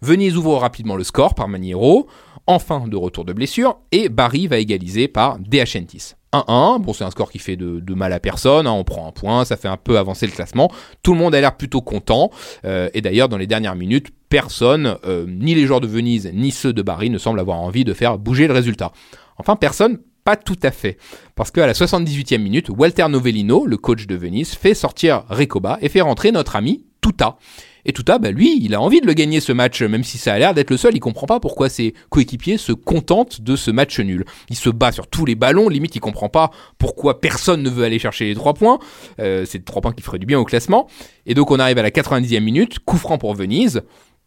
Venise 0.03 0.35
ouvre 0.35 0.57
rapidement 0.57 0.97
le 0.97 1.05
score 1.05 1.33
par 1.33 1.47
Maniero, 1.47 2.07
enfin 2.47 2.87
de 2.87 2.95
retour 2.95 3.25
de 3.25 3.33
blessure, 3.33 3.79
et 3.91 4.09
Bari 4.09 4.47
va 4.47 4.57
égaliser 4.57 5.07
par 5.07 5.39
De 5.39 5.59
Acentis. 5.59 6.13
1-1, 6.33 6.81
bon 6.81 6.93
c'est 6.93 7.03
un 7.03 7.11
score 7.11 7.31
qui 7.31 7.39
fait 7.39 7.55
de, 7.55 7.79
de 7.79 7.93
mal 7.93 8.11
à 8.11 8.19
personne, 8.19 8.65
hein, 8.65 8.71
on 8.71 8.83
prend 8.83 9.07
un 9.07 9.11
point, 9.11 9.45
ça 9.45 9.55
fait 9.55 9.67
un 9.67 9.77
peu 9.77 9.99
avancer 9.99 10.25
le 10.25 10.31
classement, 10.31 10.71
tout 11.03 11.13
le 11.13 11.19
monde 11.19 11.35
a 11.35 11.41
l'air 11.41 11.55
plutôt 11.55 11.81
content, 11.81 12.31
euh, 12.65 12.89
et 12.93 13.01
d'ailleurs 13.01 13.29
dans 13.29 13.37
les 13.37 13.47
dernières 13.47 13.75
minutes, 13.75 14.07
personne, 14.29 14.97
euh, 15.05 15.25
ni 15.27 15.53
les 15.53 15.67
joueurs 15.67 15.81
de 15.81 15.87
Venise, 15.87 16.31
ni 16.33 16.51
ceux 16.51 16.73
de 16.73 16.81
Bari 16.81 17.11
ne 17.11 17.19
semblent 17.19 17.39
avoir 17.39 17.61
envie 17.61 17.85
de 17.85 17.93
faire 17.93 18.17
bouger 18.17 18.47
le 18.47 18.53
résultat. 18.53 18.91
Enfin 19.37 19.55
personne, 19.55 19.99
pas 20.23 20.35
tout 20.35 20.59
à 20.63 20.71
fait, 20.71 20.97
parce 21.35 21.51
qu'à 21.51 21.67
la 21.67 21.73
78e 21.73 22.39
minute, 22.39 22.69
Walter 22.69 23.07
Novellino, 23.09 23.65
le 23.67 23.77
coach 23.77 24.07
de 24.07 24.15
Venise, 24.15 24.53
fait 24.53 24.73
sortir 24.73 25.25
Recoba 25.29 25.77
et 25.81 25.89
fait 25.89 26.01
rentrer 26.01 26.31
notre 26.31 26.55
ami 26.55 26.85
Tuta. 27.01 27.37
Et 27.85 27.93
Tuta, 27.93 28.17
bah 28.17 28.31
lui, 28.31 28.59
il 28.61 28.73
a 28.75 28.81
envie 28.81 29.01
de 29.01 29.07
le 29.07 29.13
gagner 29.13 29.39
ce 29.39 29.51
match, 29.51 29.81
même 29.81 30.03
si 30.03 30.17
ça 30.17 30.33
a 30.33 30.39
l'air 30.39 30.53
d'être 30.53 30.69
le 30.69 30.77
seul. 30.77 30.95
Il 30.95 30.99
comprend 30.99 31.27
pas 31.27 31.39
pourquoi 31.39 31.69
ses 31.69 31.93
coéquipiers 32.09 32.57
se 32.57 32.71
contentent 32.71 33.41
de 33.41 33.55
ce 33.55 33.71
match 33.71 33.99
nul. 33.99 34.25
Il 34.49 34.55
se 34.55 34.69
bat 34.69 34.91
sur 34.91 35.07
tous 35.07 35.25
les 35.25 35.35
ballons, 35.35 35.69
limite 35.69 35.95
il 35.95 35.99
comprend 35.99 36.29
pas 36.29 36.51
pourquoi 36.77 37.19
personne 37.19 37.61
ne 37.61 37.69
veut 37.69 37.83
aller 37.83 37.99
chercher 37.99 38.25
les 38.25 38.35
trois 38.35 38.53
points. 38.53 38.79
Euh, 39.19 39.45
c'est 39.45 39.65
trois 39.65 39.81
points 39.81 39.93
qui 39.93 40.03
feraient 40.03 40.19
du 40.19 40.25
bien 40.25 40.39
au 40.39 40.45
classement. 40.45 40.87
Et 41.25 41.33
donc 41.33 41.51
on 41.51 41.59
arrive 41.59 41.77
à 41.77 41.83
la 41.83 41.91
90e 41.91 42.39
minute, 42.39 42.79
coup 42.79 42.97
franc 42.97 43.17
pour 43.17 43.33
Venise. 43.35 43.81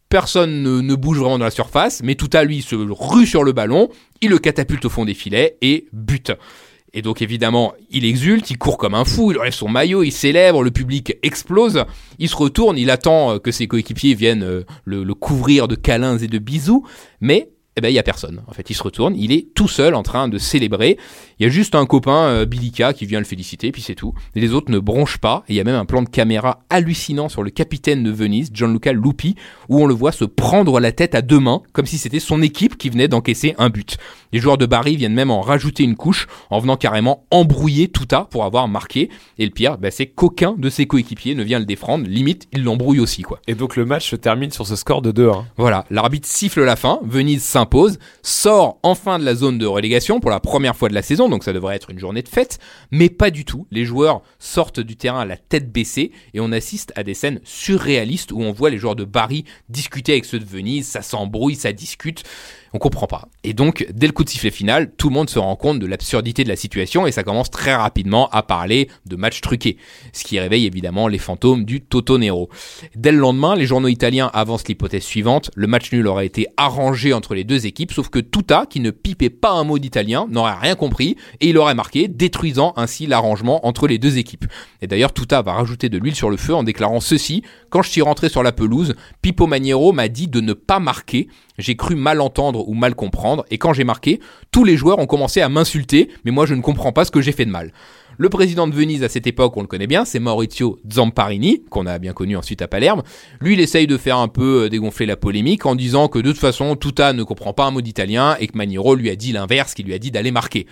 Personne 0.08 0.62
ne, 0.62 0.94
bouge 0.94 1.18
vraiment 1.18 1.38
dans 1.38 1.44
la 1.44 1.50
surface, 1.50 2.00
mais 2.04 2.14
Tuta 2.14 2.44
lui 2.44 2.62
se 2.62 2.76
rue 2.76 3.26
sur 3.26 3.42
le 3.42 3.52
ballon, 3.52 3.88
il 4.20 4.30
le 4.30 4.38
catapulte 4.38 4.84
au 4.84 4.88
fond 4.88 5.04
des 5.04 5.14
filets 5.14 5.58
et 5.62 5.88
bute. 5.92 6.30
Et 6.96 7.02
donc 7.02 7.20
évidemment, 7.20 7.74
il 7.90 8.06
exulte, 8.06 8.50
il 8.50 8.56
court 8.56 8.78
comme 8.78 8.94
un 8.94 9.04
fou, 9.04 9.30
il 9.30 9.38
enlève 9.38 9.52
son 9.52 9.68
maillot, 9.68 10.02
il 10.02 10.12
célèbre, 10.12 10.62
le 10.62 10.70
public 10.70 11.18
explose, 11.22 11.84
il 12.18 12.28
se 12.30 12.34
retourne, 12.34 12.78
il 12.78 12.90
attend 12.90 13.34
euh, 13.34 13.38
que 13.38 13.50
ses 13.52 13.68
coéquipiers 13.68 14.14
viennent 14.14 14.42
euh, 14.42 14.64
le, 14.86 15.04
le 15.04 15.14
couvrir 15.14 15.68
de 15.68 15.74
câlins 15.74 16.16
et 16.16 16.26
de 16.26 16.38
bisous, 16.38 16.86
mais 17.20 17.50
eh 17.78 17.82
ben 17.82 17.90
il 17.90 17.94
y 17.94 17.98
a 17.98 18.02
personne. 18.02 18.42
En 18.46 18.52
fait, 18.54 18.70
il 18.70 18.74
se 18.74 18.82
retourne, 18.82 19.14
il 19.16 19.32
est 19.32 19.52
tout 19.54 19.68
seul 19.68 19.94
en 19.94 20.02
train 20.02 20.28
de 20.28 20.38
célébrer. 20.38 20.96
Il 21.38 21.42
y 21.42 21.46
a 21.46 21.50
juste 21.50 21.74
un 21.74 21.84
copain 21.84 22.24
euh, 22.28 22.46
Bilika 22.46 22.94
qui 22.94 23.04
vient 23.04 23.18
le 23.18 23.26
féliciter, 23.26 23.70
puis 23.70 23.82
c'est 23.82 23.94
tout. 23.94 24.14
Et 24.34 24.40
les 24.40 24.54
autres 24.54 24.72
ne 24.72 24.78
bronchent 24.78 25.18
pas. 25.18 25.44
Et 25.48 25.52
il 25.52 25.56
y 25.56 25.60
a 25.60 25.64
même 25.64 25.74
un 25.74 25.84
plan 25.84 26.00
de 26.00 26.08
caméra 26.08 26.60
hallucinant 26.70 27.28
sur 27.28 27.42
le 27.42 27.50
capitaine 27.50 28.02
de 28.02 28.10
Venise, 28.10 28.48
Gianluca 28.50 28.94
Lupi, 28.94 29.34
où 29.68 29.82
on 29.82 29.86
le 29.86 29.92
voit 29.92 30.12
se 30.12 30.24
prendre 30.24 30.80
la 30.80 30.90
tête 30.92 31.14
à 31.14 31.20
deux 31.20 31.38
mains, 31.38 31.60
comme 31.74 31.84
si 31.84 31.98
c'était 31.98 32.18
son 32.18 32.40
équipe 32.40 32.78
qui 32.78 32.88
venait 32.88 33.08
d'encaisser 33.08 33.54
un 33.58 33.68
but. 33.68 33.98
Les 34.32 34.38
joueurs 34.38 34.56
de 34.56 34.64
Bari 34.64 34.96
viennent 34.96 35.12
même 35.12 35.30
en 35.30 35.42
rajouter 35.42 35.82
une 35.82 35.96
couche, 35.96 36.28
en 36.48 36.60
venant 36.60 36.78
carrément 36.78 37.26
embrouiller 37.30 37.88
Tuta 37.88 38.26
pour 38.30 38.44
avoir 38.44 38.68
marqué. 38.68 39.10
Et 39.36 39.44
le 39.44 39.50
pire, 39.50 39.76
bah, 39.76 39.90
c'est 39.90 40.06
qu'aucun 40.06 40.54
de 40.56 40.70
ses 40.70 40.86
coéquipiers 40.86 41.34
ne 41.34 41.42
vient 41.42 41.58
le 41.58 41.66
défendre. 41.66 42.06
Limite, 42.08 42.48
il 42.54 42.64
l'embrouille 42.64 43.00
aussi, 43.00 43.20
quoi. 43.20 43.40
Et 43.46 43.54
donc 43.54 43.76
le 43.76 43.84
match 43.84 44.08
se 44.08 44.16
termine 44.16 44.50
sur 44.50 44.66
ce 44.66 44.76
score 44.76 45.02
de 45.02 45.12
2-1. 45.12 45.44
Voilà, 45.58 45.84
l'arbitre 45.90 46.26
siffle 46.26 46.64
la 46.64 46.76
fin, 46.76 47.00
Venise 47.02 47.42
s'impose, 47.42 47.65
sort 48.22 48.78
enfin 48.82 49.18
de 49.18 49.24
la 49.24 49.34
zone 49.34 49.58
de 49.58 49.66
relégation 49.66 50.20
pour 50.20 50.30
la 50.30 50.40
première 50.40 50.76
fois 50.76 50.88
de 50.88 50.94
la 50.94 51.02
saison, 51.02 51.28
donc 51.28 51.44
ça 51.44 51.52
devrait 51.52 51.76
être 51.76 51.90
une 51.90 51.98
journée 51.98 52.22
de 52.22 52.28
fête, 52.28 52.58
mais 52.90 53.08
pas 53.08 53.30
du 53.30 53.44
tout. 53.44 53.66
Les 53.70 53.84
joueurs 53.84 54.22
sortent 54.38 54.80
du 54.80 54.96
terrain 54.96 55.24
la 55.24 55.36
tête 55.36 55.72
baissée 55.72 56.12
et 56.34 56.40
on 56.40 56.52
assiste 56.52 56.92
à 56.96 57.02
des 57.02 57.14
scènes 57.14 57.40
surréalistes 57.44 58.32
où 58.32 58.40
on 58.40 58.52
voit 58.52 58.70
les 58.70 58.78
joueurs 58.78 58.96
de 58.96 59.04
Bari 59.04 59.44
discuter 59.68 60.12
avec 60.12 60.24
ceux 60.24 60.38
de 60.38 60.44
Venise, 60.44 60.86
ça 60.86 61.02
s'embrouille, 61.02 61.54
ça 61.54 61.72
discute. 61.72 62.22
On 62.72 62.78
comprend 62.78 63.06
pas. 63.06 63.28
Et 63.44 63.54
donc, 63.54 63.86
dès 63.92 64.06
le 64.06 64.12
coup 64.12 64.24
de 64.24 64.28
sifflet 64.28 64.50
final, 64.50 64.92
tout 64.96 65.08
le 65.08 65.14
monde 65.14 65.30
se 65.30 65.38
rend 65.38 65.56
compte 65.56 65.78
de 65.78 65.86
l'absurdité 65.86 66.44
de 66.44 66.48
la 66.48 66.56
situation 66.56 67.06
et 67.06 67.12
ça 67.12 67.22
commence 67.22 67.50
très 67.50 67.74
rapidement 67.74 68.28
à 68.30 68.42
parler 68.42 68.88
de 69.06 69.16
matchs 69.16 69.40
truqués. 69.40 69.76
Ce 70.12 70.24
qui 70.24 70.38
réveille 70.38 70.66
évidemment 70.66 71.08
les 71.08 71.18
fantômes 71.18 71.64
du 71.64 71.80
Toto 71.80 72.18
Nero. 72.18 72.48
Dès 72.94 73.12
le 73.12 73.18
lendemain, 73.18 73.54
les 73.54 73.66
journaux 73.66 73.88
italiens 73.88 74.30
avancent 74.32 74.66
l'hypothèse 74.68 75.04
suivante. 75.04 75.50
Le 75.54 75.66
match 75.66 75.92
nul 75.92 76.06
aurait 76.06 76.26
été 76.26 76.46
arrangé 76.56 77.12
entre 77.12 77.34
les 77.34 77.44
deux 77.44 77.66
équipes, 77.66 77.92
sauf 77.92 78.08
que 78.08 78.18
Tuta, 78.18 78.66
qui 78.68 78.80
ne 78.80 78.90
pipait 78.90 79.30
pas 79.30 79.52
un 79.52 79.64
mot 79.64 79.78
d'italien, 79.78 80.26
n'aurait 80.28 80.54
rien 80.60 80.74
compris 80.74 81.16
et 81.40 81.48
il 81.48 81.58
aurait 81.58 81.74
marqué, 81.74 82.08
détruisant 82.08 82.72
ainsi 82.76 83.06
l'arrangement 83.06 83.66
entre 83.66 83.86
les 83.86 83.98
deux 83.98 84.18
équipes. 84.18 84.46
Et 84.82 84.86
d'ailleurs, 84.86 85.12
Tuta 85.12 85.42
va 85.42 85.52
rajouter 85.52 85.88
de 85.88 85.98
l'huile 85.98 86.14
sur 86.14 86.30
le 86.30 86.36
feu 86.36 86.54
en 86.54 86.62
déclarant 86.62 87.00
ceci. 87.00 87.42
Quand 87.70 87.82
je 87.82 87.90
suis 87.90 88.02
rentré 88.02 88.28
sur 88.28 88.42
la 88.42 88.52
pelouse, 88.52 88.94
Pippo 89.22 89.46
Maniero 89.46 89.92
m'a 89.92 90.08
dit 90.08 90.28
de 90.28 90.40
ne 90.40 90.52
pas 90.52 90.78
marquer. 90.78 91.28
J'ai 91.58 91.76
cru 91.76 91.94
mal 91.94 92.20
entendre 92.20 92.68
ou 92.68 92.74
mal 92.74 92.94
comprendre, 92.94 93.44
et 93.50 93.58
quand 93.58 93.72
j'ai 93.72 93.84
marqué, 93.84 94.20
tous 94.50 94.64
les 94.64 94.76
joueurs 94.76 94.98
ont 94.98 95.06
commencé 95.06 95.40
à 95.40 95.48
m'insulter, 95.48 96.08
mais 96.24 96.30
moi 96.30 96.46
je 96.46 96.54
ne 96.54 96.60
comprends 96.60 96.92
pas 96.92 97.04
ce 97.04 97.10
que 97.10 97.20
j'ai 97.20 97.32
fait 97.32 97.46
de 97.46 97.50
mal. 97.50 97.72
Le 98.18 98.30
président 98.30 98.66
de 98.66 98.74
Venise 98.74 99.04
à 99.04 99.10
cette 99.10 99.26
époque, 99.26 99.54
on 99.58 99.60
le 99.60 99.66
connaît 99.66 99.86
bien, 99.86 100.06
c'est 100.06 100.20
Maurizio 100.20 100.78
Zamparini, 100.90 101.64
qu'on 101.68 101.84
a 101.84 101.98
bien 101.98 102.14
connu 102.14 102.34
ensuite 102.34 102.62
à 102.62 102.68
Palerme. 102.68 103.02
Lui, 103.42 103.54
il 103.54 103.60
essaye 103.60 103.86
de 103.86 103.98
faire 103.98 104.16
un 104.16 104.28
peu 104.28 104.64
euh, 104.64 104.68
dégonfler 104.70 105.04
la 105.04 105.16
polémique 105.16 105.66
en 105.66 105.74
disant 105.74 106.08
que 106.08 106.18
de 106.18 106.30
toute 106.30 106.40
façon, 106.40 106.76
Tuta 106.76 107.12
ne 107.12 107.22
comprend 107.24 107.52
pas 107.52 107.66
un 107.66 107.70
mot 107.72 107.82
d'italien 107.82 108.34
et 108.40 108.46
que 108.46 108.56
Maniero 108.56 108.94
lui 108.94 109.10
a 109.10 109.16
dit 109.16 109.32
l'inverse, 109.32 109.74
qu'il 109.74 109.84
lui 109.84 109.92
a 109.92 109.98
dit 109.98 110.10
d'aller 110.10 110.30
marquer. 110.30 110.66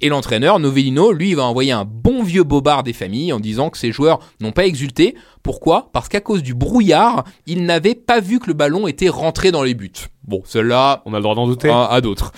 Et 0.00 0.08
l'entraîneur, 0.08 0.58
Novellino, 0.58 1.12
lui, 1.12 1.34
va 1.34 1.44
envoyer 1.44 1.70
un 1.70 1.84
bon 1.84 2.24
vieux 2.24 2.42
bobard 2.42 2.82
des 2.82 2.92
familles 2.92 3.32
en 3.32 3.38
disant 3.38 3.70
que 3.70 3.78
ses 3.78 3.92
joueurs 3.92 4.18
n'ont 4.40 4.52
pas 4.52 4.66
exulté. 4.66 5.14
Pourquoi? 5.48 5.88
Parce 5.94 6.10
qu'à 6.10 6.20
cause 6.20 6.42
du 6.42 6.52
brouillard, 6.52 7.24
ils 7.46 7.64
n'avaient 7.64 7.94
pas 7.94 8.20
vu 8.20 8.38
que 8.38 8.48
le 8.48 8.52
ballon 8.52 8.86
était 8.86 9.08
rentré 9.08 9.50
dans 9.50 9.62
les 9.62 9.72
buts. 9.72 9.90
Bon, 10.24 10.42
cela, 10.44 11.00
On 11.06 11.14
a 11.14 11.16
le 11.16 11.22
droit 11.22 11.34
d'en 11.34 11.46
douter. 11.46 11.70
à, 11.70 11.86
à 11.86 12.02
d'autres. 12.02 12.32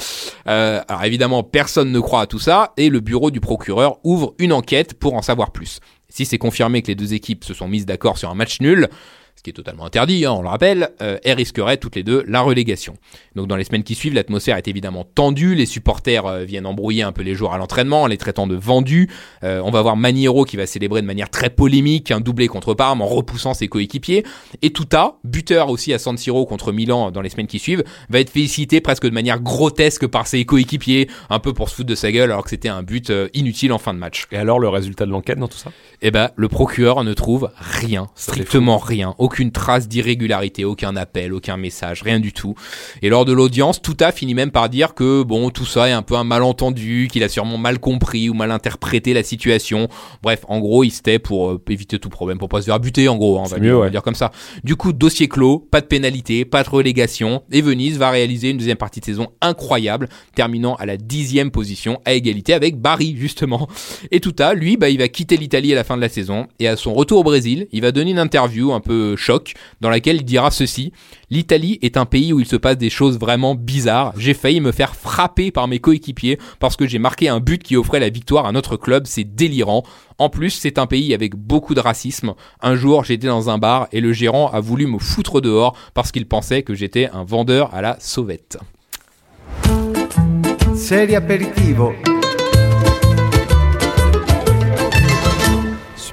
Euh, 0.47 0.81
alors 0.87 1.03
évidemment, 1.03 1.43
personne 1.43 1.91
ne 1.91 1.99
croit 1.99 2.21
à 2.21 2.27
tout 2.29 2.39
ça 2.39 2.73
et 2.77 2.89
le 2.89 3.01
bureau 3.01 3.33
du 3.33 3.41
procureur 3.41 3.99
ouvre 4.05 4.35
une 4.39 4.53
enquête 4.53 4.95
pour 4.95 5.15
en 5.15 5.23
savoir 5.23 5.51
plus. 5.51 5.81
Si 6.09 6.25
c'est 6.25 6.39
confirmé 6.39 6.83
que 6.83 6.87
les 6.87 6.95
deux 6.95 7.13
équipes 7.13 7.43
se 7.43 7.53
sont 7.53 7.67
mises 7.67 7.85
d'accord 7.85 8.17
sur 8.17 8.31
un 8.31 8.35
match 8.37 8.61
nul, 8.61 8.89
ce 9.37 9.43
qui 9.43 9.51
est 9.51 9.55
totalement 9.55 9.87
interdit, 9.87 10.27
hein, 10.27 10.33
on 10.33 10.43
le 10.43 10.49
rappelle, 10.49 10.91
euh, 11.01 11.19
elles 11.25 11.37
risqueraient 11.37 11.77
toutes 11.77 11.97
les 11.97 12.03
deux 12.03 12.25
la 12.27 12.41
relégation. 12.41 12.95
Donc 13.37 13.47
dans 13.47 13.57
les 13.57 13.65
semaines 13.65 13.83
qui 13.83 13.95
suivent, 13.95 14.15
l'atmosphère 14.15 14.57
est 14.57 14.69
évidemment 14.69 15.05
tendue, 15.05 15.55
les 15.55 15.67
supporters 15.67 16.27
euh, 16.27 16.45
viennent 16.45 16.67
embrouiller 16.67 17.03
un 17.03 17.13
peu 17.13 17.23
les 17.23 17.35
joueurs 17.35 17.55
à 17.55 17.59
l'entraînement 17.59 18.03
en 18.03 18.07
les 18.07 18.19
traitant 18.19 18.47
de 18.47 18.55
vendus. 18.55 19.09
Euh, 19.45 19.63
on 19.65 19.71
va 19.71 19.83
voir 19.83 19.97
Maniero 19.97 20.45
qui 20.45 20.57
va 20.57 20.67
célébrer 20.67 21.01
de 21.01 21.07
manière 21.07 21.31
très 21.31 21.51
polémique 21.51 22.11
un 22.11 22.21
doublé 22.21 22.49
contre 22.49 22.75
Parme 22.75 23.03
en 23.03 23.07
repoussant 23.07 23.55
ses 23.55 23.69
coéquipiers. 23.69 24.25
Et 24.63 24.73
Tuta, 24.73 25.17
buteur 25.25 25.71
aussi 25.71 25.93
à 25.93 25.99
San 25.99 26.17
Siro 26.17 26.45
contre 26.47 26.73
Milan 26.73 27.11
dans 27.11 27.21
les 27.21 27.31
semaines 27.31 27.47
qui 27.47 27.59
suivent, 27.59 27.85
va 28.09 28.21
être 28.21 28.31
félicité 28.31 28.81
presque 28.81 29.05
de 29.05 29.11
manière 29.11 29.41
grotesque 29.41 30.07
par 30.07 30.27
ses 30.27 30.45
coéquipiers, 30.45 31.09
un 31.31 31.39
peu 31.39 31.53
pour 31.53 31.69
se 31.69 31.77
foutre 31.77 31.89
de 31.89 31.95
sa 31.95 32.13
gueule 32.13 32.31
alors 32.31 32.45
que 32.45 32.51
c'était 32.51 32.69
un 32.69 32.83
but 32.83 33.11
euh, 33.11 33.29
inutile 33.35 33.73
en 33.73 33.79
fin 33.79 33.95
de 33.95 33.99
match. 33.99 34.27
Et 34.33 34.37
alors, 34.37 34.59
le 34.59 34.69
résultat 34.69 35.07
de 35.07 35.11
l'enquête 35.11 35.39
dans 35.39 35.49
tout 35.49 35.59
ça? 35.59 35.71
Eh 36.03 36.11
ben, 36.11 36.31
le 36.37 36.49
procureur 36.49 37.05
ne 37.05 37.13
trouve 37.13 37.51
rien, 37.59 38.09
strictement 38.15 38.79
rien, 38.79 39.15
aucune 39.31 39.53
trace 39.53 39.87
d'irrégularité, 39.87 40.65
aucun 40.65 40.97
appel, 40.97 41.33
aucun 41.33 41.57
message, 41.57 42.03
rien 42.03 42.19
du 42.19 42.33
tout. 42.33 42.57
Et 43.01 43.09
lors 43.09 43.25
de 43.25 43.33
l'audience, 43.33 43.81
Touta 43.81 44.11
finit 44.11 44.35
même 44.35 44.51
par 44.51 44.69
dire 44.69 44.93
que 44.93 45.23
bon, 45.23 45.51
tout 45.51 45.65
ça 45.65 45.89
est 45.89 45.93
un 45.93 46.03
peu 46.03 46.17
un 46.17 46.25
malentendu, 46.25 47.07
qu'il 47.09 47.23
a 47.23 47.29
sûrement 47.29 47.57
mal 47.57 47.79
compris 47.79 48.29
ou 48.29 48.35
mal 48.35 48.51
interprété 48.51 49.15
la 49.15 49.23
situation. 49.23 49.87
Bref, 50.25 50.41
en 50.49 50.59
gros, 50.59 50.83
il 50.83 50.91
se 50.91 51.03
tait 51.03 51.21
pour 51.21 51.51
euh, 51.51 51.63
éviter 51.69 52.01
tout 52.01 52.09
problème, 52.09 52.39
pour 52.39 52.49
pas 52.49 52.61
se 52.61 52.67
faire 52.67 52.81
buter, 52.81 53.07
en 53.07 53.17
gros, 53.17 53.39
hein, 53.39 53.43
on 53.45 53.49
va 53.49 53.61
dire, 53.61 53.67
mieux, 53.67 53.77
on 53.77 53.79
va 53.79 53.85
ouais. 53.85 53.91
dire 53.93 54.03
comme 54.03 54.17
ça. 54.17 54.33
Du 54.65 54.75
coup, 54.75 54.93
dossier 54.93 55.29
clos, 55.29 55.61
pas 55.61 55.81
de 55.81 55.87
pénalité, 55.87 56.45
pas 56.45 56.65
de 56.65 56.69
relégation, 56.69 57.45
et 57.53 57.63
Venise 57.63 57.99
va 57.99 58.11
réaliser 58.11 58.51
une 58.51 58.59
deuxième 58.59 58.79
partie 58.79 58.99
de 58.99 59.05
saison 59.05 59.29
incroyable, 59.41 60.09
terminant 60.35 60.75
à 60.75 60.87
la 60.87 60.97
dixième 60.97 61.53
position, 61.53 62.01
à 62.05 62.15
égalité 62.15 62.53
avec 62.53 62.81
Bari, 62.81 63.15
justement. 63.17 63.69
Et 64.11 64.19
Tuta, 64.19 64.55
lui, 64.55 64.77
bah, 64.77 64.91
il 64.91 64.99
va 64.99 65.07
quitter 65.07 65.37
l'Italie 65.37 65.73
à 65.73 65.77
la 65.77 65.85
fin 65.85 65.95
de 65.95 66.03
la 66.03 66.09
saison, 66.09 66.49
et 66.59 66.67
à 66.67 66.75
son 66.77 66.95
retour 66.95 67.21
au 67.21 67.25
Brésil, 67.25 67.69
il 67.71 67.81
va 67.83 67.93
donner 67.93 68.11
une 68.11 68.19
interview 68.19 68.73
un 68.73 68.81
peu 68.81 69.10
choc, 69.17 69.55
dans 69.81 69.91
laquelle 69.91 70.17
il 70.17 70.25
dira 70.25 70.51
ceci. 70.51 70.93
L'Italie 71.31 71.79
est 71.83 71.97
un 71.97 72.07
pays 72.07 72.33
où 72.33 72.41
il 72.41 72.47
se 72.47 72.57
passe 72.57 72.77
des 72.77 72.91
choses 72.91 73.19
vraiment 73.19 73.55
bizarres. 73.55 74.13
J'ai 74.17 74.35
failli 74.35 74.61
me 74.61 74.73
faire 74.73 74.97
frapper 74.97 75.51
par 75.51 75.69
mes 75.69 75.79
coéquipiers 75.79 76.39
parce 76.59 76.77
que 76.77 76.87
j'ai 76.87 76.99
marqué 76.99 77.29
un 77.29 77.41
but 77.41 77.63
qui 77.63 77.77
offrait 77.77 78.01
la 78.01 78.11
victoire 78.11 78.47
à 78.47 78.53
notre 78.53 78.77
club. 78.77 79.07
C'est 79.07 79.25
délirant. 79.25 79.85
En 80.19 80.29
plus, 80.29 80.51
c'est 80.51 80.79
un 80.79 80.87
pays 80.87 81.15
avec 81.15 81.35
beaucoup 81.35 81.75
de 81.75 81.81
racisme. 81.81 82.35
Un 82.61 82.77
jour, 82.77 83.05
j'étais 83.05 83.29
dans 83.29 83.49
un 83.49 83.59
bar 83.59 83.89
et 83.93 84.01
le 84.01 84.13
gérant 84.13 84.49
a 84.51 84.61
voulu 84.61 84.87
me 84.87 84.99
foutre 84.99 85.41
dehors 85.41 85.77
parce 85.95 86.13
qu'il 86.13 86.27
pensait 86.27 86.63
que 86.63 86.75
j'étais 86.75 87.09
un 87.13 87.25
vendeur 87.25 87.75
à 87.75 87.81
la 87.81 87.97
sauvette. 88.01 88.59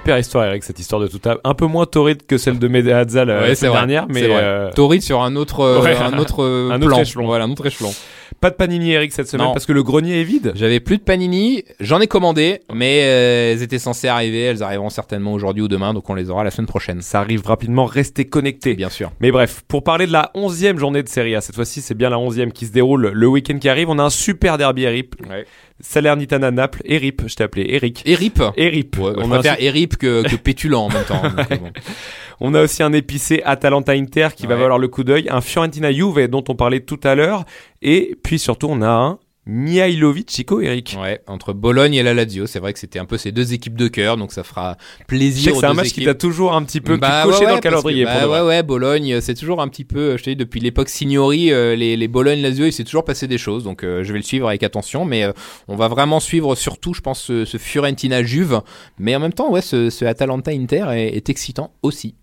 Super 0.07 0.19
histoire, 0.19 0.45
Eric, 0.45 0.63
cette 0.63 0.79
histoire 0.79 1.01
de 1.01 1.07
Tuta. 1.07 1.37
Un 1.43 1.53
peu 1.53 1.65
moins 1.65 1.85
torride 1.85 2.25
que 2.25 2.37
celle 2.37 2.59
de 2.59 2.69
Medeazza 2.69 3.25
la 3.25 3.41
Ouais, 3.41 3.55
semaine 3.55 3.71
vrai, 3.71 3.79
dernière, 3.79 4.07
mais 4.07 4.21
euh, 4.23 4.71
Torrid 4.71 5.01
sur 5.01 5.21
un 5.21 5.35
autre, 5.35 5.59
euh, 5.59 5.81
Ouais, 5.81 5.97
un 5.97 6.17
autre, 6.17 6.43
euh, 6.45 6.69
un 6.71 6.77
autre 6.81 6.87
plan. 6.87 7.01
échelon. 7.01 7.25
Voilà, 7.25 7.43
un 7.43 7.51
autre 7.51 7.65
échelon. 7.65 7.93
pas 8.39 8.49
de 8.49 8.55
panini, 8.55 8.93
Eric, 8.93 9.11
cette 9.11 9.27
semaine 9.27 9.47
Non. 9.47 9.51
parce 9.51 9.65
que 9.65 9.73
le 9.73 9.83
grenier 9.83 10.21
est 10.21 10.23
vide. 10.23 10.53
J'avais 10.55 10.79
plus 10.79 10.97
de 10.97 11.01
panini, 11.03 11.65
j'en 11.81 11.99
ai 11.99 12.07
commandé, 12.07 12.61
mais 12.73 13.01
euh, 13.03 13.51
elles 13.51 13.63
étaient 13.63 13.79
censées 13.79 14.07
arriver, 14.07 14.43
elles 14.43 14.63
arriveront 14.63 14.89
certainement 14.89 15.33
aujourd'hui 15.33 15.63
ou 15.63 15.67
demain, 15.67 15.93
donc 15.93 16.09
on 16.09 16.13
les 16.15 16.29
aura 16.29 16.45
la 16.45 16.51
semaine 16.51 16.67
prochaine. 16.67 17.01
Ça 17.01 17.19
arrive 17.19 17.45
rapidement, 17.45 17.83
restez 17.83 18.23
connectés. 18.23 18.75
Bien 18.75 18.89
sûr. 18.89 19.11
Mais 19.19 19.31
bref, 19.31 19.65
pour 19.67 19.83
parler 19.83 20.07
de 20.07 20.13
la 20.13 20.31
11e 20.35 20.77
journée 20.77 21.03
de 21.03 21.09
Serie 21.09 21.35
A, 21.35 21.41
cette 21.41 21.55
fois-ci 21.55 21.81
c'est 21.81 21.95
bien 21.95 22.09
la 22.09 22.15
11e 22.15 22.53
qui 22.53 22.65
se 22.65 22.71
déroule 22.71 23.09
le 23.13 23.27
week-end 23.27 23.59
qui 23.59 23.67
arrive, 23.67 23.89
on 23.89 23.99
a 23.99 24.03
un 24.03 24.09
super 24.09 24.57
derby 24.57 24.83
Erip. 24.83 25.15
Ouais. 25.29 25.45
Salernitana 25.79 26.51
Naples, 26.51 26.81
Erip, 26.85 27.23
je 27.27 27.35
t'ai 27.35 27.43
appelé 27.43 27.65
Eric. 27.69 28.01
Erip. 28.05 28.41
Erip. 28.55 28.97
Ouais, 28.97 29.13
on, 29.17 29.21
je 29.21 29.21
a 29.21 29.23
un 29.25 29.29
préfère 29.39 29.61
Erip 29.61 29.97
que, 29.97 30.23
que 30.23 30.35
pétulant 30.43 30.85
en 30.85 30.89
même 30.89 31.05
temps. 31.05 31.21
donc, 31.21 31.51
euh, 31.51 31.57
bon. 31.57 31.71
On 32.39 32.53
a 32.53 32.61
aussi 32.61 32.83
un 32.83 32.93
épicé 32.93 33.41
Atalanta 33.45 33.93
Inter 33.93 34.27
qui 34.35 34.45
va 34.45 34.55
valoir 34.55 34.77
le 34.77 34.87
coup 34.87 35.03
d'œil, 35.03 35.27
un 35.29 35.41
Fiorentina 35.41 35.91
Juve 35.91 36.27
dont 36.27 36.43
on 36.49 36.55
parlait 36.55 36.81
tout 36.81 36.99
à 37.03 37.15
l'heure, 37.15 37.45
et 37.81 38.15
puis 38.23 38.37
surtout 38.37 38.67
on 38.69 38.83
a 38.83 38.89
un 38.89 39.19
Mihailovic 39.47 40.29
Chico 40.29 40.61
Eric. 40.61 40.97
Ouais, 41.01 41.21
entre 41.27 41.53
Bologne 41.53 41.93
et 41.95 42.03
la 42.03 42.13
Lazio, 42.13 42.47
c'est 42.47 42.59
vrai 42.59 42.73
que 42.73 42.79
c'était 42.79 42.99
un 42.99 43.05
peu 43.05 43.17
ces 43.17 43.31
deux 43.31 43.53
équipes 43.53 43.77
de 43.77 43.87
cœur, 43.87 44.17
donc 44.17 44.33
ça 44.33 44.43
fera 44.43 44.77
plaisir 45.07 45.55
c'est 45.55 45.65
un 45.65 45.73
match 45.73 45.93
qui 45.93 46.03
t'a 46.03 46.13
toujours 46.13 46.53
un 46.53 46.63
petit 46.63 46.81
peu 46.81 46.97
Bah, 46.97 47.23
coché 47.23 47.39
ouais, 47.39 47.45
dans 47.47 47.55
le 47.55 47.61
calendrier 47.61 48.03
que, 48.05 48.09
bah, 48.09 48.27
ouais, 48.27 48.41
ouais, 48.41 48.63
Bologne, 48.63 49.21
c'est 49.21 49.35
toujours 49.35 49.61
un 49.61 49.67
petit 49.67 49.85
peu, 49.85 50.17
je 50.17 50.23
te 50.23 50.29
dis, 50.29 50.35
depuis 50.35 50.59
l'époque 50.59 50.89
Signori, 50.89 51.51
euh, 51.51 51.75
les, 51.75 51.95
les 51.95 52.07
Bologne-Lazio, 52.07 52.65
il 52.65 52.73
s'est 52.73 52.83
toujours 52.83 53.05
passé 53.05 53.27
des 53.27 53.37
choses, 53.37 53.63
donc 53.63 53.83
euh, 53.83 54.03
je 54.03 54.11
vais 54.11 54.19
le 54.19 54.23
suivre 54.23 54.47
avec 54.49 54.63
attention, 54.63 55.05
mais 55.05 55.23
euh, 55.23 55.31
on 55.67 55.75
va 55.75 55.87
vraiment 55.87 56.19
suivre 56.19 56.55
surtout, 56.55 56.93
je 56.93 57.01
pense, 57.01 57.21
ce, 57.21 57.45
ce 57.45 57.57
Fiorentina-Juve, 57.57 58.61
mais 58.99 59.15
en 59.15 59.19
même 59.19 59.33
temps, 59.33 59.49
ouais, 59.51 59.61
ce, 59.61 59.89
ce 59.89 60.05
Atalanta-Inter 60.05 60.87
est, 60.91 61.15
est 61.15 61.29
excitant 61.29 61.73
aussi. 61.83 62.15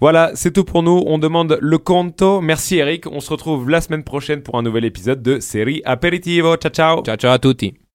Voilà, 0.00 0.32
c'est 0.34 0.52
tout 0.52 0.64
pour 0.64 0.82
nous. 0.82 1.02
On 1.06 1.18
demande 1.18 1.58
le 1.60 1.78
conto. 1.78 2.40
Merci 2.40 2.76
Eric. 2.76 3.06
On 3.10 3.20
se 3.20 3.30
retrouve 3.30 3.70
la 3.70 3.80
semaine 3.80 4.04
prochaine 4.04 4.42
pour 4.42 4.58
un 4.58 4.62
nouvel 4.62 4.84
épisode 4.84 5.22
de 5.22 5.40
Série 5.40 5.82
Aperitivo. 5.84 6.56
Ciao 6.56 6.72
ciao. 6.72 7.02
Ciao, 7.02 7.16
ciao 7.16 7.32
à 7.32 7.38
tutti. 7.38 7.83